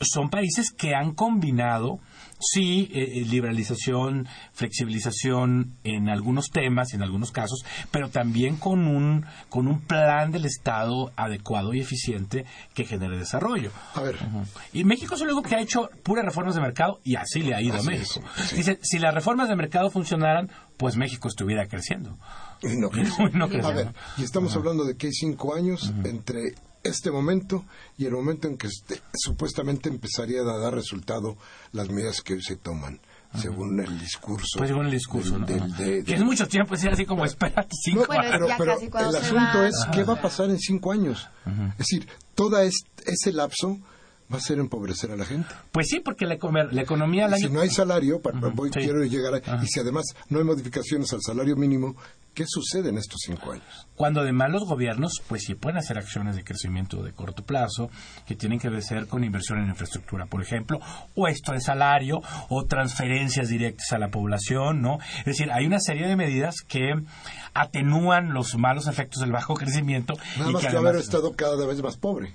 son 0.00 0.30
países 0.30 0.70
que 0.70 0.94
han 0.94 1.12
combinado, 1.14 1.98
sí, 2.38 2.90
eh, 2.94 3.22
liberalización, 3.26 4.26
flexibilización 4.52 5.76
en 5.84 6.08
algunos 6.08 6.48
temas, 6.50 6.94
en 6.94 7.02
algunos 7.02 7.30
casos, 7.32 7.64
pero 7.90 8.08
también 8.08 8.56
con 8.56 8.86
un, 8.86 9.26
con 9.50 9.68
un 9.68 9.80
plan 9.80 10.30
del 10.32 10.46
Estado 10.46 11.12
adecuado 11.16 11.74
y 11.74 11.80
eficiente 11.80 12.46
que 12.74 12.84
genere 12.84 13.18
desarrollo. 13.18 13.70
A 13.94 14.00
ver. 14.00 14.16
Uh 14.16 14.40
-huh. 14.40 14.46
Y 14.72 14.84
México 14.84 15.14
es 15.14 15.20
el 15.20 15.28
único 15.28 15.42
que 15.42 15.56
ha 15.56 15.60
hecho 15.60 15.90
puras 16.02 16.24
reformas 16.24 16.54
de 16.54 16.62
mercado 16.62 16.98
y 17.04 17.16
así 17.16 17.42
le 17.42 17.54
ha 17.54 17.60
ido 17.60 17.74
Así 17.74 17.88
a 17.88 17.90
México. 17.90 18.22
sí. 18.46 18.56
Dice, 18.56 18.78
si 18.82 18.98
las 18.98 19.14
reformas 19.14 19.48
de 19.48 19.56
mercado 19.56 19.90
funcionaran, 19.90 20.50
pues 20.76 20.96
México 20.96 21.28
estuviera 21.28 21.66
creciendo. 21.66 22.16
Y 22.62 22.76
no 22.76 22.88
A 23.64 23.72
ver, 23.72 23.92
y 24.16 24.22
estamos 24.22 24.54
hablando 24.56 24.84
de 24.84 24.96
que 24.96 25.08
hay 25.08 25.12
cinco 25.12 25.54
años 25.54 25.92
entre 26.04 26.54
este 26.82 27.10
momento 27.10 27.64
y 27.98 28.06
el 28.06 28.12
momento 28.12 28.48
en 28.48 28.56
que 28.56 28.66
este- 28.68 29.00
supuestamente 29.14 29.88
empezaría 29.88 30.40
a 30.40 30.58
dar 30.58 30.74
resultado 30.74 31.36
las 31.72 31.88
medidas 31.90 32.22
que 32.22 32.34
hoy 32.34 32.42
se 32.42 32.56
toman, 32.56 33.00
según 33.40 33.78
el 33.80 33.98
discurso. 33.98 34.58
Pues 34.58 34.68
según 34.68 34.86
el 34.86 34.92
discurso, 34.92 35.38
del- 35.40 35.40
¿no? 35.40 35.46
del- 35.46 35.76
de- 35.76 36.04
que 36.04 36.12
de- 36.12 36.14
es 36.18 36.24
mucho 36.24 36.48
tiempo, 36.48 36.74
es 36.74 36.84
así 36.86 37.04
como 37.06 37.24
espérate 37.24 37.68
cinco 37.84 38.06
No, 38.12 38.18
años. 38.20 38.32
pero, 38.32 38.46
pero 38.58 39.08
el 39.10 39.16
asunto 39.16 39.58
va. 39.58 39.68
es 39.68 39.86
qué 39.92 40.04
va 40.04 40.14
a 40.14 40.22
pasar 40.22 40.50
en 40.50 40.58
cinco 40.58 40.92
años. 40.92 41.28
Es 41.72 41.78
decir, 41.78 42.08
todo 42.34 42.58
ese 42.60 43.32
lapso 43.32 43.78
va 44.32 44.38
a 44.38 44.40
ser 44.40 44.58
empobrecer 44.58 45.10
a 45.10 45.16
la 45.16 45.24
gente. 45.24 45.48
Pues 45.72 45.88
sí, 45.88 46.00
porque 46.00 46.26
la, 46.26 46.36
la 46.70 46.82
economía 46.82 47.26
al 47.26 47.34
si 47.36 47.48
no 47.48 47.60
hay 47.60 47.70
salario, 47.70 48.20
voy, 48.54 48.70
sí. 48.72 48.80
quiero 48.80 49.04
llegar 49.04 49.34
a, 49.34 49.62
y 49.62 49.66
si 49.66 49.80
además 49.80 50.04
no 50.28 50.38
hay 50.38 50.44
modificaciones 50.44 51.12
al 51.12 51.20
salario 51.22 51.56
mínimo, 51.56 51.96
¿Qué 52.34 52.44
sucede 52.46 52.90
en 52.90 52.96
estos 52.96 53.22
cinco 53.26 53.52
años? 53.52 53.88
Cuando 53.96 54.20
además 54.20 54.50
los 54.50 54.64
gobiernos, 54.64 55.20
pues 55.28 55.42
sí 55.44 55.54
pueden 55.54 55.78
hacer 55.78 55.98
acciones 55.98 56.36
de 56.36 56.44
crecimiento 56.44 57.02
de 57.02 57.12
corto 57.12 57.44
plazo 57.44 57.90
que 58.26 58.36
tienen 58.36 58.60
que 58.60 58.68
ver 58.68 58.82
con 59.08 59.24
inversión 59.24 59.58
en 59.58 59.68
infraestructura, 59.68 60.26
por 60.26 60.40
ejemplo, 60.40 60.78
o 61.16 61.26
esto 61.26 61.52
de 61.52 61.60
salario, 61.60 62.20
o 62.48 62.64
transferencias 62.66 63.48
directas 63.48 63.92
a 63.92 63.98
la 63.98 64.08
población, 64.10 64.80
¿no? 64.80 64.98
Es 65.18 65.24
decir, 65.24 65.50
hay 65.50 65.66
una 65.66 65.80
serie 65.80 66.06
de 66.06 66.14
medidas 66.14 66.62
que 66.66 66.94
atenúan 67.52 68.32
los 68.32 68.56
malos 68.56 68.86
efectos 68.86 69.20
del 69.20 69.32
bajo 69.32 69.54
crecimiento. 69.56 70.14
Nada 70.38 70.50
y 70.50 70.52
más 70.52 70.62
que 70.62 70.68
que 70.68 70.76
además- 70.76 70.90
haber 70.90 71.02
estado 71.02 71.32
cada 71.32 71.66
vez 71.66 71.82
más 71.82 71.96
pobre. 71.96 72.32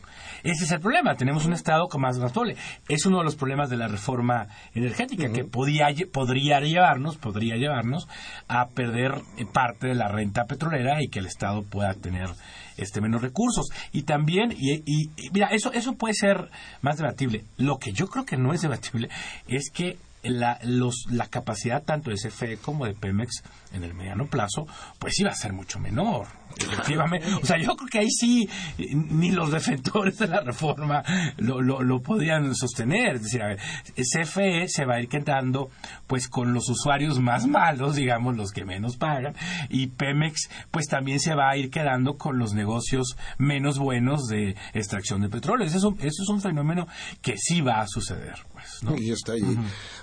Ese 0.51 0.63
es 0.65 0.71
el 0.71 0.79
problema. 0.79 1.15
Tenemos 1.15 1.45
un 1.45 1.53
Estado 1.53 1.87
con 1.87 2.01
más 2.01 2.17
gastole. 2.19 2.55
Es 2.87 3.05
uno 3.05 3.17
de 3.19 3.23
los 3.25 3.35
problemas 3.35 3.69
de 3.69 3.77
la 3.77 3.87
reforma 3.87 4.47
energética 4.73 5.31
que 5.31 5.43
podía, 5.43 5.87
podría 6.11 6.59
llevarnos, 6.61 7.17
podría 7.17 7.55
llevarnos 7.55 8.07
a 8.47 8.67
perder 8.69 9.15
eh, 9.37 9.45
parte 9.51 9.87
de 9.87 9.95
la 9.95 10.07
renta 10.07 10.45
petrolera 10.45 11.01
y 11.01 11.07
que 11.09 11.19
el 11.19 11.25
Estado 11.25 11.63
pueda 11.63 11.93
tener 11.93 12.29
este 12.77 13.01
menos 13.01 13.21
recursos. 13.21 13.67
Y 13.91 14.03
también, 14.03 14.51
y, 14.51 14.73
y- 14.85 15.09
y 15.17 15.29
mira, 15.31 15.47
eso, 15.47 15.71
eso 15.73 15.93
puede 15.95 16.13
ser 16.13 16.49
más 16.81 16.97
debatible. 16.97 17.43
Lo 17.57 17.77
que 17.77 17.91
yo 17.93 18.07
creo 18.07 18.25
que 18.25 18.37
no 18.37 18.53
es 18.53 18.61
debatible 18.61 19.09
es 19.47 19.69
que 19.71 19.97
la, 20.29 20.59
los, 20.63 21.05
la 21.09 21.27
capacidad 21.27 21.83
tanto 21.83 22.09
de 22.09 22.17
CFE 22.17 22.57
como 22.57 22.85
de 22.85 22.93
Pemex 22.93 23.43
en 23.73 23.83
el 23.83 23.93
mediano 23.93 24.25
plazo, 24.25 24.67
pues 24.99 25.19
iba 25.19 25.31
a 25.31 25.35
ser 25.35 25.53
mucho 25.53 25.79
menor. 25.79 26.27
Efectivamente. 26.57 27.27
O 27.41 27.45
sea, 27.45 27.57
yo 27.57 27.75
creo 27.75 27.89
que 27.89 27.99
ahí 27.99 28.09
sí 28.09 28.47
ni 28.77 29.31
los 29.31 29.51
defensores 29.51 30.17
de 30.17 30.27
la 30.27 30.41
reforma 30.41 31.03
lo, 31.37 31.61
lo, 31.61 31.81
lo 31.81 32.01
podían 32.01 32.55
sostener. 32.55 33.15
Es 33.15 33.23
decir, 33.23 33.41
a 33.41 33.47
ver, 33.47 33.59
CFE 33.95 34.67
se 34.67 34.85
va 34.85 34.95
a 34.95 35.01
ir 35.01 35.09
quedando 35.09 35.69
pues 36.07 36.29
con 36.29 36.53
los 36.53 36.69
usuarios 36.69 37.19
más 37.19 37.47
malos, 37.47 37.95
digamos, 37.95 38.37
los 38.37 38.51
que 38.51 38.63
menos 38.65 38.97
pagan, 38.97 39.35
y 39.69 39.87
Pemex 39.87 40.49
pues 40.71 40.87
también 40.87 41.19
se 41.19 41.35
va 41.35 41.49
a 41.49 41.57
ir 41.57 41.69
quedando 41.69 42.17
con 42.17 42.37
los 42.37 42.53
negocios 42.53 43.17
menos 43.37 43.77
buenos 43.79 44.27
de 44.27 44.55
extracción 44.73 45.21
de 45.21 45.29
petróleo. 45.29 45.67
Eso 45.67 45.77
es 45.77 45.83
un, 45.83 45.95
eso 45.99 46.23
es 46.23 46.29
un 46.29 46.41
fenómeno 46.41 46.87
que 47.21 47.37
sí 47.37 47.61
va 47.61 47.81
a 47.81 47.87
suceder. 47.87 48.35
¿No? 48.83 48.97
Y 48.97 49.11
está 49.11 49.33
ahí. 49.33 49.57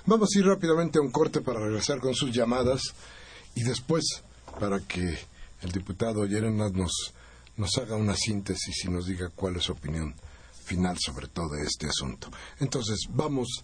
Vamos 0.05 0.29
a 0.35 0.39
ir 0.39 0.45
rápidamente 0.45 0.99
a 0.99 1.01
un 1.01 1.11
corte 1.11 1.41
para 1.41 1.59
regresar 1.59 1.99
con 1.99 2.13
sus 2.13 2.31
llamadas 2.31 2.81
y 3.55 3.63
después 3.63 4.03
para 4.59 4.79
que 4.79 5.17
el 5.61 5.71
diputado 5.71 6.25
Llerenas 6.25 6.73
nos, 6.73 7.13
nos 7.57 7.77
haga 7.77 7.95
una 7.95 8.15
síntesis 8.15 8.85
y 8.85 8.89
nos 8.89 9.05
diga 9.05 9.29
cuál 9.29 9.57
es 9.57 9.63
su 9.63 9.73
opinión 9.73 10.15
final 10.63 10.97
sobre 10.99 11.27
todo 11.27 11.55
este 11.55 11.87
asunto. 11.87 12.29
Entonces, 12.59 12.99
vamos 13.09 13.63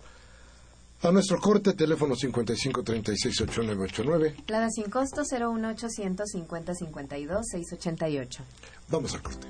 a 1.01 1.11
nuestro 1.11 1.39
corte, 1.39 1.73
teléfono 1.73 2.15
55368989. 2.15 4.43
Lada 4.47 4.69
sin 4.69 4.89
costo 4.89 5.23
01800 5.23 6.29
50 6.29 6.75
52 6.75 7.45
688. 7.51 8.43
Vamos 8.89 9.13
al 9.13 9.21
corte. 9.21 9.47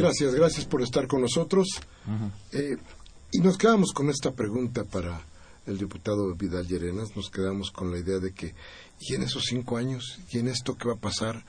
Gracias, 0.00 0.34
gracias 0.34 0.64
por 0.66 0.82
estar 0.82 1.06
con 1.06 1.20
nosotros. 1.20 1.66
Eh, 2.52 2.76
y 3.32 3.38
nos 3.40 3.56
quedamos 3.58 3.92
con 3.92 4.08
esta 4.10 4.32
pregunta 4.32 4.84
para 4.84 5.20
el 5.66 5.78
diputado 5.78 6.34
Vidal 6.34 6.66
Llerenas. 6.66 7.14
Nos 7.14 7.30
quedamos 7.30 7.70
con 7.70 7.90
la 7.92 7.98
idea 7.98 8.18
de 8.18 8.32
que, 8.32 8.54
¿y 9.00 9.14
en 9.14 9.22
esos 9.22 9.44
cinco 9.44 9.76
años? 9.76 10.18
¿Y 10.32 10.38
en 10.38 10.48
esto 10.48 10.76
qué 10.76 10.88
va 10.88 10.94
a 10.94 10.98
pasar? 10.98 11.44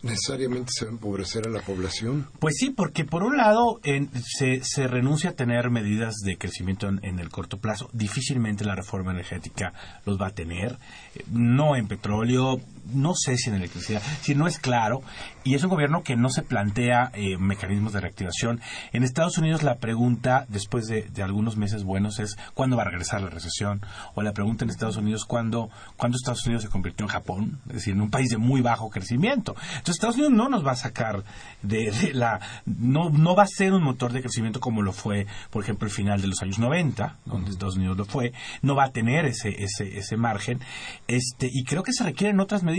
¿Necesariamente 0.00 0.70
se 0.72 0.84
va 0.84 0.92
a 0.92 0.94
empobrecer 0.94 1.48
a 1.48 1.50
la 1.50 1.60
población? 1.60 2.28
Pues 2.38 2.54
sí, 2.56 2.70
porque 2.70 3.04
por 3.04 3.24
un 3.24 3.36
lado 3.36 3.80
en- 3.82 4.08
se, 4.24 4.60
se 4.62 4.86
renuncia 4.86 5.30
a 5.30 5.32
tener 5.32 5.70
medidas 5.70 6.14
de 6.24 6.38
crecimiento 6.38 6.86
en, 6.88 7.00
en 7.04 7.18
el 7.18 7.30
corto 7.30 7.58
plazo. 7.58 7.90
Difícilmente 7.92 8.64
la 8.64 8.76
reforma 8.76 9.10
energética 9.10 9.72
los 10.06 10.16
va 10.20 10.28
a 10.28 10.34
tener. 10.34 10.78
Eh, 11.16 11.24
No 11.32 11.74
en 11.74 11.88
petróleo, 11.88 12.60
no 12.92 13.14
sé 13.14 13.36
si 13.36 13.50
en 13.50 13.56
electricidad, 13.56 14.02
si 14.20 14.34
no 14.34 14.46
es 14.46 14.58
claro. 14.58 15.02
Y 15.44 15.54
es 15.54 15.62
un 15.62 15.70
gobierno 15.70 16.02
que 16.02 16.16
no 16.16 16.28
se 16.28 16.42
plantea 16.42 17.10
eh, 17.14 17.38
mecanismos 17.38 17.94
de 17.94 18.00
reactivación. 18.00 18.60
En 18.92 19.02
Estados 19.02 19.38
Unidos 19.38 19.62
la 19.62 19.76
pregunta, 19.76 20.44
después 20.48 20.86
de, 20.86 21.02
de 21.02 21.22
algunos 21.22 21.56
meses 21.56 21.84
buenos, 21.84 22.18
es 22.18 22.36
¿cuándo 22.54 22.76
va 22.76 22.82
a 22.82 22.86
regresar 22.86 23.22
la 23.22 23.30
recesión? 23.30 23.80
O 24.14 24.22
la 24.22 24.32
pregunta 24.32 24.64
en 24.64 24.70
Estados 24.70 24.96
Unidos, 24.96 25.24
¿cuándo, 25.24 25.70
¿cuándo 25.96 26.16
Estados 26.16 26.44
Unidos 26.44 26.64
se 26.64 26.68
convirtió 26.68 27.06
en 27.06 27.10
Japón? 27.10 27.60
Es 27.68 27.76
decir, 27.76 27.94
en 27.94 28.02
un 28.02 28.10
país 28.10 28.28
de 28.28 28.36
muy 28.36 28.60
bajo 28.60 28.90
crecimiento. 28.90 29.56
Entonces 29.70 29.94
Estados 29.96 30.16
Unidos 30.16 30.32
no 30.34 30.48
nos 30.48 30.66
va 30.66 30.72
a 30.72 30.76
sacar 30.76 31.24
de, 31.62 31.90
de 31.90 32.12
la... 32.14 32.40
No, 32.66 33.10
no 33.10 33.34
va 33.34 33.44
a 33.44 33.48
ser 33.48 33.72
un 33.72 33.82
motor 33.82 34.12
de 34.12 34.20
crecimiento 34.20 34.60
como 34.60 34.82
lo 34.82 34.92
fue, 34.92 35.26
por 35.50 35.62
ejemplo, 35.62 35.86
el 35.86 35.94
final 35.94 36.20
de 36.20 36.28
los 36.28 36.42
años 36.42 36.58
90, 36.58 37.16
donde 37.24 37.50
Estados 37.50 37.76
Unidos 37.76 37.96
lo 37.96 38.04
fue. 38.04 38.32
No 38.62 38.74
va 38.74 38.84
a 38.84 38.90
tener 38.90 39.24
ese, 39.24 39.62
ese, 39.62 39.98
ese 39.98 40.16
margen. 40.16 40.60
Este, 41.06 41.48
y 41.50 41.64
creo 41.64 41.82
que 41.82 41.92
se 41.92 42.04
requieren 42.04 42.40
otras 42.40 42.62
medidas. 42.62 42.77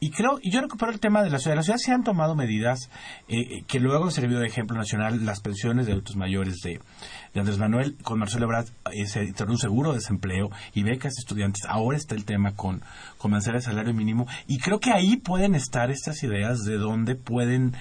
Y 0.00 0.10
creo, 0.10 0.38
y 0.42 0.50
yo 0.50 0.60
recupero 0.60 0.92
el 0.92 1.00
tema 1.00 1.22
de 1.22 1.30
la 1.30 1.38
ciudad. 1.38 1.56
La 1.56 1.62
ciudad 1.62 1.78
se 1.78 1.92
han 1.92 2.04
tomado 2.04 2.34
medidas 2.34 2.90
eh, 3.28 3.62
que 3.66 3.80
luego 3.80 4.04
han 4.04 4.10
servido 4.10 4.40
de 4.40 4.46
ejemplo 4.46 4.76
nacional. 4.76 5.24
Las 5.24 5.40
pensiones 5.40 5.86
de 5.86 5.92
adultos 5.92 6.16
mayores 6.16 6.60
de, 6.62 6.80
Andrés 7.34 7.58
Manuel 7.58 7.96
con 8.02 8.18
Marcelo 8.18 8.46
Ebrard 8.46 8.66
eh, 8.92 9.06
se 9.06 9.20
dictaron 9.20 9.52
un 9.52 9.58
seguro 9.58 9.90
de 9.90 9.98
desempleo 9.98 10.50
y 10.74 10.82
becas 10.82 11.14
de 11.14 11.20
estudiantes. 11.20 11.64
Ahora 11.68 11.96
está 11.96 12.14
el 12.14 12.24
tema 12.24 12.54
con, 12.54 12.82
con 13.18 13.30
manzana 13.30 13.58
de 13.58 13.62
salario 13.62 13.94
mínimo. 13.94 14.26
Y 14.46 14.58
creo 14.58 14.80
que 14.80 14.92
ahí 14.92 15.16
pueden 15.16 15.54
estar 15.54 15.90
estas 15.90 16.22
ideas 16.22 16.60
de 16.64 16.76
donde 16.76 17.14
pueden, 17.14 17.74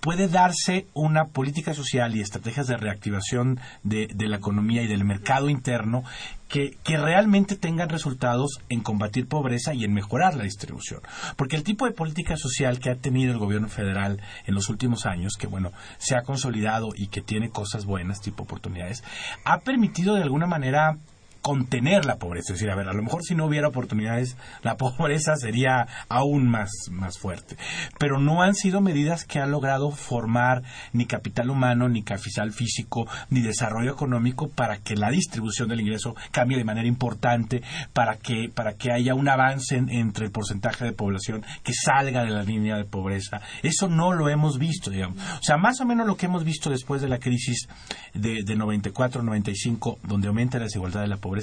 puede 0.00 0.28
darse 0.28 0.86
una 0.94 1.26
política 1.26 1.74
social 1.74 2.14
y 2.16 2.20
estrategias 2.20 2.66
de 2.66 2.76
reactivación 2.76 3.60
de, 3.82 4.08
de 4.14 4.28
la 4.28 4.36
economía 4.36 4.82
y 4.82 4.88
del 4.88 5.04
mercado 5.04 5.48
interno 5.48 6.04
que, 6.48 6.76
realmente 6.86 7.56
tengan 7.56 7.88
resultados 7.88 8.60
en 8.68 8.80
combatir 8.80 9.28
pobreza 9.28 9.74
y 9.74 9.84
en 9.84 9.92
mejorar 9.92 10.34
la 10.34 10.44
distribución. 10.44 11.00
Porque 11.36 11.56
el 11.56 11.64
tipo 11.64 11.86
de 11.86 11.92
política 11.92 12.36
social 12.36 12.78
que 12.78 12.90
ha 12.90 12.96
tenido 12.96 13.32
el 13.32 13.38
gobierno 13.38 13.68
federal 13.68 14.20
en 14.46 14.54
los 14.54 14.68
últimos 14.68 15.06
años, 15.06 15.34
que 15.38 15.46
bueno, 15.46 15.72
se 15.98 16.16
ha 16.16 16.22
consolidado 16.22 16.90
y 16.94 17.08
que 17.08 17.20
tiene 17.20 17.50
cosas 17.50 17.84
buenas, 17.84 18.20
tipo 18.20 18.44
oportunidades, 18.44 19.02
ha 19.44 19.60
permitido 19.60 20.14
de 20.14 20.22
alguna 20.22 20.46
manera 20.46 20.98
contener 21.46 22.06
la 22.06 22.16
pobreza. 22.16 22.52
Es 22.52 22.58
decir, 22.58 22.72
a 22.72 22.74
ver, 22.74 22.88
a 22.88 22.92
lo 22.92 23.04
mejor 23.04 23.22
si 23.22 23.36
no 23.36 23.46
hubiera 23.46 23.68
oportunidades, 23.68 24.36
la 24.62 24.76
pobreza 24.76 25.36
sería 25.36 25.86
aún 26.08 26.50
más, 26.50 26.72
más 26.90 27.18
fuerte. 27.18 27.56
Pero 28.00 28.18
no 28.18 28.42
han 28.42 28.56
sido 28.56 28.80
medidas 28.80 29.24
que 29.24 29.38
han 29.38 29.52
logrado 29.52 29.92
formar 29.92 30.64
ni 30.92 31.06
capital 31.06 31.50
humano, 31.50 31.88
ni 31.88 32.02
capital 32.02 32.50
físico, 32.50 33.06
ni 33.30 33.42
desarrollo 33.42 33.92
económico 33.92 34.48
para 34.48 34.78
que 34.78 34.96
la 34.96 35.08
distribución 35.08 35.68
del 35.68 35.82
ingreso 35.82 36.16
cambie 36.32 36.58
de 36.58 36.64
manera 36.64 36.88
importante, 36.88 37.62
para 37.92 38.16
que, 38.16 38.50
para 38.52 38.72
que 38.72 38.90
haya 38.90 39.14
un 39.14 39.28
avance 39.28 39.76
entre 39.76 40.26
el 40.26 40.32
porcentaje 40.32 40.84
de 40.84 40.90
población 40.90 41.44
que 41.62 41.74
salga 41.74 42.24
de 42.24 42.30
la 42.30 42.42
línea 42.42 42.76
de 42.76 42.86
pobreza. 42.86 43.40
Eso 43.62 43.86
no 43.86 44.12
lo 44.12 44.28
hemos 44.28 44.58
visto, 44.58 44.90
digamos. 44.90 45.16
O 45.38 45.42
sea, 45.44 45.58
más 45.58 45.80
o 45.80 45.84
menos 45.84 46.08
lo 46.08 46.16
que 46.16 46.26
hemos 46.26 46.42
visto 46.42 46.70
después 46.70 47.00
de 47.02 47.08
la 47.08 47.20
crisis 47.20 47.68
de, 48.14 48.42
de 48.42 48.56
94-95, 48.56 49.98
donde 50.02 50.26
aumenta 50.26 50.58
la 50.58 50.64
desigualdad 50.64 51.02
de 51.02 51.06
la 51.06 51.18
pobreza, 51.18 51.35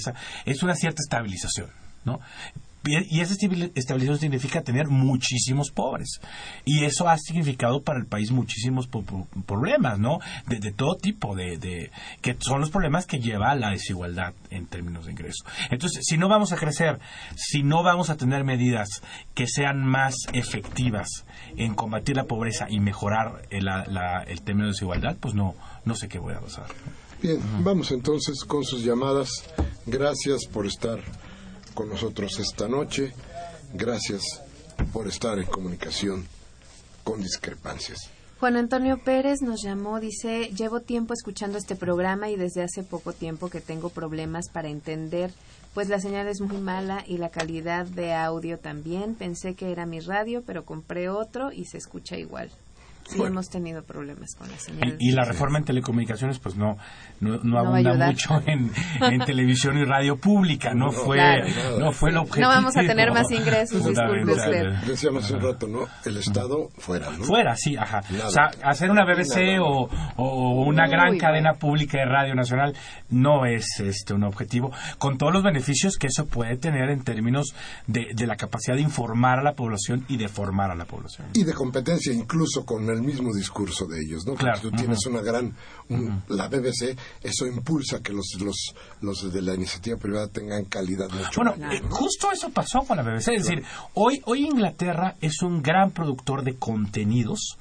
es 0.45 0.63
una 0.63 0.75
cierta 0.75 1.01
estabilización. 1.01 1.69
¿no? 2.05 2.19
Y 2.85 3.21
esa 3.21 3.33
estabilización 3.33 4.19
significa 4.19 4.61
tener 4.61 4.87
muchísimos 4.87 5.71
pobres. 5.71 6.19
Y 6.65 6.83
eso 6.83 7.07
ha 7.07 7.17
significado 7.17 7.81
para 7.81 7.97
el 7.97 8.05
país 8.05 8.29
muchísimos 8.31 8.89
problemas, 9.45 9.99
¿no? 9.99 10.19
De, 10.47 10.73
todo 10.73 10.95
tipo, 10.95 11.33
de, 11.33 11.91
que 12.21 12.35
son 12.39 12.59
los 12.59 12.71
problemas 12.71 13.05
que 13.05 13.19
lleva 13.19 13.51
a 13.51 13.55
la 13.55 13.69
desigualdad 13.69 14.33
en 14.49 14.65
términos 14.67 15.05
de 15.05 15.13
ingreso. 15.13 15.45
Entonces, 15.69 16.03
si 16.05 16.17
no 16.17 16.27
vamos 16.27 16.51
a 16.51 16.57
crecer, 16.57 16.99
si 17.37 17.63
no 17.63 17.83
vamos 17.83 18.09
a 18.09 18.17
tener 18.17 18.43
medidas 18.43 18.89
que 19.33 19.47
sean 19.47 19.85
más 19.85 20.15
efectivas 20.33 21.07
en 21.55 21.75
combatir 21.75 22.17
la 22.17 22.25
pobreza 22.25 22.65
y 22.69 22.81
mejorar 22.81 23.43
el, 23.49 23.69
el 24.27 24.41
término 24.41 24.65
de 24.65 24.73
desigualdad, 24.73 25.15
pues 25.21 25.35
no, 25.35 25.55
no 25.85 25.95
sé 25.95 26.09
qué 26.09 26.19
voy 26.19 26.33
a 26.33 26.41
pasar. 26.41 26.65
Bien, 27.23 27.39
vamos 27.63 27.89
entonces 27.91 28.43
con 28.43 28.65
sus 28.65 28.83
llamadas. 28.83 29.29
Gracias 29.85 30.45
por 30.45 30.67
estar 30.67 30.99
con 31.73 31.87
nosotros 31.87 32.37
esta 32.37 32.67
noche. 32.67 33.13
Gracias 33.73 34.41
por 34.91 35.07
estar 35.07 35.39
en 35.39 35.45
comunicación 35.45 36.27
con 37.05 37.21
discrepancias. 37.21 38.11
Juan 38.41 38.57
Antonio 38.57 39.01
Pérez 39.05 39.41
nos 39.41 39.63
llamó, 39.63 40.01
dice, 40.01 40.51
llevo 40.53 40.81
tiempo 40.81 41.13
escuchando 41.13 41.57
este 41.57 41.77
programa 41.77 42.29
y 42.29 42.35
desde 42.35 42.61
hace 42.61 42.83
poco 42.83 43.13
tiempo 43.13 43.49
que 43.49 43.61
tengo 43.61 43.87
problemas 43.87 44.49
para 44.51 44.67
entender, 44.67 45.31
pues 45.73 45.87
la 45.87 46.01
señal 46.01 46.27
es 46.27 46.41
muy 46.41 46.57
mala 46.57 47.05
y 47.07 47.19
la 47.19 47.29
calidad 47.29 47.85
de 47.85 48.13
audio 48.13 48.59
también. 48.59 49.15
Pensé 49.15 49.55
que 49.55 49.71
era 49.71 49.85
mi 49.85 50.01
radio, 50.01 50.43
pero 50.45 50.65
compré 50.65 51.07
otro 51.07 51.53
y 51.53 51.63
se 51.63 51.77
escucha 51.77 52.17
igual 52.17 52.51
sí 53.05 53.21
hemos 53.21 53.49
tenido 53.49 53.83
problemas 53.83 54.35
con 54.35 54.49
la 54.49 54.57
señal. 54.57 54.95
Y, 54.99 55.11
la 55.11 55.25
reforma 55.25 55.59
en 55.59 55.65
telecomunicaciones, 55.65 56.39
pues 56.39 56.55
no, 56.55 56.77
no, 57.19 57.59
abunda 57.59 57.93
mucho 58.07 58.41
en, 58.45 58.71
televisión 59.25 59.77
y 59.77 59.85
radio 59.85 60.17
pública, 60.17 60.73
no, 60.73 60.91
fue, 60.91 61.19
no 61.79 61.91
fue 61.91 62.09
el 62.09 62.17
objetivo. 62.17 62.47
No 62.47 62.49
vamos 62.49 62.75
a 62.75 62.81
tener 62.81 63.11
más 63.11 63.29
ingresos, 63.31 63.85
disculpe 63.85 64.33
Decíamos 64.87 65.29
un 65.31 65.41
rato, 65.41 65.67
¿no? 65.67 65.85
El 66.05 66.17
Estado 66.17 66.69
fuera, 66.77 67.09
¿no? 67.11 67.23
Fuera, 67.23 67.55
sí, 67.55 67.75
ajá. 67.77 68.01
O 68.25 68.29
sea, 68.29 68.51
hacer 68.63 68.89
una 68.89 69.05
BBC 69.05 69.59
o, 69.61 69.89
una 70.65 70.87
gran 70.87 71.17
cadena 71.17 71.53
pública 71.53 71.99
de 71.99 72.05
radio 72.05 72.35
nacional 72.35 72.75
no 73.09 73.45
es 73.45 73.79
este 73.79 74.13
un 74.13 74.23
objetivo, 74.23 74.71
con 74.97 75.17
todos 75.17 75.33
los 75.33 75.43
beneficios 75.43 75.97
que 75.97 76.07
eso 76.07 76.25
puede 76.25 76.57
tener 76.57 76.89
en 76.89 77.03
términos 77.03 77.53
de, 77.87 78.07
de 78.13 78.27
la 78.27 78.35
capacidad 78.35 78.75
de 78.75 78.81
informar 78.81 79.39
a 79.39 79.43
la 79.43 79.53
población 79.53 80.05
y 80.07 80.17
de 80.17 80.27
formar 80.27 80.71
a 80.71 80.75
la 80.75 80.85
población. 80.85 81.27
Y 81.33 81.43
de 81.43 81.53
competencia, 81.53 82.13
incluso 82.13 82.65
con 82.65 82.89
el 82.93 83.01
mismo 83.01 83.33
discurso 83.33 83.85
de 83.85 83.99
ellos, 84.01 84.25
¿no? 84.25 84.35
Claro. 84.35 84.59
Tú 84.61 84.71
tienes 84.71 85.05
una 85.05 85.21
gran, 85.21 85.53
la 86.29 86.47
BBC, 86.47 86.97
eso 87.21 87.45
impulsa 87.45 88.01
que 88.01 88.13
los, 88.13 88.35
los, 88.39 88.73
los 89.01 89.33
de 89.33 89.41
la 89.41 89.53
iniciativa 89.53 89.97
privada 89.97 90.27
tengan 90.27 90.65
calidad 90.65 91.09
mucho 91.09 91.41
Bueno, 91.41 91.55
eh, 91.71 91.81
justo 91.89 92.31
eso 92.31 92.49
pasó 92.49 92.79
con 92.81 92.97
la 92.97 93.03
BBC, 93.03 93.29
es 93.29 93.43
decir, 93.43 93.63
hoy, 93.93 94.21
hoy 94.25 94.45
Inglaterra 94.45 95.15
es 95.21 95.41
un 95.41 95.61
gran 95.61 95.91
productor 95.91 96.43
de 96.43 96.55
contenidos 96.55 97.57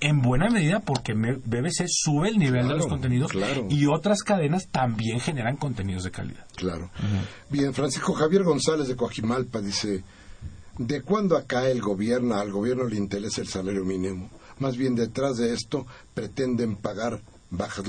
en 0.00 0.20
buena 0.20 0.50
medida 0.50 0.80
porque 0.80 1.14
BBC 1.14 1.86
sube 1.88 2.28
el 2.28 2.38
nivel 2.38 2.68
de 2.68 2.76
los 2.76 2.86
contenidos 2.86 3.32
y 3.70 3.86
otras 3.86 4.22
cadenas 4.22 4.68
también 4.68 5.20
generan 5.20 5.56
contenidos 5.56 6.04
de 6.04 6.10
calidad. 6.10 6.46
Claro. 6.54 6.90
Bien, 7.48 7.72
Francisco 7.72 8.12
Javier 8.12 8.44
González 8.44 8.88
de 8.88 8.96
Coajimalpa 8.96 9.60
dice, 9.60 10.04
¿de 10.78 11.02
cuándo 11.02 11.36
acá 11.36 11.68
el 11.68 11.80
gobierno, 11.80 12.34
al 12.34 12.52
gobierno 12.52 12.84
le 12.84 12.96
interesa 12.96 13.40
el 13.40 13.48
salario 13.48 13.84
mínimo? 13.84 14.30
Más 14.58 14.76
bien 14.76 14.94
detrás 14.94 15.36
de 15.36 15.52
esto 15.52 15.86
pretenden 16.14 16.76
pagar 16.76 17.20
bajar, 17.50 17.84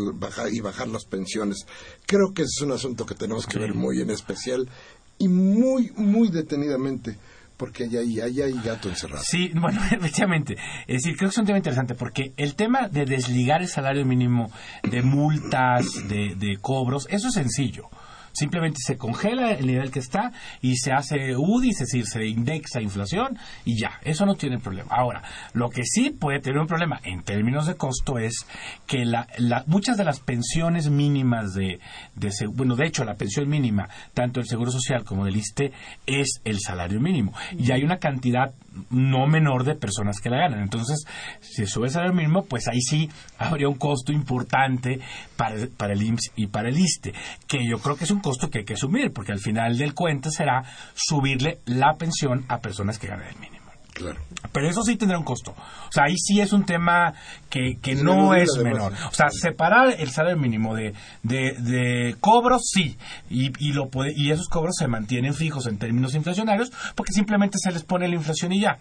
y 0.52 0.60
bajar 0.60 0.88
las 0.88 1.06
pensiones. 1.06 1.66
Creo 2.06 2.34
que 2.34 2.44
es 2.44 2.62
un 2.62 2.72
asunto 2.72 3.06
que 3.06 3.16
tenemos 3.16 3.46
que 3.46 3.60
ver 3.60 3.74
muy 3.74 4.02
en 4.02 4.10
especial 4.10 4.70
y 5.18 5.28
muy, 5.28 5.92
muy 5.96 6.30
detenidamente 6.30 7.18
porque 7.58 7.86
hay 7.86 7.98
ahí, 7.98 8.20
hay 8.20 8.42
ahí 8.42 8.62
gato 8.64 8.88
encerrado. 8.88 9.24
Sí, 9.26 9.52
bueno, 9.56 9.82
efectivamente. 9.92 10.56
Es 10.88 11.02
decir, 11.02 11.18
creo 11.18 11.30
que 11.30 11.34
es 11.34 11.38
un 11.40 11.46
tema 11.46 11.58
interesante 11.58 11.96
porque 11.96 12.34
el 12.38 12.56
tema 12.56 12.88
de 12.88 13.06
desligar 13.06 13.62
el 13.62 13.68
salario 13.68 14.06
mínimo 14.06 14.52
de 14.84 15.02
multas, 15.02 16.08
de, 16.08 16.36
de 16.36 16.58
cobros, 16.62 17.08
eso 17.10 17.30
es 17.30 17.34
sencillo. 17.34 17.90
Simplemente 18.38 18.78
se 18.86 18.98
congela 18.98 19.52
el 19.54 19.66
nivel 19.66 19.90
que 19.90 20.00
está 20.00 20.32
y 20.62 20.76
se 20.76 20.92
hace 20.92 21.36
UDI, 21.36 21.70
es 21.70 21.80
decir, 21.80 22.06
se 22.06 22.26
indexa 22.28 22.82
inflación 22.82 23.38
y 23.66 23.80
ya, 23.80 24.00
eso 24.04 24.28
no 24.28 24.36
tiene 24.36 24.60
problema. 24.60 24.94
Ahora, 24.94 25.24
lo 25.54 25.70
que 25.70 25.82
sí 25.84 26.12
puede 26.12 26.40
tener 26.40 26.60
un 26.60 26.68
problema 26.68 27.00
en 27.04 27.24
términos 27.24 27.66
de 27.66 27.76
costo 27.76 28.20
es 28.20 28.46
que 28.86 29.06
la, 29.06 29.28
muchas 29.66 29.98
de 29.98 30.04
las 30.04 30.20
pensiones 30.20 30.92
mínimas 30.92 31.56
de, 31.56 31.80
de, 32.16 32.30
bueno, 32.54 32.76
de 32.76 32.86
hecho, 32.86 33.04
la 33.06 33.16
pensión 33.16 33.50
mínima, 33.50 33.90
tanto 34.14 34.40
del 34.40 34.48
Seguro 34.48 34.70
Social 34.70 35.04
como 35.04 35.26
del 35.26 35.38
ISTE, 35.38 35.72
es 36.06 36.40
el 36.44 36.60
salario 36.60 37.00
mínimo. 37.00 37.34
Y 37.58 37.72
hay 37.72 37.84
una 37.84 37.98
cantidad 37.98 38.54
no 38.90 39.28
menor 39.28 39.64
de 39.64 39.76
personas 39.76 40.20
que 40.20 40.30
la 40.30 40.38
ganan. 40.38 40.62
Entonces, 40.62 41.06
si 41.42 41.66
sube 41.66 41.88
el 41.88 41.92
salario 41.92 42.14
mínimo, 42.16 42.46
pues 42.46 42.68
ahí 42.68 42.82
sí 42.82 43.10
habría 43.38 43.68
un 43.68 43.78
costo 43.78 44.12
importante 44.12 45.00
para, 45.36 45.94
el 45.94 46.02
IMSS 46.02 46.32
y 46.36 46.48
para 46.48 46.70
el 46.70 46.78
ISTE, 46.78 47.14
que 47.48 47.68
yo 47.68 47.80
creo 47.80 47.96
que 47.96 48.06
es 48.06 48.12
un 48.12 48.22
costo 48.22 48.50
que 48.50 48.60
hay 48.60 48.66
que 48.66 48.74
asumir, 48.74 49.12
porque 49.14 49.32
al 49.32 49.40
final 49.40 49.78
del 49.78 49.94
cuento 49.94 50.30
será 50.30 50.64
subirle 50.94 51.60
la 51.66 51.94
pensión 51.94 52.46
a 52.48 52.60
personas 52.60 53.00
que 53.00 53.08
ganan 53.08 53.28
el 53.28 53.40
mínimo. 53.40 53.67
Claro. 53.98 54.20
Pero 54.52 54.70
eso 54.70 54.84
sí 54.84 54.96
tendrá 54.96 55.18
un 55.18 55.24
costo. 55.24 55.52
O 55.52 55.92
sea, 55.92 56.04
ahí 56.04 56.16
sí 56.18 56.40
es 56.40 56.54
un 56.54 56.66
tema 56.66 57.16
que, 57.50 57.80
que 57.82 57.96
no 57.96 58.36
es 58.36 58.56
menor. 58.64 58.94
O 59.10 59.14
sea, 59.14 59.30
separar 59.32 59.96
el 59.98 60.12
salario 60.12 60.38
mínimo 60.38 60.76
de, 60.76 60.94
de, 61.24 62.16
cobros, 62.20 62.62
sí. 62.72 62.96
Y, 63.28 63.52
y, 63.58 63.74
lo 63.74 63.90
puede, 63.90 64.14
y 64.16 64.32
esos 64.32 64.50
cobros 64.50 64.76
se 64.78 64.88
mantienen 64.88 65.34
fijos 65.34 65.66
en 65.66 65.80
términos 65.80 66.14
inflacionarios 66.14 66.72
porque 66.96 67.12
simplemente 67.12 67.58
se 67.58 67.72
les 67.72 67.84
pone 67.84 68.08
la 68.08 68.16
inflación 68.16 68.54
y 68.54 68.62
ya. 68.62 68.78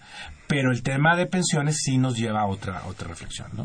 Pero 0.48 0.70
el 0.70 0.82
tema 0.82 1.16
de 1.16 1.26
pensiones 1.26 1.78
sí 1.82 1.96
nos 1.96 2.16
lleva 2.16 2.42
a 2.42 2.46
otra, 2.46 2.82
otra 2.86 3.08
reflexión, 3.08 3.48
¿no? 3.54 3.64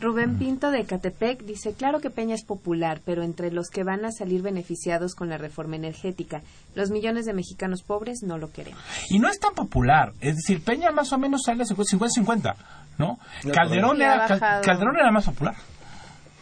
Rubén 0.00 0.38
Pinto 0.38 0.70
de 0.70 0.84
Catepec 0.84 1.44
dice, 1.44 1.74
claro 1.74 2.00
que 2.00 2.08
Peña 2.08 2.34
es 2.34 2.44
popular, 2.44 3.00
pero 3.04 3.22
entre 3.22 3.50
los 3.50 3.68
que 3.68 3.84
van 3.84 4.04
a 4.06 4.12
salir 4.12 4.40
beneficiados 4.40 5.14
con 5.14 5.28
la 5.28 5.36
reforma 5.36 5.76
energética, 5.76 6.40
los 6.74 6.90
millones 6.90 7.26
de 7.26 7.34
mexicanos 7.34 7.82
pobres 7.82 8.22
no 8.22 8.38
lo 8.38 8.50
queremos. 8.50 8.80
Y 9.10 9.18
no 9.18 9.28
es 9.28 9.38
tan 9.38 9.54
popular, 9.54 10.12
es 10.20 10.36
decir, 10.36 10.62
Peña 10.64 10.90
más 10.90 11.12
o 11.12 11.18
menos 11.18 11.42
sale 11.44 11.64
50-50, 11.64 12.54
¿no? 12.98 13.18
Calderón 13.52 14.00
era, 14.00 14.26
Calderón 14.62 14.96
era 14.96 15.12
más 15.12 15.26
popular. 15.26 15.54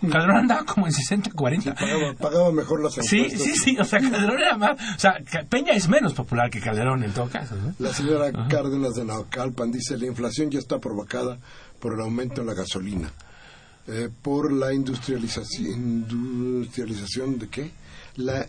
Calderón 0.00 0.36
andaba 0.36 0.64
como 0.64 0.86
en 0.86 0.92
60-40. 0.92 2.16
pagaba, 2.16 2.52
mejor 2.52 2.82
las 2.82 2.94
Sí, 2.94 3.28
sí, 3.30 3.56
sí. 3.56 3.76
O 3.80 3.84
sea, 3.84 3.98
Calderón 3.98 4.38
era 4.38 4.56
más. 4.56 4.80
O 4.94 4.98
sea, 4.98 5.14
Peña 5.48 5.72
es 5.72 5.88
menos 5.88 6.14
popular 6.14 6.50
que 6.50 6.60
Calderón 6.60 7.02
en 7.02 7.12
todo 7.12 7.28
caso. 7.28 7.56
La 7.80 7.92
señora 7.92 8.30
Cárdenas 8.48 8.94
de 8.94 9.04
Naucalpan 9.04 9.72
dice: 9.72 9.98
la 9.98 10.06
inflación 10.06 10.50
ya 10.50 10.60
está 10.60 10.78
provocada 10.78 11.38
por 11.80 11.94
el 11.94 12.00
aumento 12.00 12.42
de 12.42 12.46
la 12.46 12.54
gasolina. 12.54 13.10
Eh, 13.90 14.10
por 14.20 14.52
la 14.52 14.74
industrialización, 14.74 15.66
industrialización 15.66 17.38
de 17.38 17.48
qué? 17.48 17.70
La 18.16 18.46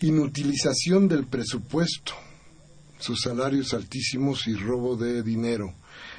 inutilización 0.00 1.06
del 1.06 1.26
presupuesto, 1.26 2.14
sus 2.98 3.20
salarios 3.20 3.74
altísimos 3.74 4.48
y 4.48 4.54
robo 4.54 4.96
de 4.96 5.22
dinero. 5.22 5.72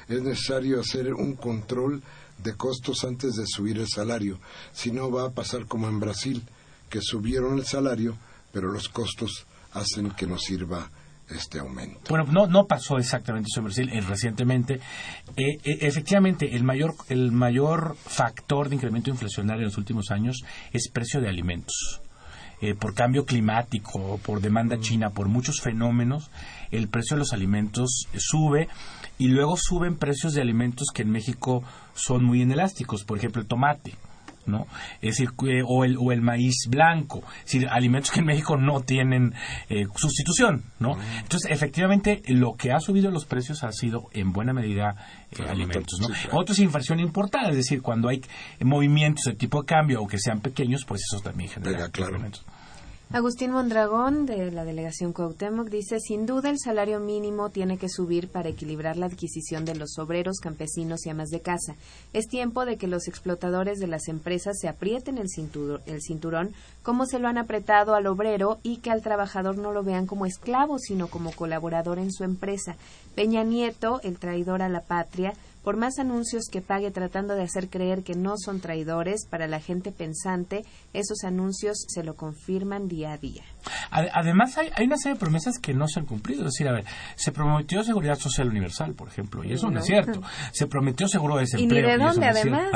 Es 0.08 0.22
necesario 0.22 0.80
hacer 0.80 1.12
un 1.12 1.34
control 1.34 2.02
de 2.42 2.54
costos 2.56 3.04
antes 3.04 3.34
de 3.34 3.44
subir 3.46 3.76
el 3.76 3.88
salario, 3.88 4.40
si 4.72 4.92
no 4.92 5.10
va 5.10 5.26
a 5.26 5.32
pasar 5.32 5.66
como 5.66 5.88
en 5.88 6.00
Brasil, 6.00 6.42
que 6.88 7.02
subieron 7.02 7.58
el 7.58 7.66
salario, 7.66 8.16
pero 8.50 8.72
los 8.72 8.88
costos 8.88 9.44
hacen 9.72 10.10
que 10.12 10.26
no 10.26 10.38
sirva 10.38 10.90
este 11.28 11.58
aumento. 11.58 12.00
Bueno, 12.08 12.26
no, 12.30 12.46
no 12.46 12.66
pasó 12.66 12.98
exactamente 12.98 13.48
eso 13.50 13.60
en 13.60 13.64
Brasil 13.64 13.90
eh, 13.92 14.00
recientemente. 14.00 14.74
Eh, 15.36 15.58
eh, 15.64 15.78
efectivamente, 15.80 16.54
el 16.54 16.64
mayor, 16.64 16.94
el 17.08 17.32
mayor 17.32 17.96
factor 17.96 18.68
de 18.68 18.76
incremento 18.76 19.10
inflacionario 19.10 19.62
en 19.62 19.66
los 19.66 19.78
últimos 19.78 20.10
años 20.10 20.42
es 20.72 20.88
precio 20.90 21.20
de 21.20 21.28
alimentos. 21.28 22.00
por 22.78 22.94
cambio 22.94 23.24
climático, 23.24 24.20
por 24.24 24.40
demanda 24.40 24.78
china, 24.78 25.10
por 25.10 25.26
muchos 25.26 25.60
fenómenos, 25.60 26.30
el 26.70 26.86
precio 26.86 27.16
de 27.16 27.18
los 27.18 27.32
alimentos 27.32 28.06
sube 28.16 28.68
y 29.18 29.28
luego 29.28 29.56
suben 29.56 29.96
precios 29.96 30.34
de 30.34 30.42
alimentos 30.42 30.86
que 30.94 31.02
en 31.02 31.10
México 31.10 31.64
son 31.94 32.22
muy 32.22 32.42
inelásticos, 32.42 33.02
por 33.02 33.18
ejemplo 33.18 33.42
el 33.42 33.48
tomate 33.48 33.94
¿no? 34.46 34.66
Es 35.00 35.16
decir, 35.16 35.30
o 35.66 35.84
el, 35.84 35.96
o 35.98 36.12
el 36.12 36.22
maíz 36.22 36.66
blanco, 36.68 37.22
es 37.38 37.52
decir, 37.52 37.68
alimentos 37.68 38.10
que 38.10 38.20
en 38.20 38.26
México 38.26 38.56
no 38.56 38.80
tienen 38.80 39.34
eh, 39.68 39.86
sustitución, 39.94 40.64
¿no? 40.78 40.96
Entonces, 41.20 41.50
efectivamente, 41.50 42.22
lo 42.28 42.54
que 42.54 42.72
ha 42.72 42.80
subido 42.80 43.10
los 43.10 43.24
precios 43.24 43.62
ha 43.64 43.72
sido 43.72 44.08
en 44.12 44.32
buena 44.32 44.52
medida 44.52 44.96
eh, 45.30 45.42
alimentos, 45.48 46.00
¿no? 46.00 46.08
Otro 46.38 46.52
es 46.52 46.58
inflación 46.58 47.00
importada, 47.00 47.50
es 47.50 47.56
decir, 47.56 47.82
cuando 47.82 48.08
hay 48.08 48.20
movimientos 48.60 49.24
de 49.24 49.34
tipo 49.34 49.62
de 49.62 49.66
cambio 49.66 50.02
o 50.02 50.06
que 50.06 50.18
sean 50.18 50.40
pequeños, 50.40 50.84
pues 50.86 51.02
eso 51.02 51.22
también 51.22 51.50
genera 51.50 51.88
claro. 51.88 52.18
Agustín 53.14 53.50
Mondragón, 53.50 54.24
de 54.24 54.50
la 54.50 54.64
delegación 54.64 55.12
Cuauhtémoc, 55.12 55.68
dice, 55.68 56.00
sin 56.00 56.24
duda 56.24 56.48
el 56.48 56.58
salario 56.58 56.98
mínimo 56.98 57.50
tiene 57.50 57.76
que 57.76 57.90
subir 57.90 58.28
para 58.30 58.48
equilibrar 58.48 58.96
la 58.96 59.04
adquisición 59.04 59.66
de 59.66 59.74
los 59.74 59.98
obreros, 59.98 60.38
campesinos 60.40 61.04
y 61.04 61.10
amas 61.10 61.28
de 61.28 61.42
casa. 61.42 61.74
Es 62.14 62.26
tiempo 62.26 62.64
de 62.64 62.78
que 62.78 62.86
los 62.86 63.08
explotadores 63.08 63.80
de 63.80 63.86
las 63.86 64.08
empresas 64.08 64.56
se 64.58 64.66
aprieten 64.66 65.18
el, 65.18 65.26
el 65.84 66.00
cinturón 66.00 66.54
como 66.82 67.04
se 67.04 67.18
lo 67.18 67.28
han 67.28 67.36
apretado 67.36 67.94
al 67.94 68.06
obrero 68.06 68.60
y 68.62 68.78
que 68.78 68.90
al 68.90 69.02
trabajador 69.02 69.58
no 69.58 69.72
lo 69.72 69.82
vean 69.82 70.06
como 70.06 70.24
esclavo, 70.24 70.78
sino 70.78 71.08
como 71.08 71.32
colaborador 71.32 71.98
en 71.98 72.12
su 72.12 72.24
empresa. 72.24 72.76
Peña 73.14 73.44
Nieto, 73.44 74.00
el 74.04 74.18
traidor 74.18 74.62
a 74.62 74.70
la 74.70 74.80
patria, 74.80 75.34
por 75.62 75.76
más 75.76 75.98
anuncios 75.98 76.44
que 76.50 76.60
pague 76.60 76.90
tratando 76.90 77.34
de 77.34 77.42
hacer 77.42 77.68
creer 77.68 78.02
que 78.02 78.14
no 78.14 78.34
son 78.36 78.60
traidores, 78.60 79.26
para 79.28 79.46
la 79.46 79.60
gente 79.60 79.92
pensante, 79.92 80.64
esos 80.92 81.24
anuncios 81.24 81.84
se 81.88 82.02
lo 82.02 82.14
confirman 82.14 82.88
día 82.88 83.12
a 83.12 83.18
día. 83.18 83.42
Además, 83.90 84.58
hay, 84.58 84.70
una 84.84 84.96
serie 84.96 85.14
de 85.14 85.20
promesas 85.20 85.58
que 85.60 85.74
no 85.74 85.86
se 85.86 86.00
han 86.00 86.06
cumplido. 86.06 86.40
Es 86.40 86.52
decir, 86.52 86.68
a 86.68 86.72
ver, 86.72 86.84
se 87.14 87.32
prometió 87.32 87.84
seguridad 87.84 88.18
social 88.18 88.48
universal, 88.48 88.94
por 88.94 89.08
ejemplo, 89.08 89.44
y 89.44 89.52
eso 89.52 89.70
no, 89.70 89.80
es 89.80 89.86
cierto. 89.86 90.22
Se 90.52 90.66
prometió 90.66 91.08
seguro 91.08 91.36
de 91.36 91.42
desempleo. 91.42 91.78
¿Y 91.78 91.82
ni 91.82 91.90
de 91.90 91.98
dónde, 91.98 92.26
además? 92.26 92.70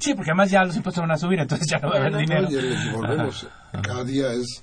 Sí, 0.00 0.14
porque 0.14 0.30
además 0.30 0.50
ya 0.50 0.64
los 0.64 0.76
impuestos 0.76 1.02
van 1.02 1.12
a 1.12 1.18
subir, 1.18 1.40
entonces 1.40 1.66
ya 1.68 1.78
no 1.78 1.88
va 1.90 1.96
a 1.96 1.98
haber 2.00 2.16
dinero. 2.16 2.48
Y 2.50 2.90
volvemos, 2.90 3.48
cada 3.82 4.04
día 4.04 4.32
es 4.32 4.62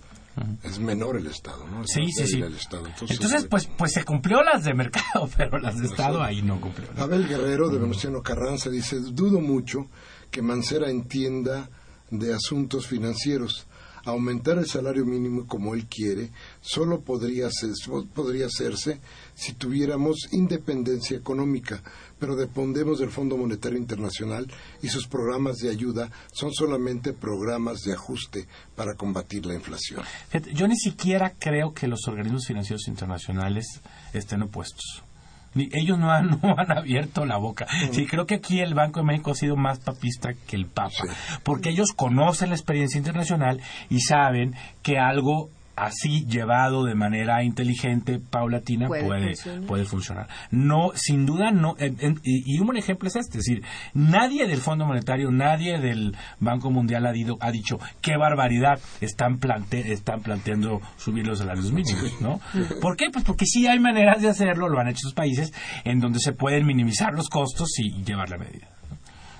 es 0.64 0.80
menor 0.80 1.18
el 1.18 1.28
Estado, 1.28 1.68
¿no? 1.68 1.86
sí, 1.86 2.12
sí, 2.12 2.28
sí. 2.28 2.42
Entonces, 2.42 3.44
eh, 3.44 3.48
pues, 3.50 3.70
pues 3.78 3.94
se 3.94 4.04
cumplió 4.04 4.44
las 4.44 4.64
de 4.64 4.74
mercado, 4.74 5.30
pero 5.38 5.58
las 5.60 5.80
de 5.80 5.88
Estado 5.88 6.22
ahí 6.22 6.42
no 6.42 6.60
cumplió. 6.60 6.90
Abel 6.98 7.28
Guerrero, 7.28 7.70
de 7.70 7.78
Venustiano 7.78 8.22
Carranza, 8.22 8.70
dice, 8.70 9.00
dudo 9.00 9.40
mucho 9.40 9.88
que 10.32 10.42
Mancera 10.42 10.90
entienda 10.90 11.70
de 12.10 12.34
asuntos 12.34 12.88
financieros 12.88 13.68
aumentar 14.06 14.58
el 14.58 14.68
salario 14.68 15.06
mínimo 15.06 15.48
como 15.48 15.74
él 15.74 15.88
quiere 15.88 16.32
solo 16.62 17.02
podría, 17.02 17.50
podría 18.14 18.46
hacerse 18.46 19.02
si 19.34 19.54
tuviéramos 19.54 20.30
independencia 20.32 21.18
económica, 21.18 21.82
pero 22.20 22.36
dependemos 22.36 23.00
del 23.00 23.10
Fondo 23.10 23.38
Monetario 23.38 23.78
Internacional 23.78 24.48
y 24.82 24.88
sus 24.88 25.08
programas 25.08 25.58
de 25.58 25.70
ayuda 25.70 26.10
son 26.32 26.54
solamente 26.54 27.14
programas 27.14 27.82
de 27.82 27.94
ajuste 27.94 28.48
para 28.76 28.96
combatir 28.96 29.46
la 29.46 29.56
inflación. 29.56 30.04
Yo 30.54 30.68
ni 30.68 30.78
siquiera 30.78 31.34
creo 31.38 31.74
que 31.74 31.88
los 31.88 32.08
organismos 32.08 32.48
financieros 32.48 32.88
internacionales 32.88 33.82
estén 34.14 34.44
opuestos 34.44 35.04
ellos 35.56 35.98
no 35.98 36.12
han, 36.12 36.40
no 36.44 36.56
han 36.58 36.72
abierto 36.72 37.26
la 37.26 37.38
boca. 37.38 37.66
Sí, 37.92 38.06
creo 38.06 38.26
que 38.26 38.36
aquí 38.36 38.60
el 38.60 38.74
Banco 38.74 39.00
de 39.00 39.06
México 39.06 39.32
ha 39.32 39.36
sido 39.36 39.56
más 39.56 39.80
papista 39.80 40.34
que 40.48 40.56
el 40.56 40.66
Papa, 40.68 40.92
porque 41.44 41.70
ellos 41.70 41.94
conocen 41.96 42.50
la 42.50 42.56
experiencia 42.56 42.98
internacional 42.98 43.62
y 43.90 44.02
saben 44.02 44.54
que 44.84 44.98
algo 44.98 45.50
así 45.76 46.26
llevado 46.26 46.86
de 46.86 46.96
manera 46.96 47.44
inteligente, 47.44 48.20
paulatina, 48.20 48.88
puede, 48.88 49.34
puede, 49.68 49.86
funcionar. 49.86 50.28
No, 50.52 50.92
sin 50.96 51.26
duda, 51.26 51.52
no. 51.52 51.76
y 52.24 52.60
un 52.60 52.66
buen 52.66 52.78
ejemplo 52.78 53.08
es 53.08 53.16
este, 53.16 53.40
es 53.40 53.46
decir, 53.46 53.64
nadie 53.94 54.48
del 54.48 54.60
Fondo 54.60 54.86
Monetario, 54.86 55.32
nadie 55.32 55.80
del 55.80 56.16
Banco 56.40 56.72
Mundial 56.72 57.06
ha, 57.06 57.14
ha 57.40 57.52
dicho 57.52 57.80
qué 58.02 58.18
barbaridad 58.18 58.80
están, 59.02 59.40
plante, 59.40 59.92
están 59.92 60.22
planteando 60.22 60.82
subir 60.98 61.26
los 61.28 61.40
salarios 61.40 61.72
mínimos, 61.72 62.22
¿no? 62.22 62.40
¿Por 62.82 62.96
qué? 62.96 63.10
Pues 63.12 63.26
porque 63.26 63.46
sí 63.46 63.68
hay 63.68 63.80
maneras 63.80 64.22
de 64.22 64.30
hacerlo, 64.30 64.70
lo 64.70 64.80
han 64.80 64.88
hecho 64.88 65.00
esos 65.04 65.14
países, 65.14 65.54
en 65.84 66.00
donde 66.00 66.20
se 66.20 66.34
pueden 66.34 66.66
minimizar 66.66 67.14
los 67.14 67.30
costos 67.30 67.70
y 67.80 68.04
llevar 68.04 68.30
la 68.30 68.38
medida. 68.38 68.75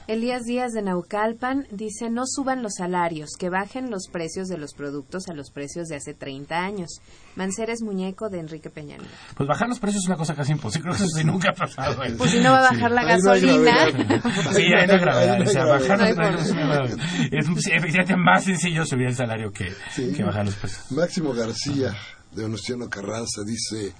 Elías 0.08 0.44
Díaz 0.44 0.72
de 0.74 0.84
Naucalpan 0.84 1.66
dice, 1.72 2.12
no 2.12 2.24
suban 2.28 2.62
los 2.62 2.76
salarios, 2.76 3.32
que 3.40 3.50
bajen 3.50 3.90
los 3.90 4.08
precios 4.12 4.48
de 4.48 4.60
los 4.60 4.76
productos 4.76 5.28
a 5.30 5.34
los 5.34 5.50
precios 5.50 5.88
de 5.88 5.96
hace 5.96 6.14
30 6.14 6.56
años. 6.56 7.02
Manceres 7.36 7.82
Muñeco 7.82 8.30
de 8.30 8.40
Enrique 8.40 8.70
Peña 8.70 8.98
Pues 9.36 9.50
bajar 9.50 9.68
los 9.68 9.80
precios 9.80 10.04
es 10.04 10.08
una 10.08 10.18
cosa 10.18 10.36
casi 10.36 10.52
imposible, 10.52 10.92
eso 10.92 11.08
sí 11.08 11.24
nunca 11.24 11.50
ha 11.50 11.54
pasado. 11.54 12.04
Pues 12.20 12.32
si 12.32 12.40
no 12.40 12.52
va 12.52 12.60
a 12.60 12.72
bajar 12.72 12.92
la 12.92 13.04
gasolina. 13.04 13.74
sí, 14.54 14.62
hay 14.74 14.86
una 14.86 14.98
gravedad. 15.00 15.42
O 15.42 15.46
sea, 15.48 15.66
bajar 15.66 16.00
los 16.00 16.16
precios 16.16 17.00
es 17.32 17.68
efectivamente 17.68 18.16
más 18.16 18.44
sencillo 18.44 18.86
subir 18.86 19.08
el 19.08 19.16
salario 19.16 19.52
que, 19.52 19.74
que 19.96 20.24
bajar 20.24 20.46
los 20.46 20.56
precios. 20.56 20.92
Máximo 20.92 21.34
García 21.34 21.96
de 22.32 22.44
Venustiano 22.44 22.88
Carranza 22.90 23.42
dice... 23.44 23.94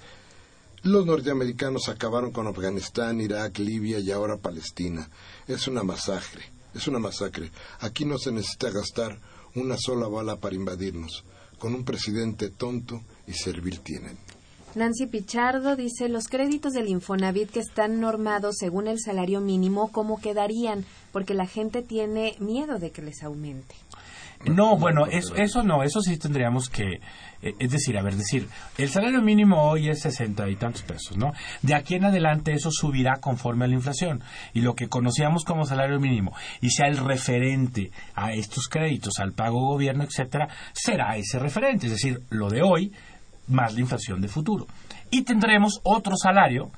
Los 0.86 1.04
norteamericanos 1.04 1.90
acabaron 1.90 2.32
con 2.32 2.46
Afganistán, 2.46 3.20
Irak, 3.20 3.58
Libia 3.58 3.98
y 3.98 4.12
ahora 4.12 4.38
Palestina. 4.38 5.10
Es 5.48 5.68
una 5.68 5.84
masacre, 5.84 6.44
es 6.74 6.88
una 6.88 7.00
masacre. 7.00 7.52
Aquí 7.80 8.06
no 8.06 8.18
se 8.18 8.32
necesita 8.32 8.72
gastar 8.72 9.20
una 9.54 9.78
sola 9.78 10.08
bala 10.08 10.38
para 10.38 10.56
invadirnos. 10.56 11.24
Con 11.60 11.74
un 11.74 11.86
presidente 11.86 12.50
tonto 12.50 13.02
y 13.28 13.34
servil 13.34 13.80
tienen. 13.80 14.18
Nancy 14.76 15.06
Pichardo 15.06 15.78
dice, 15.78 16.10
los 16.10 16.28
créditos 16.28 16.74
del 16.74 16.90
Infonavit 16.90 17.50
que 17.50 17.62
están 17.62 18.02
normados 18.02 18.58
según 18.60 18.88
el 18.88 19.00
salario 19.00 19.40
mínimo, 19.40 19.90
¿cómo 19.92 20.20
quedarían? 20.20 20.84
Porque 21.14 21.34
la 21.34 21.48
gente 21.48 21.82
tiene 21.82 22.36
miedo 22.40 22.78
de 22.78 22.92
que 22.92 23.02
les 23.02 23.24
aumente. 23.24 23.76
No, 24.46 24.78
bueno, 24.78 25.08
eso, 25.08 25.36
eso 25.36 25.64
no, 25.64 25.84
eso 25.84 26.02
sí 26.02 26.18
tendríamos 26.18 26.70
que, 26.70 27.02
eh, 27.42 27.54
es 27.60 27.72
decir, 27.72 27.98
a 27.98 28.04
ver, 28.04 28.16
decir, 28.16 28.48
el 28.78 28.90
salario 28.90 29.22
mínimo 29.22 29.62
hoy 29.62 29.90
es 29.90 30.02
sesenta 30.02 30.48
y 30.50 30.56
tantos 30.56 30.84
pesos, 30.84 31.18
¿no? 31.18 31.34
De 31.62 31.74
aquí 31.74 31.96
en 31.96 32.06
adelante 32.06 32.54
eso 32.54 32.70
subirá 32.72 33.16
conforme 33.18 33.66
a 33.66 33.68
la 33.68 33.74
inflación 33.74 34.22
y 34.54 34.62
lo 34.62 34.76
que 34.76 34.88
conocíamos 34.88 35.46
como 35.46 35.66
salario 35.66 36.00
mínimo 36.00 36.34
y 36.62 36.70
sea 36.70 36.88
el 36.88 36.98
referente 36.98 37.92
a 38.14 38.34
estos 38.34 38.68
créditos, 38.68 39.20
al 39.20 39.34
pago 39.34 39.60
gobierno, 39.60 40.04
etcétera, 40.04 40.48
será 40.74 41.18
ese 41.18 41.40
referente, 41.40 41.88
es 41.88 41.94
decir, 41.94 42.22
lo 42.30 42.50
de 42.50 42.62
hoy 42.62 42.92
más 43.48 43.74
la 43.74 43.82
inflación 43.82 44.22
de 44.22 44.28
futuro. 44.28 44.68
Y 45.12 45.24
tendremos 45.24 45.80
otro 45.84 46.16
salario 46.18 46.72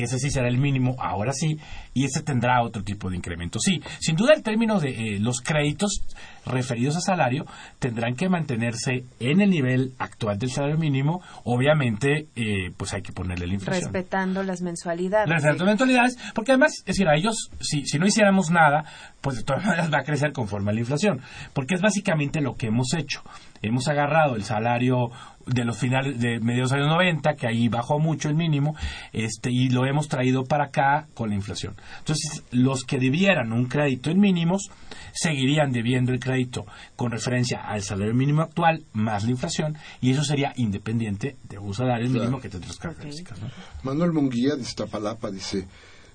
que 0.00 0.04
ese 0.04 0.18
sí 0.18 0.30
será 0.30 0.48
el 0.48 0.56
mínimo, 0.56 0.96
ahora 0.98 1.34
sí, 1.34 1.58
y 1.92 2.06
ese 2.06 2.22
tendrá 2.22 2.62
otro 2.62 2.82
tipo 2.82 3.10
de 3.10 3.16
incremento. 3.16 3.58
Sí, 3.58 3.82
sin 4.00 4.16
duda 4.16 4.32
el 4.34 4.42
término 4.42 4.80
de 4.80 4.88
eh, 4.88 5.18
los 5.20 5.42
créditos 5.42 6.00
referidos 6.46 6.96
a 6.96 7.00
salario 7.00 7.44
tendrán 7.78 8.16
que 8.16 8.30
mantenerse 8.30 9.04
en 9.18 9.42
el 9.42 9.50
nivel 9.50 9.92
actual 9.98 10.38
del 10.38 10.50
salario 10.50 10.78
mínimo, 10.78 11.20
obviamente 11.44 12.28
eh, 12.34 12.72
pues 12.78 12.94
hay 12.94 13.02
que 13.02 13.12
ponerle 13.12 13.46
la 13.46 13.52
inflación. 13.52 13.92
Respetando 13.92 14.42
las 14.42 14.62
mensualidades. 14.62 15.28
Respetando 15.28 15.66
las 15.66 15.72
mensualidades, 15.72 16.18
porque 16.34 16.52
además, 16.52 16.78
es 16.78 16.84
decir, 16.86 17.06
a 17.06 17.14
ellos, 17.14 17.50
si, 17.60 17.84
si 17.84 17.98
no 17.98 18.06
hiciéramos 18.06 18.48
nada, 18.50 18.86
pues 19.20 19.36
de 19.36 19.42
todas 19.42 19.62
maneras 19.66 19.92
va 19.92 19.98
a 19.98 20.04
crecer 20.04 20.32
conforme 20.32 20.70
a 20.70 20.74
la 20.74 20.80
inflación, 20.80 21.20
porque 21.52 21.74
es 21.74 21.82
básicamente 21.82 22.40
lo 22.40 22.54
que 22.54 22.68
hemos 22.68 22.94
hecho. 22.94 23.20
Hemos 23.62 23.88
agarrado 23.88 24.36
el 24.36 24.44
salario 24.44 25.10
de 25.46 25.64
los 25.64 25.78
finales 25.78 26.18
de 26.20 26.38
mediados 26.40 26.70
de 26.70 26.78
los 26.78 26.86
años 26.86 26.96
90, 26.96 27.34
que 27.34 27.46
ahí 27.46 27.68
bajó 27.68 27.98
mucho 27.98 28.28
el 28.28 28.34
mínimo, 28.34 28.76
este, 29.12 29.50
y 29.50 29.68
lo 29.68 29.86
hemos 29.86 30.08
traído 30.08 30.44
para 30.44 30.66
acá 30.66 31.08
con 31.14 31.30
la 31.30 31.34
inflación. 31.34 31.74
Entonces, 31.98 32.42
los 32.52 32.84
que 32.84 32.98
debieran 32.98 33.52
un 33.52 33.66
crédito 33.66 34.10
en 34.10 34.20
mínimos 34.20 34.70
seguirían 35.12 35.72
debiendo 35.72 36.12
el 36.12 36.20
crédito 36.20 36.66
con 36.96 37.10
referencia 37.10 37.60
al 37.60 37.82
salario 37.82 38.14
mínimo 38.14 38.42
actual 38.42 38.84
más 38.92 39.24
la 39.24 39.30
inflación, 39.30 39.76
y 40.00 40.10
eso 40.12 40.24
sería 40.24 40.52
independiente 40.56 41.36
de 41.48 41.58
un 41.58 41.74
salario 41.74 42.08
mínimo 42.08 42.40
que 42.40 42.48
tendrá 42.48 42.68
otras 42.68 42.78
características. 42.78 43.38
Manuel 43.82 44.12
Munguía 44.12 44.54
de 44.54 44.62
Iztapalapa 44.62 45.30
dice, 45.30 45.66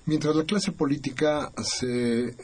mientras 0.06 0.34
la 0.34 0.44
clase 0.44 0.72
política 0.72 1.52
se 1.62 2.34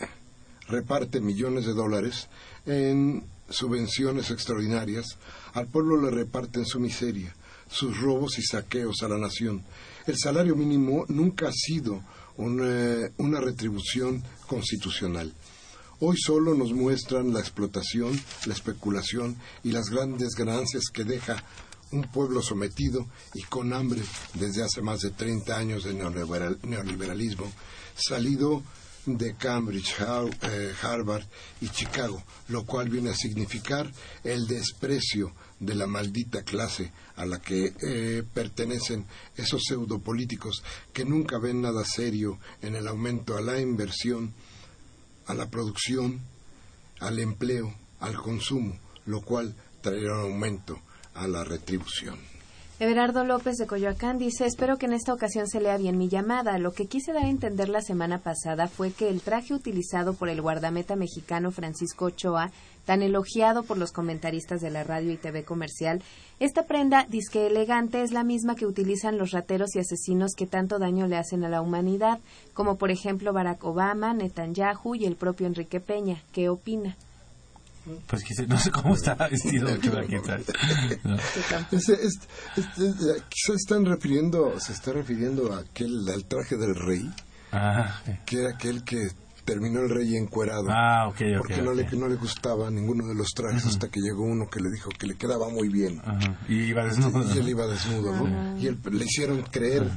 reparte 0.69 1.21
millones 1.21 1.67
de 1.67 1.75
dólares 1.75 2.29
en 2.67 3.25
subvenciones 3.53 4.31
extraordinarias, 4.31 5.17
al 5.53 5.69
pueblo 5.69 6.01
le 6.01 6.11
reparten 6.11 6.65
su 6.65 6.81
miseria, 6.81 7.35
sus 7.69 7.99
robos 8.01 8.39
y 8.39 8.43
saqueos 8.43 9.03
a 9.03 9.09
la 9.09 9.19
nación. 9.19 9.63
El 10.07 10.19
salario 10.19 10.57
mínimo 10.57 11.05
nunca 11.09 11.49
ha 11.49 11.53
sido 11.53 12.03
una, 12.37 13.11
una 13.19 13.41
retribución 13.41 14.23
constitucional. 14.47 15.33
Hoy 16.01 16.17
solo 16.17 16.55
nos 16.55 16.73
muestran 16.73 17.33
la 17.33 17.41
explotación, 17.41 18.21
la 18.47 18.55
especulación 18.55 19.37
y 19.63 19.71
las 19.71 19.89
grandes 19.89 20.31
ganancias 20.37 20.85
que 20.93 21.05
deja 21.05 21.45
un 21.93 22.03
pueblo 22.03 22.43
sometido 22.43 23.07
y 23.35 23.43
con 23.43 23.73
hambre 23.73 24.03
desde 24.35 24.65
hace 24.65 24.83
más 24.83 25.01
de 25.01 25.11
30 25.11 25.57
años 25.57 25.85
de 25.85 25.95
neoliberalismo, 25.95 27.53
salido 27.95 28.63
de 29.07 29.35
Cambridge, 29.35 29.95
eh, 30.43 30.73
Harvard 30.81 31.25
y 31.61 31.69
Chicago, 31.69 32.23
lo 32.49 32.65
cual 32.65 32.89
viene 32.89 33.11
a 33.11 33.15
significar 33.15 33.91
el 34.23 34.47
desprecio 34.47 35.33
de 35.59 35.75
la 35.75 35.87
maldita 35.87 36.43
clase 36.43 36.93
a 37.17 37.27
la 37.27 37.41
que 37.41 37.73
eh, 37.83 38.23
pertenecen 38.35 39.07
esos 39.37 39.63
pseudopolíticos 39.65 40.63
que 40.93 41.05
nunca 41.05 41.39
ven 41.39 41.63
nada 41.63 41.85
serio 41.85 42.39
en 42.63 42.77
el 42.77 42.89
aumento 42.89 43.37
a 43.37 43.41
la 43.41 43.61
inversión, 43.61 44.33
a 45.27 45.35
la 45.35 45.51
producción 45.51 46.21
al 47.03 47.19
empleo, 47.19 47.75
al 47.99 48.17
consumo, 48.17 48.79
lo 49.07 49.21
cual 49.23 49.55
traerá 49.81 50.19
un 50.19 50.33
aumento 50.33 50.81
a 51.15 51.27
la 51.27 51.43
retribución. 51.43 52.17
Everardo 52.83 53.25
López 53.25 53.59
de 53.59 53.69
Coyoacán 53.69 54.19
dice, 54.19 54.45
espero 54.45 54.77
que 54.77 54.87
en 54.87 54.93
esta 54.93 55.15
ocasión 55.15 55.47
se 55.47 55.61
lea 55.61 55.77
bien 55.77 55.99
mi 55.99 56.09
llamada. 56.09 56.59
Lo 56.59 56.73
que 56.73 56.89
quise 56.89 57.13
dar 57.13 57.23
a 57.23 57.29
entender 57.29 57.69
la 57.69 57.81
semana 57.81 58.19
pasada 58.19 58.67
fue 58.67 58.91
que 58.91 59.09
el 59.09 59.21
traje 59.21 59.55
utilizado 59.55 60.15
por 60.15 60.29
el 60.29 60.43
guardameta 60.43 60.97
mexicano 60.97 61.53
Francisco 61.53 62.07
Ochoa, 62.07 62.51
tan 62.85 63.03
elogiado 63.03 63.63
por 63.63 63.79
los 63.79 63.93
comentaristas 63.93 64.61
de 64.61 64.71
la 64.71 64.83
radio 64.83 65.13
y 65.13 65.17
TV 65.17 65.45
comercial, 65.45 66.03
esta 66.41 66.65
prenda 66.65 67.07
disque 67.09 67.47
elegante 67.47 68.03
es 68.03 68.11
la 68.11 68.25
misma 68.25 68.57
que 68.57 68.67
utilizan 68.67 69.17
los 69.17 69.31
rateros 69.31 69.77
y 69.77 69.79
asesinos 69.79 70.33
que 70.37 70.49
tanto 70.49 70.81
daño 70.81 71.07
le 71.07 71.19
hacen 71.19 71.45
a 71.45 71.49
la 71.49 71.63
humanidad, 71.63 72.19
como 72.53 72.79
por 72.79 72.91
ejemplo 72.91 73.33
Barack 73.33 73.63
Obama, 73.63 74.13
Netanyahu 74.13 74.97
y 74.97 75.05
el 75.05 75.15
propio 75.15 75.47
Enrique 75.47 75.79
Peña. 75.79 76.21
¿Qué 76.33 76.49
opina? 76.49 76.97
Pues 78.07 78.23
no 78.49 78.59
sé 78.59 78.71
cómo 78.71 78.95
está 78.95 79.15
vestido 79.15 79.69
Ochoa, 79.75 80.05
sabe. 80.25 80.45
No. 81.05 81.17
Este, 81.73 81.95
este, 81.95 82.27
este, 82.57 83.23
quizá 83.29 83.55
están 83.55 83.85
refiriendo, 83.85 84.59
se 84.61 84.73
está 84.73 84.93
refiriendo 84.93 85.53
a 85.53 85.59
aquel, 85.59 86.09
al 86.09 86.25
traje 86.27 86.57
del 86.57 86.75
rey, 86.75 87.11
Ah, 87.55 88.01
que 88.25 88.41
era 88.41 88.51
aquel 88.55 88.83
que 88.83 89.09
terminó 89.45 89.81
el 89.81 89.91
rey 89.91 90.17
encuerado. 90.17 90.67
ah 90.71 91.13
porque 91.39 91.61
no, 91.63 91.75
le, 91.75 91.85
no 91.93 92.09
le 92.09 92.15
gustaba 92.15 92.71
ninguno 92.71 93.07
de 93.09 93.15
los 93.15 93.29
trajes 93.35 93.67
hasta 93.67 93.89
que 93.89 94.01
llegó 94.01 94.23
uno 94.23 94.49
que 94.49 94.61
le 94.61 94.71
dijo 94.71 94.89
que 94.91 95.07
le 95.07 95.17
quedaba 95.17 95.49
muy 95.49 95.69
bien. 95.69 96.01
Y 96.49 96.63
iba 96.63 96.85
desnudo. 96.85 97.35
Y 97.35 97.39
él 97.39 97.49
iba 97.49 97.67
desnudo, 97.67 98.13
¿no? 98.15 98.59
Y 98.59 98.69
él, 98.69 98.79
le 98.91 99.05
hicieron 99.05 99.43
creer 99.43 99.91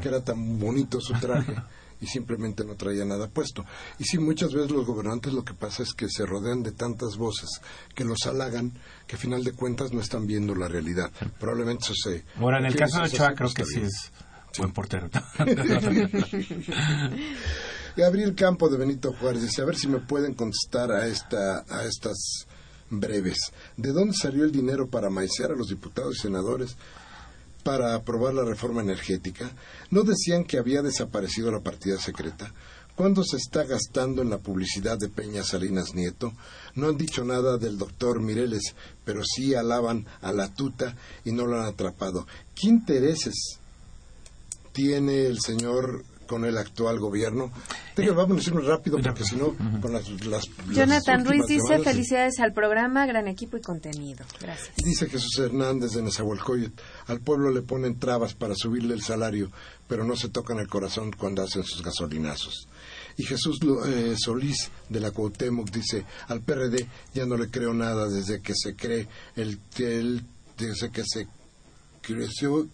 que 0.00 0.08
era 0.08 0.22
tan 0.24 0.58
bonito 0.58 1.00
su 1.00 1.12
traje 1.14 1.54
y 2.00 2.06
simplemente 2.06 2.64
no 2.64 2.74
traía 2.74 3.04
nada 3.04 3.28
puesto. 3.28 3.64
Y 3.98 4.04
sí, 4.04 4.18
muchas 4.18 4.52
veces 4.52 4.70
los 4.70 4.86
gobernantes 4.86 5.32
lo 5.32 5.44
que 5.44 5.54
pasa 5.54 5.82
es 5.82 5.92
que 5.92 6.08
se 6.08 6.26
rodean 6.26 6.62
de 6.62 6.72
tantas 6.72 7.16
voces 7.16 7.48
que 7.94 8.04
los 8.04 8.18
halagan 8.26 8.72
que 9.06 9.16
a 9.16 9.18
final 9.18 9.42
de 9.44 9.52
cuentas 9.52 9.92
no 9.92 10.00
están 10.00 10.26
viendo 10.26 10.54
la 10.54 10.68
realidad. 10.68 11.10
Probablemente 11.38 11.84
eso 11.84 11.94
se... 11.94 12.24
Ahora, 12.36 12.58
en 12.58 12.66
el 12.66 12.76
caso 12.76 12.98
de 12.98 13.04
Ochoa 13.04 13.34
creo 13.34 13.50
que 13.52 13.64
sí 13.64 13.80
es 13.80 14.12
buen 14.58 14.72
portero. 14.72 15.08
Gabriel 17.96 18.34
Campo 18.36 18.68
de 18.68 18.78
Benito 18.78 19.12
Juárez 19.12 19.42
dice, 19.42 19.62
a 19.62 19.64
ver 19.64 19.76
si 19.76 19.88
me 19.88 20.00
pueden 20.00 20.34
contestar 20.34 20.90
a, 20.92 21.06
esta, 21.06 21.64
a 21.68 21.84
estas 21.84 22.46
breves. 22.90 23.52
¿De 23.76 23.92
dónde 23.92 24.14
salió 24.14 24.44
el 24.44 24.52
dinero 24.52 24.88
para 24.88 25.10
maicear 25.10 25.52
a 25.52 25.56
los 25.56 25.68
diputados 25.68 26.16
y 26.16 26.22
senadores 26.22 26.76
para 27.68 27.94
aprobar 27.94 28.32
la 28.32 28.46
reforma 28.46 28.80
energética? 28.80 29.52
¿No 29.90 30.02
decían 30.02 30.44
que 30.44 30.56
había 30.56 30.80
desaparecido 30.80 31.50
la 31.50 31.60
partida 31.60 31.98
secreta? 31.98 32.50
¿Cuándo 32.96 33.22
se 33.22 33.36
está 33.36 33.64
gastando 33.64 34.22
en 34.22 34.30
la 34.30 34.38
publicidad 34.38 34.96
de 34.96 35.10
Peña 35.10 35.44
Salinas 35.44 35.94
Nieto? 35.94 36.32
No 36.76 36.88
han 36.88 36.96
dicho 36.96 37.24
nada 37.24 37.58
del 37.58 37.76
doctor 37.76 38.20
Mireles, 38.20 38.74
pero 39.04 39.20
sí 39.22 39.54
alaban 39.54 40.06
a 40.22 40.32
la 40.32 40.48
tuta 40.54 40.96
y 41.26 41.32
no 41.32 41.44
lo 41.44 41.60
han 41.60 41.66
atrapado. 41.66 42.26
¿Qué 42.54 42.68
intereses 42.68 43.58
tiene 44.72 45.26
el 45.26 45.38
señor 45.38 46.06
con 46.28 46.44
el 46.44 46.56
actual 46.56 47.00
gobierno? 47.00 47.50
Tenga, 47.96 48.12
vamos 48.12 48.32
a 48.32 48.36
decirlo 48.36 48.60
rápido 48.60 48.98
porque 49.02 49.24
si 49.24 49.34
no, 49.34 49.56
con 49.80 49.92
las, 49.92 50.08
las- 50.24 50.48
las 50.48 50.48
Jonathan 50.70 51.24
Ruiz 51.24 51.46
dice, 51.48 51.62
llamadas, 51.68 51.84
felicidades 51.92 52.38
al 52.38 52.52
programa, 52.52 53.04
gran 53.06 53.26
equipo 53.26 53.56
y 53.56 53.60
contenido. 53.60 54.24
Gracias. 54.40 54.76
Dice 54.76 55.08
Jesús 55.08 55.36
Hernández 55.40 55.92
de 55.92 56.02
Nezahualcóyotl, 56.02 56.80
al 57.08 57.18
pueblo 57.20 57.50
le 57.50 57.62
ponen 57.62 57.98
trabas 57.98 58.34
para 58.34 58.54
subirle 58.54 58.94
el 58.94 59.02
salario, 59.02 59.50
pero 59.88 60.04
no 60.04 60.14
se 60.14 60.28
tocan 60.28 60.58
el 60.60 60.68
corazón 60.68 61.10
cuando 61.18 61.42
hacen 61.42 61.64
sus 61.64 61.82
gasolinazos. 61.82 62.68
Y 63.16 63.24
Jesús 63.24 63.58
eh, 63.86 64.14
Solís 64.16 64.70
de 64.88 65.00
la 65.00 65.10
Cuauhtémoc 65.10 65.70
dice, 65.70 66.04
al 66.28 66.40
PRD 66.42 66.86
ya 67.14 67.26
no 67.26 67.36
le 67.36 67.50
creo 67.50 67.74
nada 67.74 68.06
desde 68.08 68.40
que 68.40 68.52
se 68.54 68.76
cree 68.76 69.08
el, 69.34 69.58
el- 69.78 70.22
desde 70.56 70.90
que 70.90 71.02
se 71.04 71.26
creció 72.02 72.66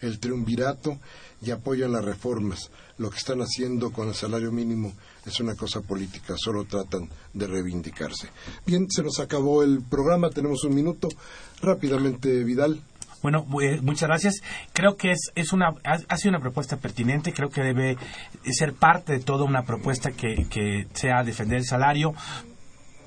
el 0.00 0.18
triunvirato 0.18 0.98
y 1.42 1.50
apoyan 1.50 1.92
las 1.92 2.04
reformas. 2.04 2.70
Lo 2.98 3.10
que 3.10 3.18
están 3.18 3.40
haciendo 3.40 3.90
con 3.92 4.08
el 4.08 4.14
salario 4.14 4.52
mínimo 4.52 4.92
es 5.26 5.40
una 5.40 5.54
cosa 5.56 5.80
política, 5.80 6.34
solo 6.36 6.64
tratan 6.64 7.08
de 7.32 7.46
reivindicarse. 7.46 8.28
Bien, 8.64 8.86
se 8.88 9.02
nos 9.02 9.18
acabó 9.18 9.62
el 9.62 9.82
programa, 9.82 10.30
tenemos 10.30 10.64
un 10.64 10.74
minuto. 10.74 11.08
Rápidamente, 11.60 12.44
Vidal. 12.44 12.80
Bueno, 13.22 13.46
eh, 13.62 13.80
muchas 13.80 14.08
gracias. 14.08 14.42
Creo 14.74 14.96
que 14.96 15.12
es, 15.12 15.32
es 15.34 15.52
una, 15.52 15.72
ha, 15.82 16.16
sido 16.18 16.30
una 16.30 16.40
propuesta 16.40 16.76
pertinente, 16.76 17.32
creo 17.32 17.48
que 17.48 17.62
debe 17.62 17.96
ser 18.44 18.74
parte 18.74 19.14
de 19.14 19.20
toda 19.20 19.44
una 19.44 19.62
propuesta 19.62 20.12
que, 20.12 20.46
que 20.50 20.86
sea 20.92 21.24
defender 21.24 21.58
el 21.58 21.64
salario 21.64 22.14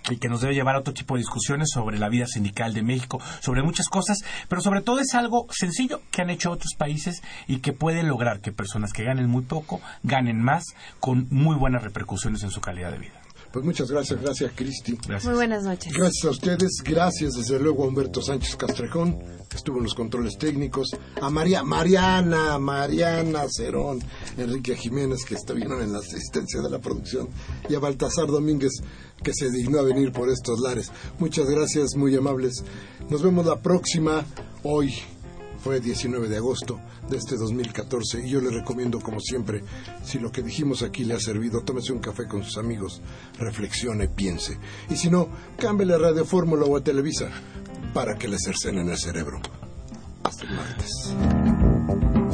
y 0.09 0.17
que 0.17 0.29
nos 0.29 0.41
debe 0.41 0.53
llevar 0.53 0.75
a 0.75 0.79
otro 0.79 0.93
tipo 0.93 1.15
de 1.15 1.19
discusiones 1.19 1.69
sobre 1.71 1.99
la 1.99 2.09
vida 2.09 2.25
sindical 2.27 2.73
de 2.73 2.83
México, 2.83 3.21
sobre 3.39 3.63
muchas 3.63 3.87
cosas, 3.87 4.19
pero 4.47 4.61
sobre 4.61 4.81
todo 4.81 4.99
es 4.99 5.13
algo 5.13 5.47
sencillo 5.51 6.01
que 6.11 6.21
han 6.21 6.29
hecho 6.29 6.51
otros 6.51 6.73
países 6.77 7.21
y 7.47 7.59
que 7.59 7.73
pueden 7.73 8.07
lograr 8.07 8.41
que 8.41 8.51
personas 8.51 8.93
que 8.93 9.03
ganen 9.03 9.27
muy 9.29 9.43
poco 9.43 9.81
ganen 10.03 10.41
más 10.41 10.63
con 10.99 11.27
muy 11.29 11.55
buenas 11.55 11.83
repercusiones 11.83 12.43
en 12.43 12.51
su 12.51 12.61
calidad 12.61 12.91
de 12.91 12.99
vida. 12.99 13.26
Pues 13.51 13.65
muchas 13.65 13.89
gracias, 13.89 14.21
gracias 14.21 14.51
Cristi. 14.55 14.97
Gracias. 15.07 15.25
Muy 15.25 15.35
buenas 15.35 15.63
noches. 15.63 15.93
Gracias 15.93 16.25
a 16.25 16.29
ustedes, 16.29 16.81
gracias 16.83 17.33
desde 17.33 17.59
luego 17.59 17.83
a 17.83 17.87
Humberto 17.87 18.21
Sánchez 18.21 18.55
Castrejón, 18.55 19.19
que 19.49 19.57
estuvo 19.57 19.77
en 19.77 19.83
los 19.83 19.95
controles 19.95 20.37
técnicos, 20.37 20.89
a 21.21 21.29
María, 21.29 21.63
Mariana, 21.63 22.59
Mariana 22.59 23.45
Cerón, 23.49 23.99
Enrique 24.37 24.75
Jiménez, 24.75 25.23
que 25.25 25.35
estuvieron 25.35 25.81
en 25.81 25.93
la 25.93 25.99
asistencia 25.99 26.61
de 26.61 26.69
la 26.69 26.79
producción, 26.79 27.29
y 27.69 27.75
a 27.75 27.79
Baltasar 27.79 28.27
Domínguez, 28.27 28.73
que 29.23 29.31
se 29.33 29.49
dignó 29.49 29.79
a 29.79 29.83
venir 29.83 30.11
por 30.11 30.29
estos 30.29 30.59
lares. 30.59 30.91
Muchas 31.19 31.47
gracias, 31.47 31.95
muy 31.95 32.15
amables. 32.15 32.63
Nos 33.09 33.23
vemos 33.23 33.45
la 33.45 33.59
próxima, 33.59 34.25
hoy 34.63 34.93
fue 35.67 35.81
19 35.81 36.29
de 36.29 36.37
agosto 36.37 36.79
de 37.09 37.17
este 37.17 37.35
2014 37.35 38.25
y 38.25 38.29
yo 38.29 38.39
le 38.39 38.51
recomiendo 38.51 39.01
como 39.01 39.19
siempre, 39.19 39.65
si 40.01 40.17
lo 40.17 40.31
que 40.31 40.41
dijimos 40.41 40.81
aquí 40.81 41.03
le 41.03 41.13
ha 41.13 41.19
servido, 41.19 41.59
tómese 41.59 41.91
un 41.91 41.99
café 41.99 42.25
con 42.25 42.41
sus 42.41 42.57
amigos, 42.57 43.01
reflexione, 43.37 44.07
piense. 44.07 44.57
Y 44.89 44.95
si 44.95 45.09
no, 45.09 45.27
cámbiale 45.57 45.95
a 45.95 45.97
Radio 45.97 46.23
Fórmula 46.23 46.63
o 46.63 46.77
a 46.77 46.81
Televisa 46.81 47.29
para 47.93 48.15
que 48.15 48.29
le 48.29 48.39
cercenen 48.39 48.87
el 48.87 48.97
cerebro. 48.97 49.41
Hasta 50.23 50.45
el 50.45 50.55
martes. 50.55 52.26